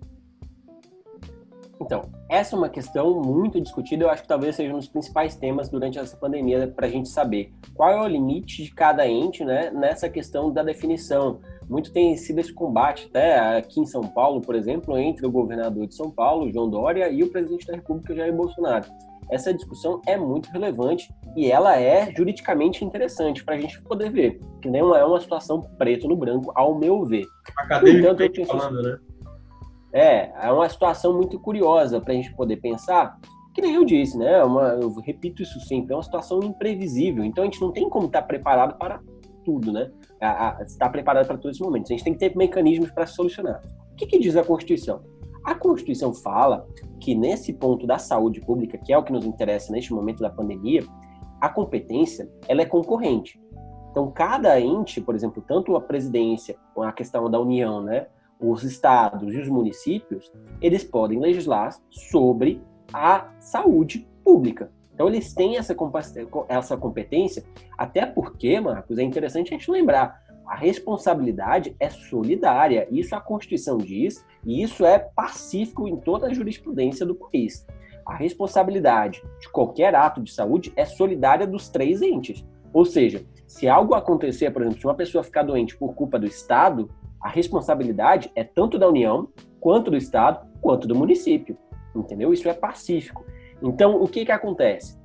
Então, 1.82 2.10
essa 2.30 2.55
é 2.55 2.57
uma 2.57 2.68
questão 2.68 3.22
muito 3.22 3.60
discutida, 3.60 4.03
eu 4.03 4.10
acho 4.10 4.24
que 4.24 4.28
talvez 4.28 4.55
seja 4.55 4.74
um 4.74 4.78
dos 4.78 4.89
principais 4.89 5.38
temas 5.38 5.70
durante 5.70 5.97
essa 5.97 6.16
pandemia 6.16 6.68
para 6.68 6.88
a 6.88 6.89
gente 6.89 7.07
saber 7.07 7.53
qual 7.74 7.89
é 7.89 8.01
o 8.01 8.07
limite 8.07 8.64
de 8.64 8.72
cada 8.72 9.07
ente 9.07 9.45
né, 9.45 9.72
nessa 9.72 10.10
questão 10.10 10.51
da 10.51 10.62
definição. 10.62 11.39
Muito 11.70 11.93
tem 11.93 12.18
sido 12.18 12.39
esse 12.39 12.53
combate, 12.53 13.07
até 13.10 13.57
aqui 13.57 13.80
em 13.80 13.86
São 13.86 14.01
Paulo, 14.01 14.41
por 14.41 14.55
exemplo, 14.55 14.97
entre 14.97 15.26
o 15.26 15.32
governador 15.32 15.88
de 15.88 15.95
São 15.95 16.12
Paulo, 16.12 16.51
João 16.51 16.70
Dória, 16.70 17.10
e 17.10 17.24
o 17.24 17.32
presidente 17.32 17.66
da 17.66 17.76
República, 17.76 18.14
Jair 18.14 18.36
Bolsonaro 18.36 18.89
essa 19.30 19.54
discussão 19.54 20.02
é 20.08 20.18
muito 20.18 20.50
relevante 20.50 21.14
e 21.36 21.52
ela 21.52 21.80
é 21.80 22.12
juridicamente 22.16 22.84
interessante 22.84 23.44
para 23.44 23.56
a 23.56 23.60
gente 23.60 23.82
poder 23.84 24.12
ver, 24.12 24.42
que 24.62 24.70
não 24.70 24.96
é 24.96 25.06
uma 25.06 25.20
situação 25.20 25.62
preto 25.78 26.08
no 26.08 26.16
branco, 26.16 26.52
ao 26.56 26.78
meu 26.78 27.06
ver. 27.06 27.26
Acadêmico 27.58 28.24
então, 28.24 28.46
falando, 28.46 28.82
né? 28.82 28.98
É, 29.92 30.48
é 30.48 30.52
uma 30.52 30.68
situação 30.68 31.14
muito 31.14 31.40
curiosa 31.40 32.00
para 32.02 32.14
a 32.14 32.16
gente 32.16 32.34
poder 32.36 32.58
pensar, 32.58 33.20
que 33.54 33.62
nem 33.62 33.76
eu 33.76 33.86
disse, 33.86 34.18
né? 34.18 34.40
É 34.40 34.44
uma, 34.44 34.70
eu 34.70 34.94
repito 35.00 35.42
isso 35.42 35.60
sempre, 35.62 35.94
é 35.94 35.96
uma 35.96 36.04
situação 36.04 36.40
imprevisível. 36.44 37.24
Então 37.24 37.44
a 37.44 37.46
gente 37.46 37.62
não 37.62 37.72
tem 37.72 37.90
como 37.90 38.08
estar 38.08 38.24
preparado 38.24 38.78
para 38.78 39.00
tudo, 39.44 39.72
né? 39.72 39.92
A, 40.22 40.60
a, 40.60 40.64
estar 40.64 40.90
preparado 40.90 41.28
para 41.28 41.38
todos 41.38 41.60
os 41.60 41.66
momentos. 41.66 41.90
A 41.90 41.94
gente 41.94 42.04
tem 42.04 42.14
que 42.14 42.20
ter 42.20 42.36
mecanismos 42.36 42.92
para 42.92 43.06
solucionar. 43.06 43.62
O 43.92 43.96
que, 43.96 44.06
que 44.06 44.20
diz 44.20 44.36
a 44.36 44.44
Constituição? 44.44 45.02
A 45.44 45.56
Constituição 45.56 46.14
fala 46.14 46.68
que 47.00 47.16
nesse 47.16 47.54
ponto 47.54 47.88
da 47.88 47.98
saúde 47.98 48.42
pública, 48.42 48.78
que 48.78 48.92
é 48.92 48.98
o 48.98 49.04
que 49.04 49.12
nos 49.12 49.26
interessa 49.26 49.72
neste 49.72 49.94
momento 49.94 50.20
da 50.20 50.30
pandemia, 50.30 50.84
a 51.40 51.50
competência 51.50 52.30
ela 52.48 52.62
é 52.62 52.66
concorrente. 52.66 53.40
Então, 53.92 54.12
cada 54.12 54.60
ente, 54.60 55.02
por 55.02 55.16
exemplo, 55.16 55.44
tanto 55.48 55.76
a 55.76 55.82
presidência, 55.82 56.56
com 56.76 56.84
a 56.84 56.92
questão 56.92 57.30
da 57.30 57.40
União, 57.40 57.82
né, 57.82 58.08
os 58.40 58.64
estados 58.64 59.34
e 59.34 59.40
os 59.40 59.50
municípios, 59.50 60.32
eles 60.62 60.84
podem 60.84 61.20
legislar 61.20 61.76
sobre 61.90 62.62
a 62.94 63.30
saúde 63.40 64.08
pública. 64.24 64.72
Então, 64.94 65.08
eles 65.08 65.34
têm 65.34 65.58
essa, 65.58 65.76
essa 66.48 66.78
competência, 66.78 67.44
até 67.78 68.06
porque, 68.06 68.60
Marcos, 68.60 68.98
é 68.98 69.04
interessante 69.04 69.54
a 69.54 69.58
gente 69.58 69.72
lembrar, 69.72 70.22
a 70.46 70.56
responsabilidade 70.56 71.76
é 71.80 71.90
solidária. 71.90 72.88
Isso 72.92 73.16
a 73.16 73.22
Constituição 73.22 73.78
diz, 73.78 74.26
e 74.46 74.64
isso 74.64 74.86
é 74.86 75.00
pacífico 75.00 75.88
em 75.88 75.98
toda 75.98 76.28
a 76.28 76.34
jurisprudência 76.34 77.06
do 77.06 77.16
país. 77.16 77.66
A 78.06 78.16
responsabilidade 78.16 79.22
de 79.40 79.50
qualquer 79.50 79.94
ato 79.94 80.22
de 80.22 80.32
saúde 80.32 80.74
é 80.76 80.86
solidária 80.86 81.46
dos 81.46 81.70
três 81.70 82.02
entes. 82.02 82.46
Ou 82.74 82.86
seja, 82.86 83.24
se 83.48 83.68
algo 83.68 83.94
acontecer, 83.94 84.52
por 84.52 84.62
exemplo, 84.62 84.80
se 84.80 84.88
uma 84.88 84.96
pessoa 84.96 85.24
ficar 85.24 85.44
doente 85.44 85.78
por 85.78 85.94
culpa 85.94 86.18
do 86.18 86.26
Estado, 86.26 86.90
a 87.22 87.30
responsabilidade 87.30 88.32
é 88.36 88.44
tanto 88.44 88.80
da 88.80 88.88
União, 88.88 89.28
quanto 89.60 89.92
do 89.92 89.98
Estado, 89.98 90.48
quanto 90.62 90.88
do 90.88 90.96
município. 90.96 91.58
Entendeu? 91.96 92.34
Isso 92.34 92.48
é 92.48 92.54
pacífico. 92.54 93.26
Então, 93.62 94.02
o 94.02 94.08
que, 94.08 94.26
que 94.26 94.32
acontece? 94.32 94.98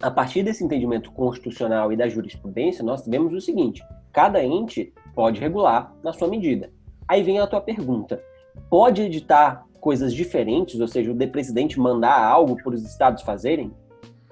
A 0.00 0.10
partir 0.10 0.42
desse 0.44 0.64
entendimento 0.64 1.10
constitucional 1.10 1.92
e 1.92 1.96
da 1.96 2.08
jurisprudência, 2.08 2.84
nós 2.84 3.02
tivemos 3.02 3.32
o 3.34 3.40
seguinte: 3.40 3.82
cada 4.12 4.42
ente 4.42 4.92
pode 5.14 5.40
regular 5.40 5.92
na 6.02 6.12
sua 6.12 6.28
medida. 6.28 6.72
Aí 7.08 7.22
vem 7.22 7.40
a 7.40 7.46
tua 7.46 7.60
pergunta: 7.60 8.22
pode 8.70 9.02
editar 9.02 9.66
coisas 9.80 10.12
diferentes, 10.12 10.80
ou 10.80 10.88
seja, 10.88 11.10
o 11.12 11.30
presidente 11.30 11.78
mandar 11.78 12.22
algo 12.22 12.56
para 12.62 12.74
os 12.74 12.84
estados 12.84 13.22
fazerem? 13.22 13.72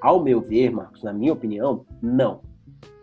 Ao 0.01 0.23
meu 0.23 0.41
ver, 0.41 0.71
Marcos, 0.71 1.03
na 1.03 1.13
minha 1.13 1.33
opinião, 1.33 1.85
não. 2.03 2.41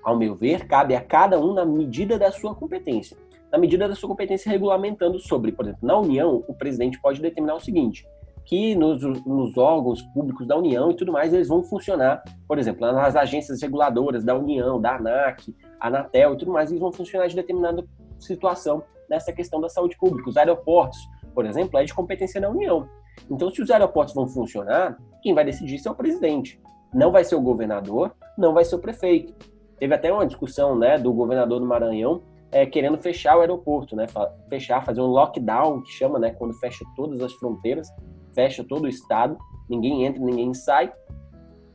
Ao 0.04 0.18
meu 0.18 0.36
ver, 0.36 0.68
cabe 0.68 0.96
a 0.96 1.02
cada 1.02 1.40
um 1.40 1.54
na 1.54 1.66
medida 1.66 2.20
da 2.20 2.32
sua 2.32 2.54
competência. 2.54 3.18
Na 3.52 3.58
medida 3.58 3.88
da 3.88 3.96
sua 3.96 4.10
competência 4.10 4.52
regulamentando 4.52 5.20
sobre, 5.20 5.52
por 5.52 5.66
exemplo, 5.66 5.88
na 5.88 5.98
União, 5.98 6.44
o 6.48 6.54
presidente 6.54 7.00
pode 7.00 7.22
determinar 7.22 7.56
o 7.56 7.60
seguinte: 7.60 8.06
que 8.46 8.76
nos, 8.76 9.02
nos, 9.26 9.58
órgãos 9.58 10.02
públicos 10.02 10.48
da 10.48 10.58
União 10.58 10.92
e 10.92 10.96
tudo 10.96 11.12
mais, 11.12 11.34
eles 11.34 11.48
vão 11.48 11.64
funcionar, 11.64 12.24
por 12.48 12.60
exemplo, 12.60 12.92
nas 12.92 13.16
agências 13.16 13.62
reguladoras 13.62 14.24
da 14.24 14.36
União, 14.36 14.80
da 14.80 14.96
ANAC, 14.96 15.56
Anatel 15.80 16.34
e 16.34 16.38
tudo 16.38 16.52
mais, 16.52 16.70
eles 16.70 16.82
vão 16.82 16.92
funcionar 16.92 17.28
de 17.28 17.36
determinada 17.36 17.86
situação 18.20 18.84
nessa 19.10 19.32
questão 19.32 19.60
da 19.60 19.70
saúde 19.70 19.98
pública. 19.98 20.30
Os 20.30 20.38
aeroportos, 20.38 20.98
por 21.34 21.46
exemplo, 21.46 21.80
é 21.80 21.84
de 21.84 21.94
competência 21.94 22.40
da 22.40 22.50
União. 22.50 22.88
Então, 23.30 23.50
se 23.52 23.62
os 23.62 23.70
aeroportos 23.70 24.14
vão 24.14 24.28
funcionar, 24.28 24.98
quem 25.22 25.34
vai 25.34 25.46
decidir 25.46 25.82
é 25.86 25.90
o 25.90 25.96
presidente. 25.96 26.60
Não 26.94 27.12
vai 27.12 27.24
ser 27.24 27.36
o 27.36 27.42
governador, 27.42 28.14
não 28.38 28.54
vai 28.54 28.66
ser 28.66 28.76
o 28.76 28.80
prefeito. 28.80 29.34
Teve 29.80 29.94
até 29.94 30.12
uma 30.12 30.26
discussão 30.26 30.78
né, 30.78 30.98
do 30.98 31.12
governador 31.14 31.60
do 31.60 31.66
Maranhão 31.66 32.24
é, 32.52 32.66
querendo 32.66 32.98
fechar 32.98 33.36
o 33.38 33.42
aeroporto, 33.42 33.96
né? 33.96 34.06
Fechar, 34.48 34.86
fazer 34.86 35.02
um 35.02 35.08
lockdown, 35.08 35.82
que 35.82 35.92
chama, 35.92 36.20
né? 36.20 36.30
Quando 36.32 36.54
fecha 36.60 36.86
todas 36.96 37.20
as 37.20 37.34
fronteiras 37.34 37.88
fecha 38.34 38.64
todo 38.64 38.86
o 38.86 38.88
estado, 38.88 39.38
ninguém 39.70 40.06
entra, 40.06 40.22
ninguém 40.22 40.54
sai. 40.54 40.92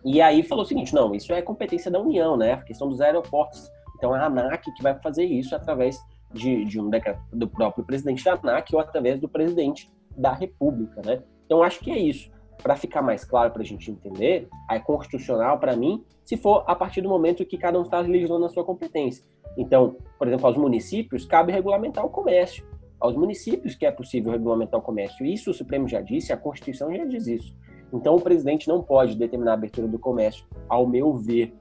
E 0.05 0.21
aí 0.21 0.43
falou 0.43 0.65
o 0.65 0.67
seguinte, 0.67 0.95
não, 0.95 1.15
isso 1.15 1.33
é 1.33 1.43
competência 1.43 1.91
da 1.91 2.01
União, 2.01 2.37
né? 2.37 2.53
A 2.53 2.63
questão 2.63 2.89
dos 2.89 3.01
aeroportos. 3.01 3.71
Então 3.97 4.15
é 4.15 4.21
a 4.21 4.27
ANAC 4.27 4.63
que 4.73 4.83
vai 4.83 4.95
fazer 5.01 5.25
isso 5.25 5.55
através 5.57 5.99
de, 6.33 6.65
de 6.65 6.81
um 6.81 6.89
decreto 6.89 7.21
do 7.33 7.49
próprio 7.49 7.85
presidente 7.85 8.25
da 8.25 8.35
ANAC 8.35 8.75
ou 8.75 8.81
através 8.81 9.21
do 9.21 9.29
presidente 9.29 9.91
da 10.17 10.33
República, 10.33 11.01
né? 11.05 11.23
Então 11.47 11.63
acho 11.63 11.81
que 11.81 11.91
é 11.91 11.99
isso. 11.99 12.31
Para 12.63 12.77
ficar 12.77 13.03
mais 13.03 13.25
claro 13.25 13.53
para 13.53 13.63
a 13.63 13.65
gente 13.65 13.91
entender, 13.91 14.49
é 14.71 14.79
constitucional 14.81 15.59
para 15.59 15.77
mim, 15.77 16.05
se 16.25 16.37
for 16.37 16.65
a 16.67 16.75
partir 16.75 17.01
do 17.01 17.09
momento 17.09 17.45
que 17.47 17.57
cada 17.57 17.79
um 17.79 17.83
está 17.83 18.01
legislando 18.01 18.45
a 18.45 18.49
sua 18.49 18.65
competência. 18.65 19.25
Então, 19.57 19.97
por 20.19 20.27
exemplo, 20.27 20.47
aos 20.47 20.57
municípios 20.57 21.25
cabe 21.25 21.53
regulamentar 21.53 22.05
o 22.05 22.11
comércio 22.11 22.67
aos 23.01 23.15
municípios 23.15 23.75
que 23.75 23.87
é 23.87 23.91
possível 23.91 24.33
regulamentar 24.33 24.79
o 24.79 24.83
comércio. 24.83 25.25
Isso 25.25 25.51
o 25.51 25.55
Supremo 25.55 25.89
já 25.89 26.01
disse, 26.01 26.33
a 26.33 26.37
Constituição 26.37 26.95
já 26.95 27.05
diz 27.05 27.27
isso. 27.27 27.57
Então 27.93 28.17
o 28.17 28.21
presidente 28.21 28.69
não 28.69 28.83
pode 28.83 29.17
determinar 29.17 29.53
a 29.53 29.55
abertura 29.55 29.89
do 29.89 29.99
comércio, 29.99 30.45
ao 30.69 30.87
meu 30.87 31.15
ver. 31.17 31.55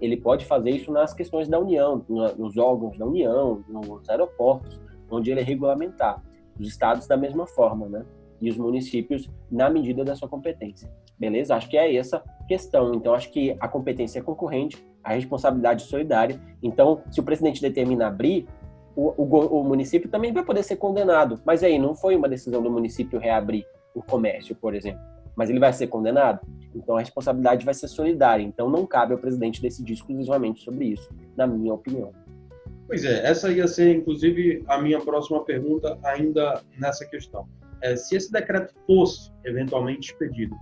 Ele 0.00 0.16
pode 0.16 0.44
fazer 0.44 0.70
isso 0.70 0.92
nas 0.92 1.12
questões 1.12 1.48
da 1.48 1.58
União, 1.58 2.04
nos 2.08 2.56
órgãos 2.56 2.96
da 2.96 3.04
União, 3.04 3.64
nos 3.68 4.08
aeroportos, 4.08 4.80
onde 5.10 5.30
ele 5.30 5.40
é 5.40 5.42
regulamentar. 5.42 6.22
Os 6.58 6.68
estados 6.68 7.06
da 7.08 7.16
mesma 7.16 7.46
forma, 7.46 7.88
né? 7.88 8.04
E 8.40 8.48
os 8.48 8.56
municípios 8.56 9.28
na 9.50 9.68
medida 9.68 10.04
da 10.04 10.14
sua 10.14 10.28
competência. 10.28 10.88
Beleza? 11.18 11.56
Acho 11.56 11.68
que 11.68 11.76
é 11.76 11.96
essa 11.96 12.22
questão. 12.46 12.94
Então, 12.94 13.14
acho 13.14 13.30
que 13.30 13.56
a 13.58 13.66
competência 13.66 14.20
é 14.20 14.22
concorrente, 14.22 14.84
a 15.02 15.14
responsabilidade 15.14 15.82
solidária. 15.82 16.40
Então, 16.62 17.02
se 17.10 17.18
o 17.18 17.22
presidente 17.22 17.60
determina 17.60 18.06
abrir, 18.06 18.46
o, 18.94 19.12
o, 19.16 19.60
o, 19.60 19.64
município 19.64 20.08
também 20.08 20.32
vai 20.32 20.44
poder 20.44 20.62
ser 20.62 20.76
condenado. 20.76 21.40
Mas 21.44 21.64
aí 21.64 21.78
não 21.78 21.94
foi 21.96 22.14
uma 22.14 22.28
decisão 22.28 22.62
do 22.62 22.70
município 22.70 23.18
reabrir 23.18 23.66
o 23.94 24.02
comércio, 24.02 24.54
por 24.54 24.74
exemplo. 24.74 25.13
Mas 25.36 25.50
ele 25.50 25.58
vai 25.58 25.72
ser 25.72 25.86
condenado? 25.88 26.40
Então 26.74 26.96
a 26.96 27.00
responsabilidade 27.00 27.64
vai 27.64 27.74
ser 27.74 27.88
solidária. 27.88 28.42
Então 28.42 28.68
não 28.68 28.86
cabe 28.86 29.12
ao 29.12 29.18
presidente 29.18 29.62
decidir 29.62 29.94
exclusivamente 29.94 30.62
sobre 30.62 30.86
isso, 30.86 31.08
na 31.36 31.46
minha 31.46 31.72
opinião. 31.72 32.12
Pois 32.86 33.04
é, 33.04 33.26
essa 33.26 33.50
ia 33.50 33.66
ser 33.66 33.96
inclusive 33.96 34.62
a 34.66 34.78
minha 34.78 35.00
próxima 35.00 35.42
pergunta, 35.44 35.98
ainda 36.04 36.62
nessa 36.78 37.06
questão. 37.06 37.48
É, 37.80 37.96
se 37.96 38.16
esse 38.16 38.30
decreto 38.30 38.74
fosse 38.86 39.30
eventualmente 39.44 40.10
expedido, 40.10 40.54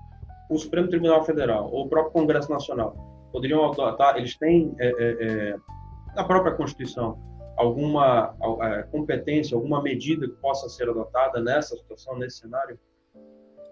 o 0.50 0.58
Supremo 0.58 0.88
Tribunal 0.88 1.24
Federal 1.24 1.70
ou 1.72 1.86
o 1.86 1.88
próprio 1.88 2.12
Congresso 2.12 2.50
Nacional 2.50 2.94
poderiam 3.32 3.64
adotar, 3.70 4.16
eles 4.16 4.36
têm 4.36 4.74
é, 4.78 4.88
é, 4.88 5.26
é 5.26 5.56
na 6.14 6.24
própria 6.24 6.52
Constituição 6.52 7.18
alguma 7.56 8.34
é, 8.60 8.82
competência, 8.84 9.56
alguma 9.56 9.82
medida 9.82 10.26
que 10.28 10.34
possa 10.36 10.68
ser 10.68 10.88
adotada 10.88 11.40
nessa 11.40 11.76
situação, 11.76 12.18
nesse 12.18 12.38
cenário? 12.38 12.78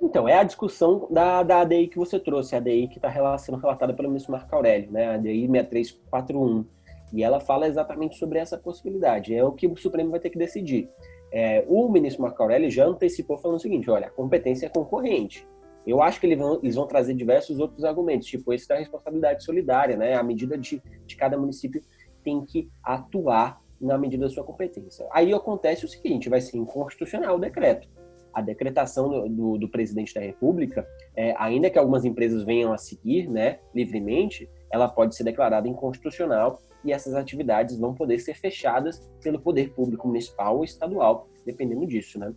Então, 0.02 0.26
é 0.26 0.34
a 0.34 0.42
discussão 0.42 1.06
da, 1.10 1.42
da 1.42 1.60
ADI 1.60 1.88
que 1.88 1.98
você 1.98 2.18
trouxe, 2.18 2.54
a 2.54 2.58
ADI 2.58 2.88
que 2.88 2.96
está 2.96 3.38
sendo 3.38 3.58
relatada 3.58 3.92
pelo 3.92 4.08
ministro 4.08 4.32
Marco 4.32 4.54
Aurélio, 4.54 4.90
né? 4.90 5.06
a 5.06 5.14
ADI 5.14 5.46
6341. 5.46 6.64
E 7.12 7.22
ela 7.22 7.40
fala 7.40 7.66
exatamente 7.66 8.16
sobre 8.16 8.38
essa 8.38 8.56
possibilidade. 8.56 9.34
É 9.34 9.44
o 9.44 9.52
que 9.52 9.66
o 9.66 9.76
Supremo 9.76 10.10
vai 10.10 10.20
ter 10.20 10.30
que 10.30 10.38
decidir. 10.38 10.88
É, 11.32 11.64
o 11.68 11.88
ministro 11.88 12.22
Marco 12.22 12.42
Aurélio 12.42 12.70
já 12.70 12.86
antecipou 12.86 13.36
falando 13.38 13.58
o 13.58 13.60
seguinte: 13.60 13.90
olha, 13.90 14.06
a 14.06 14.10
competência 14.10 14.66
é 14.66 14.68
concorrente. 14.68 15.46
Eu 15.86 16.02
acho 16.02 16.20
que 16.20 16.26
eles 16.26 16.38
vão, 16.38 16.60
eles 16.62 16.74
vão 16.74 16.86
trazer 16.86 17.14
diversos 17.14 17.58
outros 17.58 17.84
argumentos, 17.84 18.26
tipo 18.26 18.52
esse 18.52 18.68
da 18.68 18.76
responsabilidade 18.76 19.44
solidária, 19.44 19.96
né? 19.96 20.14
A 20.14 20.22
medida 20.22 20.56
de, 20.56 20.82
de 21.06 21.16
cada 21.16 21.38
município 21.38 21.82
tem 22.22 22.44
que 22.44 22.68
atuar 22.82 23.60
na 23.80 23.96
medida 23.96 24.24
da 24.24 24.30
sua 24.30 24.44
competência. 24.44 25.06
Aí 25.12 25.32
acontece 25.32 25.84
o 25.84 25.88
seguinte: 25.88 26.28
vai 26.28 26.40
ser 26.40 26.58
inconstitucional 26.58 27.36
o 27.36 27.40
decreto. 27.40 27.88
A 28.32 28.40
decretação 28.40 29.08
do, 29.08 29.28
do, 29.28 29.58
do 29.58 29.68
presidente 29.68 30.14
da 30.14 30.20
República, 30.20 30.86
é, 31.16 31.34
ainda 31.38 31.70
que 31.70 31.78
algumas 31.78 32.04
empresas 32.04 32.42
venham 32.44 32.72
a 32.72 32.78
seguir 32.78 33.28
né, 33.28 33.58
livremente, 33.74 34.48
ela 34.70 34.88
pode 34.88 35.14
ser 35.14 35.24
declarada 35.24 35.68
inconstitucional 35.68 36.58
e 36.84 36.92
essas 36.92 37.14
atividades 37.14 37.78
vão 37.78 37.94
poder 37.94 38.18
ser 38.18 38.34
fechadas 38.34 39.10
pelo 39.22 39.40
poder 39.40 39.72
público 39.72 40.06
municipal 40.06 40.56
ou 40.56 40.64
estadual, 40.64 41.28
dependendo 41.44 41.86
disso, 41.86 42.18
né? 42.18 42.32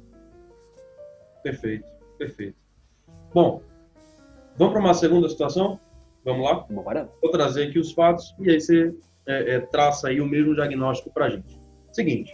Perfeito, 1.44 1.86
perfeito. 2.18 2.58
Bom, 3.34 3.62
vamos 4.58 4.74
para 4.74 4.82
uma 4.82 4.94
segunda 4.94 5.30
situação? 5.30 5.80
Vamos 6.24 6.46
lá? 6.46 6.66
Bora. 6.70 7.10
Vou 7.22 7.32
trazer 7.32 7.68
aqui 7.68 7.80
os 7.80 7.92
fatos 7.92 8.36
e 8.40 8.50
aí 8.50 8.60
você 8.60 8.96
é, 9.26 9.56
é, 9.56 9.60
traça 9.60 10.08
aí 10.08 10.22
o 10.22 10.26
mesmo 10.26 10.56
diagnóstico 10.56 11.12
para 11.14 11.26
a 11.26 11.30
gente. 11.30 11.60
Seguinte, 11.92 12.34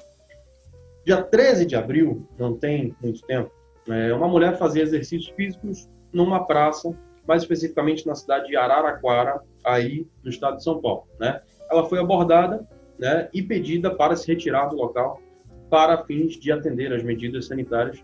dia 1.10 1.24
13 1.24 1.66
de 1.66 1.76
abril, 1.76 2.28
não 2.38 2.55
tem 2.55 2.95
muito 3.01 3.24
tempo, 3.24 3.51
é, 3.89 4.14
uma 4.14 4.28
mulher 4.28 4.60
fazia 4.60 4.84
exercícios 4.84 5.34
físicos 5.36 5.89
numa 6.14 6.45
praça, 6.45 6.95
mais 7.28 7.41
especificamente 7.41 8.05
na 8.05 8.14
cidade 8.14 8.47
de 8.47 8.55
Araraquara, 8.55 9.41
aí 9.66 10.05
no 10.24 10.30
estado 10.30 10.57
de 10.57 10.64
São 10.64 10.80
Paulo. 10.80 11.07
Né? 11.20 11.41
Ela 11.72 11.84
foi 11.86 11.97
abordada 11.97 12.68
né, 12.99 13.28
e 13.34 13.41
pedida 13.41 13.89
para 13.89 14.16
se 14.16 14.28
retirar 14.28 14.68
do 14.68 14.76
local 14.76 15.20
para 15.68 16.03
fins 16.05 16.34
de 16.34 16.51
atender 16.51 16.93
as 16.93 17.01
medidas 17.01 17.47
sanitárias, 17.47 18.03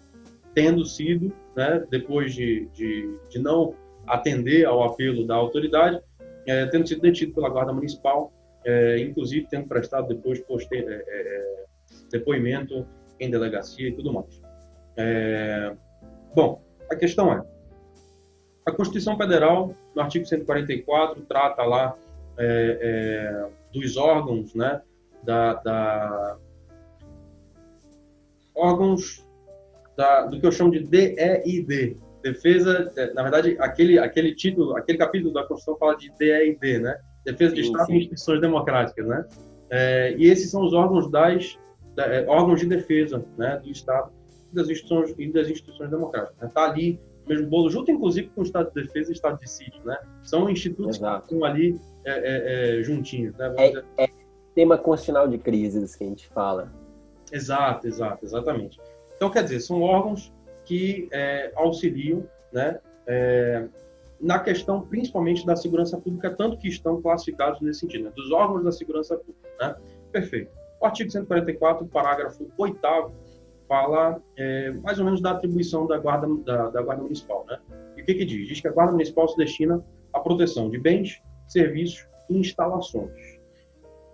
tendo 0.55 0.83
sido, 0.83 1.31
né, 1.55 1.83
depois 1.91 2.33
de, 2.33 2.67
de, 2.73 3.15
de 3.29 3.37
não 3.37 3.75
atender 4.07 4.65
ao 4.65 4.83
apelo 4.83 5.27
da 5.27 5.35
autoridade, 5.35 6.01
é, 6.47 6.65
tendo 6.67 6.87
sido 6.87 7.01
detido 7.01 7.35
pela 7.35 7.49
Guarda 7.49 7.71
Municipal 7.71 8.33
é, 8.65 8.97
inclusive 8.97 9.47
tendo 9.47 9.67
prestado 9.67 10.07
depois 10.07 10.43
é, 10.71 10.77
é, 10.77 11.03
é, 11.07 11.65
depoimento 12.11 12.85
em 13.19 13.29
delegacia 13.29 13.89
e 13.89 13.91
tudo 13.93 14.13
mais. 14.13 14.41
É, 14.97 15.75
bom, 16.35 16.61
a 16.89 16.95
questão 16.95 17.31
é, 17.33 17.43
a 18.65 18.71
Constituição 18.71 19.17
Federal, 19.17 19.73
no 19.95 20.01
artigo 20.01 20.25
144, 20.25 21.21
trata 21.23 21.63
lá 21.63 21.95
é, 22.37 23.47
dos 23.71 23.95
órgãos, 23.97 24.53
né, 24.55 24.81
da, 25.23 25.53
da 25.55 26.37
órgãos 28.55 29.25
da, 29.97 30.25
do 30.25 30.39
que 30.39 30.45
eu 30.45 30.51
chamo 30.51 30.71
de 30.71 30.79
DEID, 30.79 31.97
defesa, 32.23 32.91
na 33.13 33.21
verdade, 33.21 33.55
aquele, 33.59 33.99
aquele 33.99 34.33
título, 34.33 34.75
aquele 34.75 34.97
capítulo 34.97 35.33
da 35.33 35.43
Constituição 35.43 35.77
fala 35.77 35.95
de 35.95 36.11
DEID, 36.17 36.79
né? 36.79 36.97
Defesa 37.23 37.53
de 37.53 37.63
sim, 37.63 37.67
Estado 37.67 37.85
sim. 37.85 37.93
e 37.93 37.97
Instituições 37.97 38.41
Democráticas, 38.41 39.05
né? 39.05 39.25
É, 39.69 40.15
e 40.17 40.25
esses 40.25 40.49
são 40.49 40.63
os 40.63 40.73
órgãos 40.73 41.09
das 41.09 41.57
é, 41.97 42.25
órgãos 42.27 42.59
de 42.59 42.65
defesa, 42.65 43.25
né, 43.37 43.59
do 43.63 43.69
Estado 43.69 44.11
e 44.51 44.55
das 44.55 44.69
instituições 44.69 45.15
e 45.17 45.31
das 45.31 45.49
instituições 45.49 45.89
democráticas. 45.89 46.35
Está 46.35 46.45
né? 46.45 46.51
Tá 46.53 46.63
ali 46.71 46.99
mesmo 47.27 47.47
bolo, 47.47 47.69
junto 47.69 47.91
inclusive 47.91 48.29
com 48.29 48.41
o 48.41 48.43
Estado 48.43 48.71
de 48.71 48.83
Defesa 48.83 49.09
e 49.09 49.13
o 49.13 49.15
Estado 49.15 49.39
de 49.39 49.49
Sítio, 49.49 49.83
né? 49.83 49.97
São 50.23 50.49
institutos 50.49 50.97
Exato. 50.97 51.27
que 51.27 51.33
estão 51.33 51.45
ali 51.45 51.79
é, 52.05 52.11
é, 52.11 52.79
é, 52.79 52.83
juntinhos, 52.83 53.35
né? 53.35 53.53
É, 53.57 54.03
é, 54.03 54.09
tema 54.53 54.77
constitucional 54.77 55.27
de 55.27 55.37
crises 55.37 55.95
que 55.95 56.03
a 56.03 56.07
gente 56.07 56.27
fala. 56.27 56.71
Exato, 57.31 57.87
exato, 57.87 58.23
exatamente. 58.23 58.79
Então, 59.15 59.29
quer 59.29 59.43
dizer, 59.43 59.59
são 59.59 59.81
órgãos 59.81 60.31
que 60.65 61.07
é, 61.11 61.51
auxiliam, 61.55 62.23
né? 62.53 62.79
Na 64.19 64.39
questão 64.39 64.81
principalmente 64.81 65.45
da 65.45 65.55
segurança 65.55 65.97
pública, 65.99 66.33
tanto 66.33 66.57
que 66.57 66.67
estão 66.67 67.01
classificados 67.01 67.59
nesse 67.61 67.81
sentido, 67.81 68.05
né? 68.05 68.11
dos 68.15 68.31
órgãos 68.31 68.63
da 68.63 68.71
segurança 68.71 69.17
pública. 69.17 69.49
Né? 69.59 69.75
Perfeito. 70.11 70.51
O 70.81 70.85
artigo 70.85 71.09
144, 71.09 71.85
parágrafo 71.87 72.51
8 72.57 72.79
fala 73.67 74.21
é, 74.37 74.71
mais 74.71 74.99
ou 74.99 75.05
menos 75.05 75.21
da 75.21 75.31
atribuição 75.31 75.87
da 75.87 75.97
guarda, 75.97 76.27
da, 76.43 76.69
da 76.69 76.81
guarda 76.81 77.03
municipal. 77.03 77.45
Né? 77.47 77.59
E 77.97 78.01
o 78.01 78.05
que, 78.05 78.13
que 78.13 78.25
diz? 78.25 78.47
Diz 78.47 78.61
que 78.61 78.67
a 78.67 78.71
guarda 78.71 78.91
municipal 78.91 79.27
se 79.27 79.37
destina 79.37 79.83
à 80.13 80.19
proteção 80.19 80.69
de 80.69 80.77
bens, 80.77 81.21
serviços 81.47 82.07
e 82.29 82.37
instalações. 82.37 83.11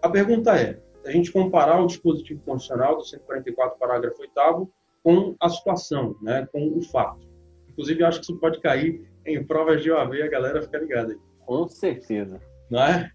A 0.01 0.09
pergunta 0.09 0.55
é, 0.55 0.79
a 1.05 1.11
gente 1.11 1.31
comparar 1.31 1.81
o 1.81 1.87
dispositivo 1.87 2.41
constitucional 2.43 2.97
do 2.97 3.05
144, 3.05 3.77
parágrafo 3.77 4.21
8 4.21 4.71
com 5.03 5.35
a 5.39 5.49
situação, 5.49 6.15
né, 6.21 6.47
com 6.51 6.77
o 6.77 6.81
fato. 6.83 7.27
Inclusive, 7.69 8.03
acho 8.03 8.19
que 8.19 8.25
isso 8.25 8.39
pode 8.39 8.59
cair 8.59 9.09
em 9.25 9.43
provas 9.43 9.81
de 9.81 9.91
OAB, 9.91 10.21
a 10.21 10.27
galera 10.27 10.61
fica 10.61 10.77
ligada 10.77 11.11
aí. 11.11 11.19
Com 11.45 11.67
certeza. 11.67 12.39
Não 12.69 12.83
é? 12.83 13.11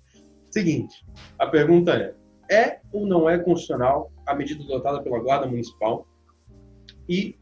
Seguinte, 0.50 1.04
a 1.38 1.46
pergunta 1.46 1.92
é, 1.92 2.14
é 2.50 2.80
ou 2.92 3.06
não 3.06 3.28
é 3.28 3.38
constitucional 3.38 4.10
a 4.26 4.34
medida 4.34 4.62
adotada 4.64 5.02
pela 5.02 5.20
Guarda 5.20 5.46
Municipal? 5.46 6.06
E, 7.08 7.36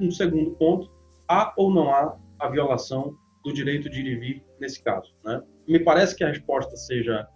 um 0.00 0.10
segundo 0.10 0.52
ponto, 0.52 0.90
há 1.28 1.52
ou 1.56 1.72
não 1.72 1.90
há 1.90 2.16
a 2.38 2.48
violação 2.48 3.14
do 3.44 3.52
direito 3.52 3.90
de 3.90 4.00
ir 4.00 4.06
e 4.06 4.16
vir 4.16 4.44
nesse 4.60 4.82
caso? 4.82 5.14
Né? 5.24 5.42
Me 5.66 5.78
parece 5.78 6.16
que 6.16 6.24
a 6.24 6.28
resposta 6.28 6.76
seja 6.76 7.26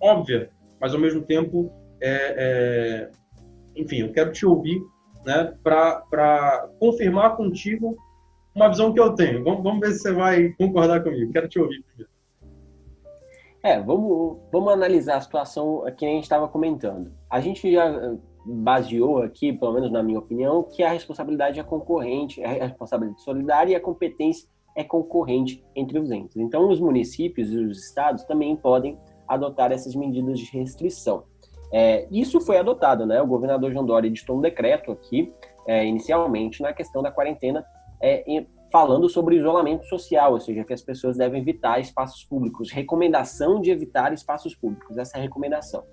óbvia, 0.00 0.50
mas 0.80 0.94
ao 0.94 1.00
mesmo 1.00 1.22
tempo, 1.22 1.72
é, 2.00 2.34
é... 2.38 3.10
enfim, 3.76 3.98
eu 3.98 4.12
quero 4.12 4.32
te 4.32 4.46
ouvir 4.46 4.80
né, 5.24 5.54
para 5.62 6.68
confirmar 6.78 7.36
contigo 7.36 7.96
uma 8.54 8.68
visão 8.68 8.92
que 8.92 9.00
eu 9.00 9.14
tenho. 9.14 9.44
Vamos, 9.44 9.62
vamos 9.62 9.80
ver 9.80 9.92
se 9.92 10.00
você 10.00 10.12
vai 10.12 10.48
concordar 10.58 11.02
comigo. 11.02 11.32
Quero 11.32 11.48
te 11.48 11.58
ouvir 11.58 11.82
primeiro. 11.82 12.07
É, 13.62 13.80
vamos, 13.80 14.38
vamos 14.52 14.72
analisar 14.72 15.16
a 15.16 15.20
situação 15.20 15.84
que 15.96 16.06
a 16.06 16.08
gente 16.08 16.22
estava 16.22 16.46
comentando. 16.48 17.12
A 17.28 17.40
gente 17.40 17.70
já 17.70 17.86
eh, 17.86 18.16
baseou 18.44 19.18
aqui, 19.22 19.52
pelo 19.52 19.72
menos 19.72 19.90
na 19.90 20.02
minha 20.02 20.18
opinião, 20.18 20.62
que 20.62 20.82
a 20.82 20.90
responsabilidade 20.90 21.58
é 21.58 21.62
concorrente, 21.64 22.42
a 22.42 22.66
responsabilidade 22.66 23.22
solidária 23.22 23.72
e 23.72 23.74
a 23.74 23.80
competência 23.80 24.48
é 24.76 24.84
concorrente 24.84 25.64
entre 25.74 25.98
os 25.98 26.10
entes. 26.10 26.36
Então, 26.36 26.68
os 26.68 26.80
municípios 26.80 27.52
e 27.52 27.58
os 27.58 27.86
estados 27.86 28.22
também 28.24 28.54
podem 28.54 28.96
adotar 29.26 29.72
essas 29.72 29.94
medidas 29.94 30.38
de 30.38 30.56
restrição. 30.56 31.24
É, 31.72 32.06
isso 32.10 32.40
foi 32.40 32.58
adotado, 32.58 33.04
né? 33.04 33.20
O 33.20 33.26
governador 33.26 33.72
João 33.72 33.84
Dória 33.84 34.06
editou 34.06 34.38
um 34.38 34.40
decreto 34.40 34.92
aqui, 34.92 35.32
é, 35.66 35.84
inicialmente, 35.84 36.62
na 36.62 36.72
questão 36.72 37.02
da 37.02 37.10
quarentena 37.10 37.64
é, 38.00 38.24
falando 38.70 39.08
sobre 39.08 39.36
isolamento 39.36 39.86
social, 39.86 40.32
ou 40.32 40.40
seja, 40.40 40.64
que 40.64 40.72
as 40.72 40.82
pessoas 40.82 41.16
devem 41.16 41.40
evitar 41.40 41.80
espaços 41.80 42.24
públicos. 42.24 42.70
Recomendação 42.70 43.60
de 43.60 43.70
evitar 43.70 44.12
espaços 44.12 44.54
públicos, 44.54 44.98
essa 44.98 45.16
é 45.16 45.20
a 45.20 45.22
recomendação. 45.22 45.84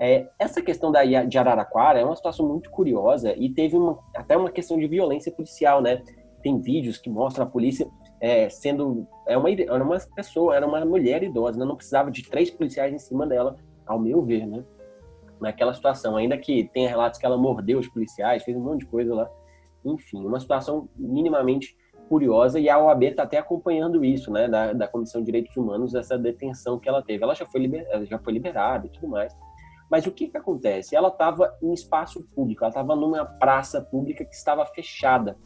É, 0.00 0.28
essa 0.38 0.62
questão 0.62 0.92
da, 0.92 1.02
de 1.04 1.38
Araraquara 1.38 1.98
é 1.98 2.04
uma 2.04 2.14
situação 2.14 2.46
muito 2.46 2.70
curiosa 2.70 3.34
e 3.36 3.50
teve 3.50 3.76
uma, 3.76 3.98
até 4.14 4.36
uma 4.36 4.50
questão 4.50 4.78
de 4.78 4.86
violência 4.86 5.32
policial, 5.32 5.82
né? 5.82 6.02
Tem 6.40 6.60
vídeos 6.60 6.98
que 6.98 7.10
mostram 7.10 7.44
a 7.44 7.48
polícia 7.48 7.88
é, 8.20 8.48
sendo. 8.48 9.08
É 9.26 9.36
uma, 9.36 9.50
era 9.50 9.82
uma 9.82 9.98
pessoa, 10.14 10.54
era 10.54 10.66
uma 10.66 10.84
mulher 10.84 11.24
idosa, 11.24 11.58
né? 11.58 11.64
não 11.64 11.74
precisava 11.74 12.12
de 12.12 12.22
três 12.22 12.48
policiais 12.48 12.94
em 12.94 12.98
cima 12.98 13.26
dela, 13.26 13.56
ao 13.86 13.98
meu 13.98 14.22
ver, 14.22 14.46
né? 14.46 14.64
Naquela 15.40 15.74
situação. 15.74 16.16
Ainda 16.16 16.38
que 16.38 16.70
tenha 16.72 16.88
relatos 16.88 17.18
que 17.18 17.26
ela 17.26 17.36
mordeu 17.36 17.80
os 17.80 17.88
policiais, 17.88 18.44
fez 18.44 18.56
um 18.56 18.60
monte 18.60 18.80
de 18.80 18.86
coisa 18.86 19.12
lá. 19.12 19.28
Enfim, 19.84 20.24
uma 20.24 20.38
situação 20.38 20.88
minimamente 20.96 21.76
curiosa 22.08 22.58
e 22.58 22.68
a 22.68 22.78
OAB 22.78 23.04
está 23.04 23.22
até 23.22 23.38
acompanhando 23.38 24.04
isso, 24.04 24.32
né, 24.32 24.48
da, 24.48 24.72
da 24.72 24.88
Comissão 24.88 25.20
de 25.20 25.26
Direitos 25.26 25.56
Humanos, 25.56 25.94
essa 25.94 26.18
detenção 26.18 26.78
que 26.78 26.88
ela 26.88 27.02
teve. 27.02 27.22
Ela 27.22 27.34
já 27.34 27.46
foi, 27.46 27.60
liber, 27.60 27.86
já 28.06 28.18
foi 28.18 28.32
liberada 28.32 28.86
e 28.86 28.90
tudo 28.90 29.08
mais. 29.08 29.36
Mas 29.90 30.06
o 30.06 30.12
que, 30.12 30.28
que 30.28 30.36
acontece? 30.36 30.94
Ela 30.94 31.08
estava 31.08 31.56
em 31.62 31.72
espaço 31.72 32.22
público, 32.34 32.62
ela 32.62 32.70
estava 32.70 32.94
numa 32.94 33.24
praça 33.24 33.80
pública 33.80 34.24
que 34.24 34.34
estava 34.34 34.64
fechada. 34.66 35.36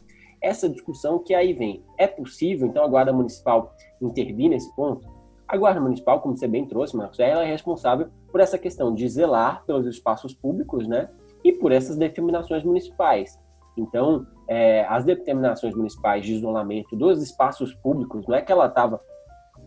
Essa 0.41 0.67
discussão 0.67 1.19
que 1.19 1.33
aí 1.33 1.53
vem, 1.53 1.83
é 1.97 2.05
possível, 2.05 2.67
então, 2.67 2.83
a 2.83 2.87
Guarda 2.87 3.13
Municipal 3.13 3.73
intervir 4.01 4.49
nesse 4.49 4.73
ponto? 4.75 5.07
A 5.47 5.55
Guarda 5.55 5.79
Municipal, 5.79 6.19
como 6.19 6.35
você 6.35 6.47
bem 6.47 6.67
trouxe, 6.67 6.97
Marcos, 6.97 7.19
ela 7.19 7.43
é 7.43 7.47
responsável 7.47 8.09
por 8.29 8.41
essa 8.41 8.57
questão 8.57 8.93
de 8.93 9.07
zelar 9.07 9.63
pelos 9.65 9.85
espaços 9.85 10.33
públicos, 10.33 10.87
né? 10.87 11.09
E 11.43 11.53
por 11.53 11.71
essas 11.71 11.95
determinações 11.95 12.63
municipais. 12.63 13.39
Então, 13.77 14.25
é, 14.47 14.85
as 14.85 15.03
determinações 15.03 15.75
municipais 15.75 16.25
de 16.25 16.33
isolamento 16.33 16.95
dos 16.95 17.21
espaços 17.21 17.73
públicos, 17.75 18.27
não 18.27 18.35
é 18.35 18.41
que 18.41 18.51
ela 18.51 18.67
estava 18.67 19.01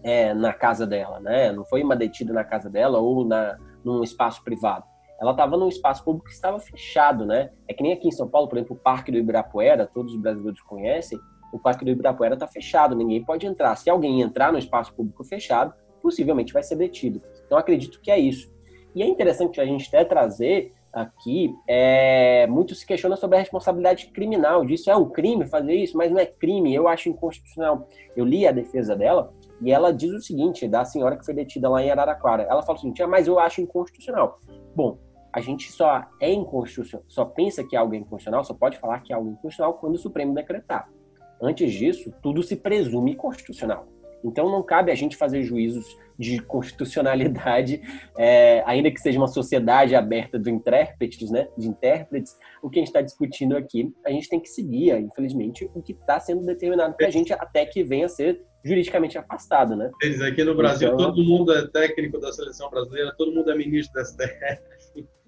é, 0.03 0.33
na 0.33 0.53
casa 0.53 0.87
dela, 0.87 1.19
né? 1.21 1.53
Não 1.53 1.65
foi 1.65 1.83
uma 1.83 1.97
detida 1.97 2.33
na 2.33 2.45
casa 2.45 2.71
dela 2.71 2.99
ou 2.99 3.25
na, 3.25 3.59
num 3.85 4.03
espaço 4.03 4.43
privado. 4.45 4.85
Ela 5.21 5.31
estava 5.31 5.57
num 5.57 5.69
espaço 5.69 6.05
público 6.05 6.27
que 6.27 6.35
estava 6.35 6.59
fechado, 6.61 7.25
né? 7.25 7.51
É 7.67 7.75
que 7.75 7.83
nem 7.83 7.93
aqui 7.93 8.09
em 8.09 8.13
São 8.13 8.29
Paulo, 8.29 8.49
por 8.49 8.59
exemplo, 8.59 8.77
o 8.77 8.79
Parque 8.79 9.11
do 9.11 9.19
Ibirapuera, 9.19 9.87
todos 9.87 10.13
os 10.13 10.21
brasileiros 10.21 10.61
conhecem, 10.61 11.19
o 11.53 11.59
Parque 11.59 11.85
do 11.85 11.91
Ibirapuera 11.91 12.35
está 12.35 12.47
fechado, 12.47 12.95
ninguém 12.95 13.25
pode 13.25 13.47
entrar. 13.47 13.75
Se 13.77 13.89
alguém 13.89 14.21
entrar 14.21 14.53
no 14.53 14.59
espaço 14.59 14.95
público 14.95 15.25
fechado, 15.25 15.73
possivelmente 16.03 16.53
vai 16.53 16.63
ser 16.63 16.77
detido. 16.77 17.23
Então, 17.47 17.57
acredito 17.57 18.01
que 18.01 18.11
é 18.11 18.19
isso. 18.19 18.55
E 18.95 19.03
é 19.03 19.07
interessante 19.07 19.61
a 19.61 19.65
gente 19.65 19.89
até 19.89 20.05
trazer 20.05 20.73
aqui, 20.97 21.55
é, 21.69 22.47
muito 22.47 22.75
se 22.75 22.87
questiona 22.87 23.17
sobre 23.17 23.37
a 23.37 23.41
responsabilidade 23.41 24.07
criminal 24.09 24.65
disso. 24.65 24.91
É 24.91 24.97
um 24.97 25.11
crime 25.11 25.47
fazer 25.47 25.75
isso, 25.75 25.97
mas 25.97 26.11
não 26.11 26.19
é 26.19 26.25
crime. 26.25 26.75
Eu 26.75 26.89
acho 26.89 27.11
inconstitucional. 27.11 27.87
Eu 28.17 28.25
li 28.25 28.47
a 28.47 28.53
defesa 28.53 28.97
dela 28.97 29.33
e 29.61 29.71
ela 29.71 29.93
diz 29.93 30.11
o 30.13 30.21
seguinte, 30.21 30.67
da 30.67 30.85
senhora 30.87 31.17
que 31.17 31.25
foi 31.25 31.35
detida 31.35 31.69
lá 31.69 31.83
em 31.83 31.91
Araraquara. 31.91 32.45
Ela 32.45 32.63
fala 32.63 32.79
o 32.79 32.81
seguinte, 32.81 33.03
ah, 33.03 33.07
mas 33.07 33.29
eu 33.29 33.39
acho 33.39 33.61
inconstitucional. 33.61 34.41
Bom, 34.75 34.99
a 35.31 35.41
gente 35.41 35.71
só 35.71 36.03
é 36.19 36.33
inconstitucional, 36.33 37.05
só 37.07 37.27
pensa 37.27 37.63
que 37.63 37.77
algo 37.77 37.95
é 37.95 37.99
inconstitucional, 37.99 38.43
só 38.43 38.55
pode 38.55 38.79
falar 38.79 39.01
que 39.01 39.13
algo 39.13 39.29
é 39.29 39.33
inconstitucional 39.33 39.75
quando 39.75 39.97
o 39.97 39.99
Supremo 39.99 40.35
decretar. 40.35 40.89
Antes 41.41 41.75
disso, 41.75 42.11
tudo 42.23 42.43
se 42.43 42.57
presume 42.57 43.15
constitucional. 43.15 43.87
Então 44.25 44.51
não 44.51 44.63
cabe 44.63 44.91
a 44.91 44.95
gente 44.95 45.17
fazer 45.17 45.43
juízos 45.43 45.97
de 46.19 46.41
constitucionalidade, 46.41 47.81
é, 48.17 48.63
ainda 48.67 48.91
que 48.91 49.01
seja 49.01 49.19
uma 49.19 49.29
sociedade 49.29 49.95
aberta 49.95 50.39
de 50.39 50.51
intérpretes, 50.51 51.31
né, 51.31 51.49
de 51.57 51.69
intérpretes, 51.69 52.37
o 52.63 52.71
que 52.71 52.79
a 52.79 52.81
gente 52.81 52.89
está 52.89 53.03
discutindo 53.03 53.57
aqui, 53.57 53.93
a 54.05 54.11
gente 54.11 54.29
tem 54.29 54.41
que 54.41 54.49
seguir, 54.49 54.97
infelizmente, 54.99 55.71
o 55.75 55.83
que 55.83 55.93
está 55.93 56.19
sendo 56.19 56.45
determinado 56.45 56.95
para 56.97 57.07
a 57.07 57.11
gente 57.11 57.33
até 57.33 57.67
que 57.67 57.85
venha 57.85 58.07
a 58.07 58.09
ser 58.09 58.41
juridicamente 58.65 59.17
afastado, 59.17 59.77
né? 59.77 59.91
Eles 60.03 60.21
aqui 60.21 60.43
no 60.43 60.57
Brasil, 60.57 60.89
então, 60.89 61.13
todo 61.13 61.23
mundo 61.23 61.53
é 61.53 61.69
técnico 61.69 62.19
da 62.19 62.33
seleção 62.33 62.69
brasileira, 62.69 63.15
todo 63.17 63.33
mundo 63.33 63.49
é 63.51 63.57
ministro 63.57 63.95
da 63.95 64.05
STF. 64.05 64.63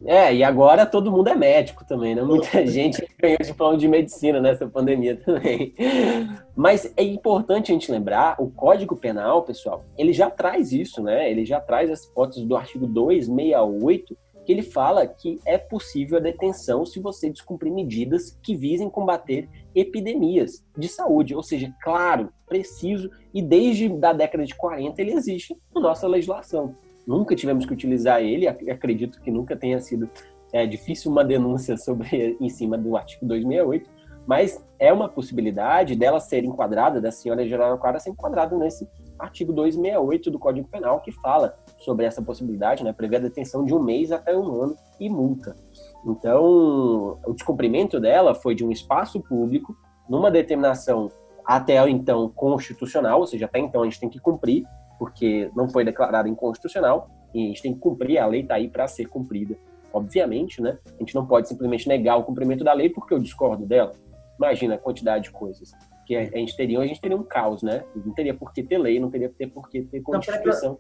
É, 0.04 0.32
e 0.32 0.44
agora 0.44 0.86
todo 0.86 1.10
mundo 1.10 1.28
é 1.28 1.34
médico 1.34 1.84
também, 1.84 2.14
né? 2.14 2.22
Muita 2.22 2.64
gente 2.66 3.04
ganhou 3.18 3.38
diploma 3.38 3.76
de 3.76 3.88
medicina 3.88 4.40
nessa 4.40 4.66
pandemia 4.66 5.16
também. 5.16 5.74
Mas 6.54 6.92
é 6.96 7.02
importante 7.02 7.72
a 7.72 7.74
gente 7.74 7.90
lembrar, 7.90 8.36
o 8.38 8.48
Código 8.48 8.96
Penal, 8.96 9.42
pessoal, 9.42 9.84
ele 9.96 10.12
já 10.12 10.30
traz 10.30 10.72
isso, 10.72 11.02
né? 11.02 11.30
Ele 11.30 11.44
já 11.44 11.60
traz 11.60 11.90
as 11.90 12.04
hipóteses 12.04 12.44
do 12.44 12.56
artigo 12.56 12.86
268, 12.86 14.16
que 14.46 14.52
ele 14.52 14.62
fala 14.62 15.06
que 15.06 15.40
é 15.44 15.58
possível 15.58 16.16
a 16.16 16.20
detenção 16.20 16.86
se 16.86 17.00
você 17.00 17.28
descumprir 17.28 17.72
medidas 17.72 18.38
que 18.42 18.54
visem 18.54 18.88
combater 18.88 19.48
epidemias 19.74 20.64
de 20.76 20.88
saúde. 20.88 21.34
Ou 21.34 21.42
seja, 21.42 21.74
claro, 21.82 22.32
preciso, 22.46 23.10
e 23.34 23.42
desde 23.42 23.92
a 24.02 24.12
década 24.12 24.46
de 24.46 24.54
40 24.54 25.02
ele 25.02 25.12
existe 25.12 25.54
na 25.74 25.80
nossa 25.80 26.06
legislação. 26.06 26.74
Nunca 27.09 27.34
tivemos 27.34 27.64
que 27.64 27.72
utilizar 27.72 28.20
ele, 28.20 28.46
acredito 28.46 29.18
que 29.22 29.30
nunca 29.30 29.56
tenha 29.56 29.80
sido 29.80 30.11
é, 30.52 30.66
difícil 30.66 31.11
uma 31.11 31.24
denúncia 31.24 31.74
sobre 31.80 32.36
em 32.38 32.50
cima 32.50 32.76
do 32.76 32.98
artigo 32.98 33.24
268, 33.24 33.88
mas 34.26 34.62
é 34.78 34.92
uma 34.92 35.09
possibilidade 35.09 35.96
dela 35.96 36.20
ser 36.20 36.44
enquadrada, 36.44 37.00
da 37.00 37.11
senhora 37.11 37.46
de 37.46 37.54
Araraquara 37.54 37.98
ser 37.98 38.11
enquadrada 38.11 38.54
nesse 38.59 38.86
artigo 39.18 39.54
268 39.54 40.30
do 40.30 40.38
Código 40.38 40.68
Penal, 40.68 41.00
que 41.00 41.11
fala 41.11 41.59
sobre 41.78 42.04
essa 42.04 42.20
possibilidade, 42.20 42.84
né, 42.84 42.92
prevê 42.92 43.16
a 43.16 43.20
detenção 43.20 43.64
de 43.64 43.74
um 43.74 43.82
mês 43.82 44.12
até 44.12 44.36
um 44.36 44.62
ano 44.62 44.76
e 45.00 45.09
multa. 45.09 45.56
Então, 46.04 47.18
o 47.26 47.32
descumprimento 47.32 47.98
dela 47.98 48.34
foi 48.34 48.54
de 48.54 48.62
um 48.66 48.70
espaço 48.70 49.18
público, 49.18 49.74
numa 50.06 50.30
determinação 50.30 51.11
até 51.42 51.88
então 51.88 52.28
constitucional, 52.28 53.20
ou 53.20 53.26
seja, 53.26 53.46
até 53.46 53.59
então 53.59 53.80
a 53.80 53.84
gente 53.86 53.98
tem 53.98 54.11
que 54.11 54.20
cumprir, 54.20 54.64
porque 54.99 55.51
não 55.55 55.68
foi 55.68 55.84
declarada 55.84 56.28
inconstitucional, 56.28 57.11
e 57.34 57.44
a 57.44 57.46
gente 57.49 57.62
tem 57.62 57.74
que 57.74 57.80
cumprir, 57.80 58.18
a 58.18 58.26
lei 58.26 58.42
está 58.42 58.55
aí 58.55 58.68
para 58.68 58.88
ser 58.88 59.07
cumprida. 59.07 59.57
Obviamente, 59.92 60.61
né? 60.61 60.78
A 60.86 60.99
gente 60.99 61.14
não 61.14 61.26
pode 61.26 61.49
simplesmente 61.49 61.88
negar 61.88 62.16
o 62.16 62.24
cumprimento 62.24 62.64
da 62.64 62.72
lei 62.72 62.90
porque 62.90 63.14
eu 63.14 63.18
discordo 63.18 63.64
dela. 63.64 63.92
Imagina 64.38 64.74
a 64.74 64.78
quantidade 64.78 65.24
de 65.24 65.30
coisas 65.30 65.72
que 66.09 66.16
a 66.16 66.24
gente 66.24 66.57
teria, 66.57 66.80
a 66.80 66.86
gente 66.86 67.01
teria 67.03 67.16
um 67.16 67.22
caos, 67.22 67.62
né? 67.62 67.84
Não 67.94 68.14
teria 68.14 68.32
por 68.32 68.51
que 68.53 68.62
ter 68.62 68.78
lei, 68.78 68.99
não 68.99 69.11
teria 69.11 69.30
por 69.53 69.68
que 69.68 69.82
ter 69.82 70.01
Constituição. 70.01 70.78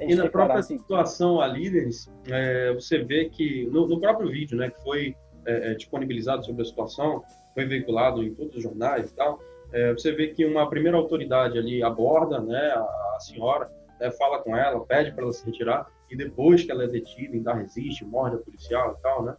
E 0.00 0.14
na 0.14 0.26
própria 0.28 0.62
situação 0.62 1.38
ali, 1.38 1.68
Denis, 1.70 2.10
é, 2.28 2.72
você 2.72 2.98
vê 3.04 3.26
que 3.28 3.66
no, 3.66 3.86
no, 3.86 4.00
próprio 4.00 4.30
vídeo, 4.30 4.56
né, 4.56 4.70
que 4.70 4.82
foi 4.82 5.14
é, 5.46 5.70
é, 5.70 5.74
disponibilizado 5.74 6.44
sobre 6.44 6.62
a 6.62 6.64
situação, 6.64 7.22
foi 7.52 7.66
veiculado 7.66 8.22
em 8.22 8.34
todos 8.34 8.56
os 8.56 8.62
jornais 8.62 9.10
e 9.10 9.14
tal, 9.14 9.38
é, 9.74 9.92
você 9.92 10.12
vê 10.12 10.28
que 10.28 10.46
uma 10.46 10.70
primeira 10.70 10.96
autoridade 10.96 11.58
ali 11.58 11.82
aborda, 11.82 12.40
né, 12.40 12.72
a, 12.76 12.80
a 13.16 13.18
senhora, 13.20 13.68
né, 14.00 14.10
fala 14.12 14.38
com 14.38 14.56
ela, 14.56 14.86
pede 14.86 15.12
para 15.12 15.24
ela 15.24 15.32
se 15.32 15.44
retirar, 15.44 15.86
e 16.08 16.16
depois 16.16 16.62
que 16.62 16.70
ela 16.70 16.84
é 16.84 16.86
detida, 16.86 17.34
ainda 17.34 17.52
resiste, 17.52 18.04
morre 18.04 18.36
a 18.36 18.38
policial 18.38 18.96
e 18.96 19.02
tal, 19.02 19.24
né? 19.24 19.34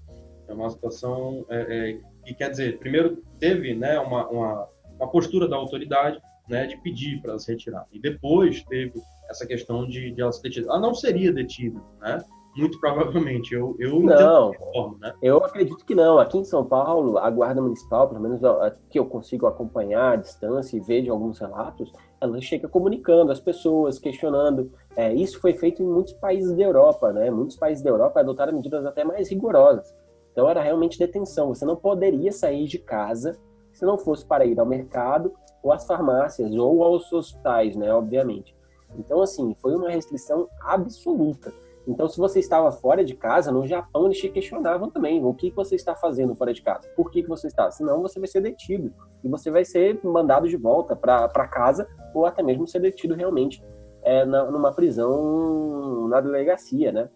É 0.48 0.54
uma 0.54 0.70
situação 0.70 1.46
é, 1.50 1.92
é, 1.92 2.00
que 2.26 2.34
quer 2.34 2.50
dizer, 2.50 2.78
primeiro 2.80 3.24
teve, 3.40 3.74
né, 3.74 3.98
uma, 4.00 4.28
uma, 4.28 4.68
uma 5.00 5.10
postura 5.10 5.48
da 5.48 5.56
autoridade, 5.56 6.22
né, 6.50 6.68
de 6.68 6.76
pedir 6.82 7.22
para 7.22 7.32
ela 7.32 7.40
se 7.40 7.52
retirar, 7.52 7.86
e 7.92 8.00
depois 8.00 8.62
teve 8.64 8.94
essa 9.30 9.48
questão 9.48 9.88
de, 9.88 10.12
de 10.12 10.22
ela 10.22 10.32
ser 10.32 10.44
detida. 10.44 10.68
Ela 10.68 10.80
não 10.80 10.94
seria 10.94 11.32
detida, 11.32 11.80
né? 12.00 12.24
Muito 12.56 12.80
provavelmente. 12.80 13.54
Eu, 13.54 13.76
eu 13.78 14.00
não, 14.00 14.54
forma, 14.54 14.98
né? 15.00 15.14
Eu 15.22 15.38
acredito 15.38 15.86
que 15.86 15.94
não. 15.94 16.20
Aqui 16.20 16.38
em 16.38 16.46
São 16.46 16.64
Paulo, 16.66 17.18
a 17.18 17.30
Guarda 17.30 17.62
Municipal, 17.62 18.08
pelo 18.08 18.22
menos 18.22 18.44
a, 18.44 18.68
a, 18.68 18.72
que 18.90 18.98
eu 18.98 19.06
consigo 19.06 19.46
acompanhar 19.46 20.14
à 20.14 20.16
distância 20.16 20.78
e 20.78 20.80
ver 20.80 21.02
de 21.02 21.10
alguns 21.10 21.40
relatos, 21.40 21.92
ela 22.22 22.40
chega 22.40 22.70
comunicando 22.70 23.32
as 23.32 23.42
pessoas, 23.42 24.00
questionando. 24.00 24.72
É, 24.96 25.14
isso 25.14 25.40
foi 25.42 25.54
feito 25.54 25.84
em 25.84 25.86
muitos 25.86 26.14
países 26.14 26.56
da 26.56 26.64
Europa, 26.64 27.12
né? 27.12 27.30
Muitos 27.30 27.58
países 27.58 27.84
da 27.84 27.90
Europa 27.90 28.22
adotaram 28.22 28.54
medidas 28.54 28.86
até 28.86 29.04
mais 29.04 29.30
rigorosas. 29.30 29.94
Então 30.32 30.50
era 30.50 30.62
realmente 30.62 30.98
detenção. 30.98 31.54
Você 31.54 31.66
não 31.66 31.76
poderia 31.76 32.32
sair 32.32 32.66
de 32.68 32.80
casa 32.80 33.38
se 33.74 33.86
não 33.86 33.98
fosse 33.98 34.26
para 34.26 34.46
ir 34.46 34.58
ao 34.58 34.66
mercado 34.66 35.34
ou 35.62 35.74
às 35.74 35.86
farmácias 35.86 36.54
ou 36.56 36.84
aos 36.84 37.12
hospitais, 37.12 37.76
né? 37.76 37.94
Obviamente. 37.94 38.56
Então, 38.98 39.22
assim, 39.22 39.54
foi 39.62 39.76
uma 39.76 39.90
restrição 39.90 40.48
absoluta. 40.62 41.54
Então, 41.88 42.08
se 42.08 42.18
você 42.18 42.40
estava 42.40 42.72
fora 42.72 43.04
de 43.04 43.14
casa, 43.14 43.52
no 43.52 43.66
Japão 43.66 44.06
eles 44.06 44.18
te 44.18 44.30
questionavam 44.30 44.90
também: 44.90 45.24
o 45.24 45.34
que 45.34 45.52
você 45.52 45.76
está 45.76 45.96
fazendo 45.96 46.36
fora 46.36 46.54
de 46.54 46.62
casa? 46.62 46.88
Por 46.96 47.12
que, 47.12 47.22
você 47.24 47.48
está? 47.48 47.70
Senão 47.70 48.02
você 48.02 48.20
vai 48.20 48.28
ser 48.28 48.42
detido 48.42 48.92
e 49.24 49.30
você 49.30 49.52
vai 49.52 49.64
ser 49.64 50.00
mandado 50.04 50.48
de 50.48 50.58
volta 50.58 50.96
para 50.96 51.48
casa 51.48 51.88
ou 52.14 52.26
até 52.26 52.42
mesmo 52.42 52.68
ser 52.68 52.80
detido 52.80 53.14
realmente 53.14 53.64
é, 54.04 54.26
na, 54.26 54.50
numa 54.50 54.74
prisão 54.74 56.08
na 56.08 56.20
delegacia, 56.22 56.92
né? 56.92 57.10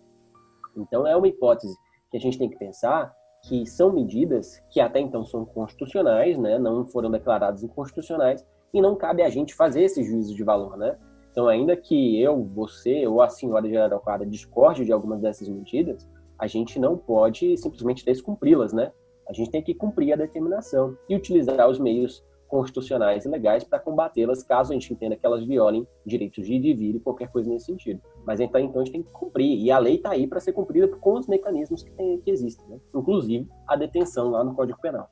Então, 0.78 1.08
é 1.08 1.16
uma 1.16 1.28
hipótese 1.28 1.76
que 2.12 2.18
a 2.18 2.20
gente 2.20 2.38
tem 2.38 2.50
que 2.50 2.58
pensar 2.58 3.14
que 3.44 3.66
são 3.66 3.92
medidas 3.92 4.62
que 4.70 4.80
até 4.80 5.00
então 5.00 5.26
são 5.26 5.46
constitucionais, 5.46 6.38
né? 6.38 6.60
Não 6.60 6.86
foram 6.86 7.10
declaradas 7.10 7.64
inconstitucionais 7.64 8.46
e 8.74 8.82
não 8.82 8.96
cabe 8.96 9.24
a 9.24 9.30
gente 9.30 9.56
fazer 9.56 9.84
esse 9.84 10.04
juízo 10.04 10.36
de 10.36 10.44
valor, 10.44 10.78
né? 10.78 10.98
Então, 11.40 11.48
ainda 11.48 11.74
que 11.74 12.22
eu, 12.22 12.44
você 12.44 13.08
ou 13.08 13.22
a 13.22 13.30
senhora 13.30 13.66
de 13.66 13.78
Araraquara 13.78 14.26
discorde 14.26 14.84
de 14.84 14.92
algumas 14.92 15.22
dessas 15.22 15.48
medidas, 15.48 16.06
a 16.38 16.48
gente 16.48 16.78
não 16.78 16.98
pode 16.98 17.56
simplesmente 17.56 18.04
descumpri-las, 18.04 18.74
né? 18.74 18.92
A 19.26 19.32
gente 19.32 19.50
tem 19.50 19.64
que 19.64 19.74
cumprir 19.74 20.12
a 20.12 20.18
determinação 20.18 20.98
e 21.08 21.16
utilizar 21.16 21.70
os 21.70 21.80
meios 21.80 22.22
constitucionais 22.46 23.24
e 23.24 23.30
legais 23.30 23.64
para 23.64 23.80
combatê-las, 23.80 24.44
caso 24.44 24.72
a 24.72 24.74
gente 24.74 24.92
entenda 24.92 25.16
que 25.16 25.26
elas 25.26 25.46
violem 25.46 25.88
direitos 26.06 26.46
de 26.46 26.60
vir 26.60 26.96
e 26.96 27.00
qualquer 27.00 27.30
coisa 27.30 27.50
nesse 27.50 27.68
sentido. 27.68 28.02
Mas 28.26 28.42
então, 28.42 28.60
então 28.60 28.82
a 28.82 28.84
gente 28.84 28.92
tem 28.92 29.04
que 29.04 29.12
cumprir, 29.12 29.58
e 29.58 29.72
a 29.72 29.80
lei 29.80 29.96
está 29.96 30.10
aí 30.10 30.28
para 30.28 30.42
ser 30.42 30.52
cumprida 30.52 30.90
com 30.90 31.14
os 31.14 31.26
mecanismos 31.26 31.84
que, 31.84 31.92
tem, 31.92 32.20
que 32.20 32.32
existem, 32.32 32.68
né? 32.68 32.82
inclusive 32.94 33.48
a 33.66 33.78
detenção 33.78 34.30
lá 34.30 34.44
no 34.44 34.54
Código 34.54 34.82
Penal. 34.82 35.10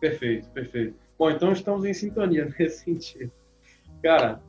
Perfeito, 0.00 0.50
perfeito. 0.50 0.96
Bom, 1.16 1.30
então 1.30 1.52
estamos 1.52 1.84
em 1.84 1.94
sintonia 1.94 2.52
nesse 2.58 2.82
sentido. 2.82 3.30
Cara, 4.02 4.42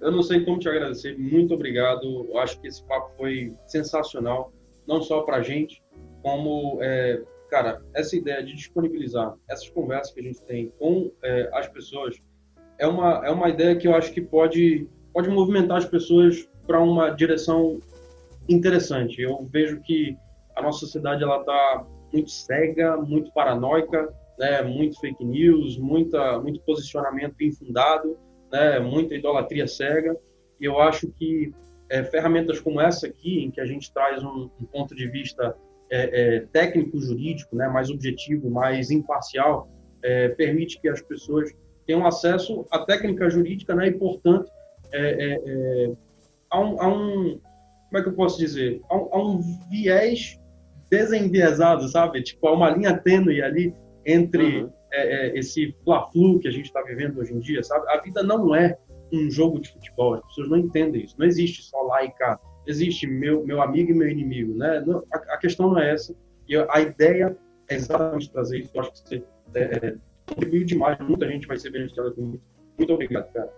eu 0.00 0.10
não 0.12 0.22
sei 0.22 0.44
como 0.44 0.58
te 0.58 0.68
agradecer. 0.68 1.18
Muito 1.18 1.54
obrigado. 1.54 2.26
Eu 2.30 2.38
acho 2.38 2.60
que 2.60 2.68
esse 2.68 2.82
papo 2.84 3.12
foi 3.16 3.54
sensacional, 3.66 4.52
não 4.86 5.02
só 5.02 5.22
para 5.22 5.36
a 5.36 5.42
gente, 5.42 5.82
como, 6.22 6.78
é, 6.80 7.22
cara, 7.50 7.82
essa 7.94 8.16
ideia 8.16 8.42
de 8.42 8.54
disponibilizar 8.54 9.34
essas 9.48 9.68
conversas 9.68 10.12
que 10.12 10.20
a 10.20 10.22
gente 10.22 10.40
tem 10.42 10.72
com 10.78 11.10
é, 11.22 11.50
as 11.52 11.68
pessoas 11.68 12.16
é 12.78 12.86
uma, 12.86 13.26
é 13.26 13.30
uma 13.30 13.48
ideia 13.48 13.76
que 13.76 13.88
eu 13.88 13.94
acho 13.94 14.12
que 14.12 14.20
pode, 14.20 14.88
pode 15.12 15.28
movimentar 15.28 15.78
as 15.78 15.84
pessoas 15.84 16.48
para 16.66 16.80
uma 16.80 17.10
direção 17.10 17.80
interessante. 18.48 19.20
Eu 19.20 19.48
vejo 19.50 19.80
que 19.80 20.16
a 20.54 20.62
nossa 20.62 20.80
sociedade 20.80 21.22
ela 21.24 21.40
está 21.40 21.86
muito 22.12 22.30
cega, 22.30 22.96
muito 22.96 23.32
paranoica, 23.32 24.08
né, 24.38 24.62
muito 24.62 24.98
fake 25.00 25.24
news, 25.24 25.76
muita, 25.76 26.38
muito 26.40 26.60
posicionamento 26.60 27.34
infundado 27.42 28.16
né, 28.50 28.78
muita 28.78 29.14
idolatria 29.14 29.66
cega, 29.66 30.16
e 30.60 30.64
eu 30.64 30.80
acho 30.80 31.08
que 31.08 31.52
é, 31.90 32.02
ferramentas 32.04 32.60
como 32.60 32.80
essa 32.80 33.06
aqui, 33.06 33.44
em 33.44 33.50
que 33.50 33.60
a 33.60 33.66
gente 33.66 33.92
traz 33.92 34.22
um, 34.22 34.50
um 34.60 34.64
ponto 34.64 34.94
de 34.94 35.08
vista 35.08 35.56
é, 35.90 36.36
é, 36.36 36.40
técnico-jurídico, 36.52 37.56
né, 37.56 37.68
mais 37.68 37.90
objetivo, 37.90 38.50
mais 38.50 38.90
imparcial, 38.90 39.68
é, 40.02 40.28
permite 40.28 40.80
que 40.80 40.88
as 40.88 41.00
pessoas 41.00 41.50
tenham 41.86 42.06
acesso 42.06 42.66
à 42.70 42.80
técnica 42.80 43.30
jurídica, 43.30 43.74
né, 43.74 43.88
e, 43.88 43.92
portanto, 43.92 44.50
é, 44.92 45.40
é, 45.46 45.92
a 46.50 46.60
um, 46.60 46.80
a, 46.80 46.88
um, 46.88 47.40
como 47.88 47.98
é 47.98 48.02
que 48.02 48.08
eu 48.08 48.14
posso 48.14 48.38
dizer, 48.38 48.80
a 48.88 48.96
um, 48.96 49.08
a 49.12 49.22
um 49.22 49.40
viés 49.70 50.38
desenviesado, 50.90 51.86
sabe? 51.88 52.22
Tipo, 52.22 52.48
há 52.48 52.52
uma 52.52 52.70
linha 52.70 52.96
tênue 52.96 53.42
ali 53.42 53.74
entre 54.06 54.62
uhum 54.62 54.77
é, 54.92 55.28
é, 55.28 55.38
esse 55.38 55.74
fla-flu 55.84 56.38
que 56.38 56.48
a 56.48 56.50
gente 56.50 56.66
está 56.66 56.82
vivendo 56.82 57.18
hoje 57.18 57.32
em 57.32 57.38
dia, 57.38 57.62
sabe? 57.62 57.88
A 57.88 58.00
vida 58.00 58.22
não 58.22 58.54
é 58.54 58.78
um 59.12 59.30
jogo 59.30 59.58
de 59.58 59.72
futebol, 59.72 60.14
as 60.14 60.26
pessoas 60.26 60.48
não 60.48 60.58
entendem 60.58 61.04
isso. 61.04 61.14
Não 61.18 61.26
existe 61.26 61.62
só 61.62 61.80
lá 61.82 62.04
e 62.04 62.10
cá. 62.10 62.38
Existe 62.66 63.06
meu, 63.06 63.44
meu 63.44 63.62
amigo 63.62 63.90
e 63.90 63.94
meu 63.94 64.08
inimigo, 64.08 64.54
né? 64.54 64.82
Não, 64.86 65.02
a, 65.12 65.16
a, 65.34 65.38
questão 65.38 65.70
não 65.70 65.78
é 65.78 65.92
essa. 65.94 66.14
E 66.46 66.56
a 66.56 66.80
ideia 66.80 67.36
é 67.68 67.74
exatamente 67.74 68.30
trazer 68.30 68.58
isso. 68.58 68.70
Eu 68.74 68.80
acho 68.80 68.92
que 68.92 68.98
você 68.98 69.24
é, 69.54 69.86
é, 69.86 69.94
contribuiu 70.26 70.64
demais. 70.64 70.98
Muita 71.00 71.26
gente 71.28 71.46
vai 71.46 71.56
ser 71.56 71.70
beneficiada 71.70 72.10
com 72.10 72.34
isso. 72.34 72.42
Muito 72.76 72.92
obrigado, 72.92 73.32
cara. 73.32 73.52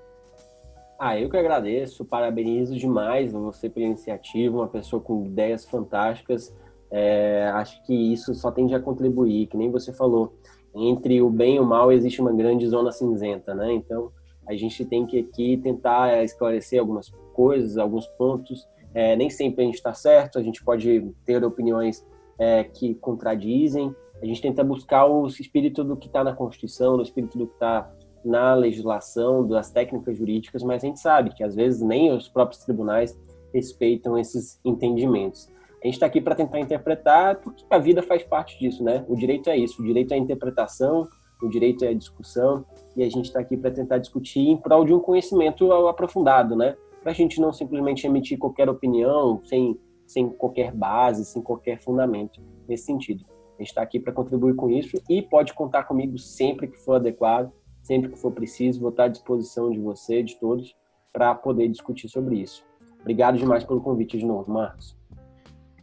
Ah, 0.99 1.19
eu 1.19 1.31
que 1.31 1.37
agradeço, 1.37 2.05
parabenizo 2.05 2.77
demais 2.77 3.33
você 3.33 3.71
pela 3.71 3.87
iniciativa, 3.87 4.59
uma 4.59 4.69
pessoa 4.69 5.01
com 5.03 5.25
ideias 5.25 5.65
fantásticas. 5.65 6.55
É, 6.91 7.51
acho 7.55 7.83
que 7.85 7.95
isso 8.13 8.35
só 8.35 8.51
tende 8.51 8.75
a 8.75 8.81
contribuir, 8.81 9.47
que 9.47 9.57
nem 9.57 9.71
você 9.71 9.93
falou 9.93 10.35
entre 10.75 11.21
o 11.21 11.31
bem 11.31 11.57
e 11.57 11.61
o 11.61 11.65
mal 11.65 11.91
existe 11.93 12.21
uma 12.21 12.33
grande 12.33 12.67
zona 12.69 12.93
cinzenta, 12.93 13.55
né? 13.55 13.73
Então 13.73 14.11
a 14.47 14.55
gente 14.55 14.85
tem 14.85 15.07
que 15.07 15.19
aqui 15.19 15.57
tentar 15.57 16.23
esclarecer 16.25 16.81
algumas 16.81 17.11
coisas, 17.33 17.77
alguns 17.77 18.07
pontos. 18.07 18.69
É, 18.93 19.15
nem 19.15 19.31
sempre 19.31 19.63
a 19.63 19.67
gente 19.67 19.77
está 19.77 19.95
certo, 19.95 20.39
a 20.39 20.43
gente 20.43 20.65
pode 20.65 21.13
ter 21.25 21.45
opiniões 21.45 22.05
é, 22.39 22.65
que 22.65 22.95
contradizem. 22.97 23.95
A 24.21 24.27
gente 24.27 24.43
tenta 24.43 24.65
buscar 24.65 25.07
o 25.07 25.27
espírito 25.27 25.83
do 25.85 25.97
que 25.97 26.07
está 26.07 26.25
na 26.25 26.35
Constituição, 26.35 26.97
o 26.97 27.03
espírito 27.03 27.39
do 27.39 27.47
que 27.47 27.55
está 27.55 27.91
na 28.25 28.55
legislação, 28.55 29.47
das 29.47 29.71
técnicas 29.71 30.17
jurídicas, 30.19 30.63
mas 30.63 30.85
a 30.85 30.87
gente 30.87 31.01
sabe 31.01 31.35
que 31.35 31.43
às 31.43 31.55
vezes 31.55 31.81
nem 31.81 32.13
os 32.13 32.29
próprios 32.29 32.63
tribunais 32.63 33.19
respeitam 33.53 34.19
esses 34.19 34.61
entendimentos. 34.65 35.49
A 35.83 35.87
gente 35.87 35.95
está 35.95 36.07
aqui 36.07 36.21
para 36.21 36.35
tentar 36.35 36.61
interpretar, 36.61 37.41
porque 37.41 37.65
a 37.71 37.79
vida 37.79 38.03
faz 38.03 38.23
parte 38.23 38.59
disso, 38.59 38.85
né? 38.85 39.05
O 39.09 39.17
direito 39.17 39.49
é 39.49 39.57
isso, 39.57 39.81
o 39.81 39.85
direito 39.85 40.13
é 40.13 40.15
a 40.15 40.19
interpretação, 40.19 41.09
o 41.43 41.49
direito 41.49 41.85
é 41.85 41.89
a 41.89 41.95
discussão, 41.95 42.67
e 42.95 43.03
a 43.03 43.09
gente 43.09 43.27
está 43.27 43.41
aqui 43.41 43.57
para 43.57 43.71
tentar 43.71 43.97
discutir 43.97 44.41
em 44.41 44.59
prol 44.59 44.85
de 44.85 44.93
um 44.93 45.01
conhecimento 45.01 45.73
aprofundado, 45.89 46.55
né? 46.55 46.77
Para 47.03 47.13
a 47.13 47.15
gente 47.15 47.41
não 47.41 47.51
simplesmente 47.51 48.07
emitir 48.07 48.39
qualquer 48.39 48.69
opinião 48.69 49.41
sem, 49.45 49.79
sem 50.07 50.29
qualquer 50.29 50.71
base, 50.71 51.25
sem 51.25 51.41
qualquer 51.41 51.81
fundamento 51.81 52.43
nesse 52.69 52.85
sentido. 52.85 53.25
A 53.57 53.63
gente 53.63 53.69
está 53.69 53.81
aqui 53.81 53.99
para 53.99 54.13
contribuir 54.13 54.55
com 54.55 54.69
isso 54.69 55.01
e 55.09 55.23
pode 55.23 55.55
contar 55.55 55.85
comigo 55.85 56.19
sempre 56.19 56.69
que 56.69 56.77
for 56.79 56.97
adequado, 56.97 57.51
sempre 57.83 58.11
que 58.11 58.19
for 58.19 58.33
preciso, 58.33 58.81
vou 58.81 58.91
estar 58.91 59.05
à 59.05 59.09
disposição 59.09 59.71
de 59.71 59.79
você, 59.79 60.23
de 60.23 60.39
todos, 60.39 60.77
para 61.11 61.35
poder 61.35 61.69
discutir 61.69 62.09
sobre 62.09 62.37
isso. 62.37 62.63
Obrigado 63.01 63.39
demais 63.39 63.65
pelo 63.65 63.81
convite 63.81 64.19
de 64.19 64.27
novo, 64.27 64.53
Marcos. 64.53 65.00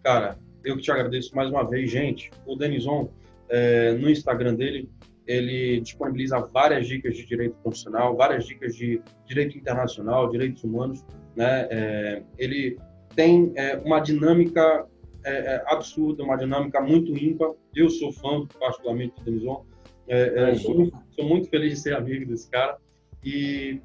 Cara, 0.07 0.39
eu 0.63 0.77
que 0.77 0.83
te 0.83 0.89
agradeço 0.89 1.35
mais 1.35 1.49
uma 1.49 1.69
vez, 1.69 1.91
gente. 1.91 2.31
O 2.45 2.55
Denison, 2.55 3.11
é, 3.49 3.91
no 3.91 4.09
Instagram 4.09 4.55
dele, 4.55 4.89
ele 5.27 5.81
disponibiliza 5.81 6.39
várias 6.39 6.87
dicas 6.87 7.17
de 7.17 7.25
direito 7.25 7.57
constitucional, 7.61 8.15
várias 8.15 8.47
dicas 8.47 8.73
de 8.73 9.01
direito 9.25 9.57
internacional, 9.57 10.29
direitos 10.29 10.63
humanos. 10.63 11.03
Né? 11.35 11.67
É, 11.69 12.23
ele 12.37 12.77
tem 13.17 13.51
é, 13.57 13.75
uma 13.79 13.99
dinâmica 13.99 14.87
é, 15.25 15.55
é, 15.55 15.63
absurda, 15.67 16.23
uma 16.23 16.37
dinâmica 16.37 16.79
muito 16.79 17.11
ímpar. 17.11 17.51
Eu 17.75 17.89
sou 17.89 18.13
fã, 18.13 18.47
particularmente, 18.57 19.13
do 19.17 19.25
Denison. 19.25 19.65
É, 20.07 20.55
sou, 20.55 20.89
sou, 21.09 21.25
muito 21.25 21.49
feliz 21.49 21.73
de 21.73 21.79
ser 21.81 21.93
amigo 21.93 22.25
desse 22.25 22.49
cara. 22.49 22.77
E 23.21 23.81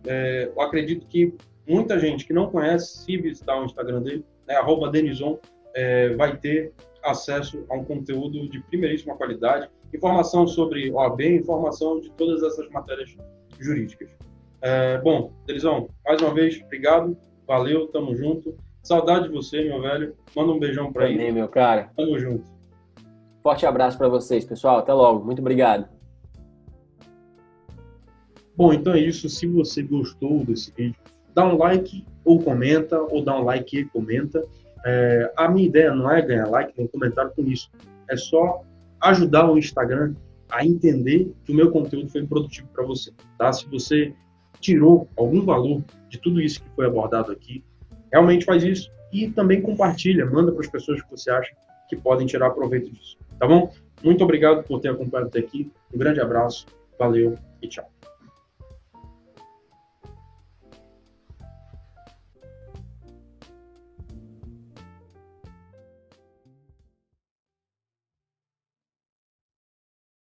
eu 0.46 0.60
acredito 0.60 1.04
que 1.08 1.34
muita 1.68 1.98
gente 1.98 2.24
que 2.24 2.32
não 2.32 2.48
conhece, 2.48 2.98
se 2.98 3.16
visitar 3.16 3.60
o 3.60 3.64
Instagram 3.64 4.02
dele, 4.02 4.24
é 4.46 4.54
arroba 4.54 4.88
Denison, 4.88 5.40
é, 5.74 6.14
vai 6.14 6.36
ter 6.36 6.72
acesso 7.02 7.64
a 7.68 7.74
um 7.74 7.84
conteúdo 7.84 8.48
de 8.48 8.60
primeiríssima 8.60 9.16
qualidade 9.16 9.68
informação 9.94 10.46
sobre 10.46 10.90
OAB, 10.90 11.20
informação 11.20 12.00
de 12.00 12.10
todas 12.12 12.42
essas 12.42 12.68
matérias 12.70 13.14
jurídicas. 13.58 14.10
É, 14.60 14.98
bom, 14.98 15.32
Delizão, 15.46 15.88
mais 16.04 16.20
uma 16.22 16.32
vez, 16.32 16.60
obrigado, 16.64 17.16
valeu, 17.46 17.88
tamo 17.88 18.14
junto. 18.14 18.56
Saudade 18.82 19.28
de 19.28 19.34
você, 19.34 19.62
meu 19.62 19.80
velho. 19.80 20.16
Manda 20.34 20.52
um 20.52 20.58
beijão 20.58 20.92
pra 20.92 21.06
Também, 21.06 21.30
meu 21.30 21.48
cara. 21.48 21.90
Tamo 21.96 22.18
junto. 22.18 22.50
Forte 23.40 23.64
abraço 23.64 23.96
para 23.96 24.08
vocês, 24.08 24.44
pessoal. 24.44 24.78
Até 24.78 24.92
logo. 24.92 25.24
Muito 25.24 25.38
obrigado. 25.38 25.88
Bom, 28.56 28.72
então 28.72 28.92
é 28.92 28.98
isso. 28.98 29.28
Se 29.28 29.46
você 29.46 29.82
gostou 29.82 30.44
desse 30.44 30.72
vídeo, 30.72 30.96
dá 31.32 31.46
um 31.46 31.56
like 31.56 32.04
ou 32.24 32.42
comenta, 32.42 33.00
ou 33.00 33.22
dá 33.22 33.38
um 33.38 33.44
like 33.44 33.78
e 33.78 33.84
comenta. 33.84 34.44
É, 34.84 35.32
a 35.36 35.48
minha 35.48 35.66
ideia 35.66 35.94
não 35.94 36.10
é 36.10 36.20
ganhar 36.22 36.48
like 36.48 36.72
nem 36.76 36.86
comentário 36.86 37.32
com 37.34 37.42
isso. 37.42 37.70
É 38.08 38.16
só 38.16 38.62
ajudar 39.00 39.50
o 39.50 39.58
Instagram 39.58 40.14
a 40.50 40.64
entender 40.64 41.32
que 41.44 41.52
o 41.52 41.54
meu 41.54 41.70
conteúdo 41.70 42.10
foi 42.10 42.26
produtivo 42.26 42.68
para 42.68 42.84
você. 42.84 43.10
Tá? 43.38 43.52
Se 43.52 43.66
você 43.66 44.12
tirou 44.60 45.08
algum 45.16 45.42
valor 45.44 45.82
de 46.08 46.18
tudo 46.18 46.40
isso 46.40 46.62
que 46.62 46.70
foi 46.76 46.86
abordado 46.86 47.32
aqui, 47.32 47.64
realmente 48.12 48.44
faz 48.44 48.62
isso 48.62 48.90
e 49.12 49.28
também 49.28 49.60
compartilha, 49.60 50.26
manda 50.26 50.52
para 50.52 50.60
as 50.60 50.70
pessoas 50.70 51.02
que 51.02 51.10
você 51.10 51.30
acha 51.30 51.52
que 51.88 51.96
podem 51.96 52.26
tirar 52.26 52.50
proveito 52.50 52.90
disso. 52.90 53.18
Tá 53.38 53.46
bom? 53.46 53.72
Muito 54.02 54.22
obrigado 54.24 54.62
por 54.64 54.80
ter 54.80 54.90
acompanhado 54.90 55.28
até 55.28 55.40
aqui. 55.40 55.70
Um 55.92 55.98
grande 55.98 56.20
abraço, 56.20 56.66
valeu 56.98 57.36
e 57.60 57.68
tchau. 57.68 57.90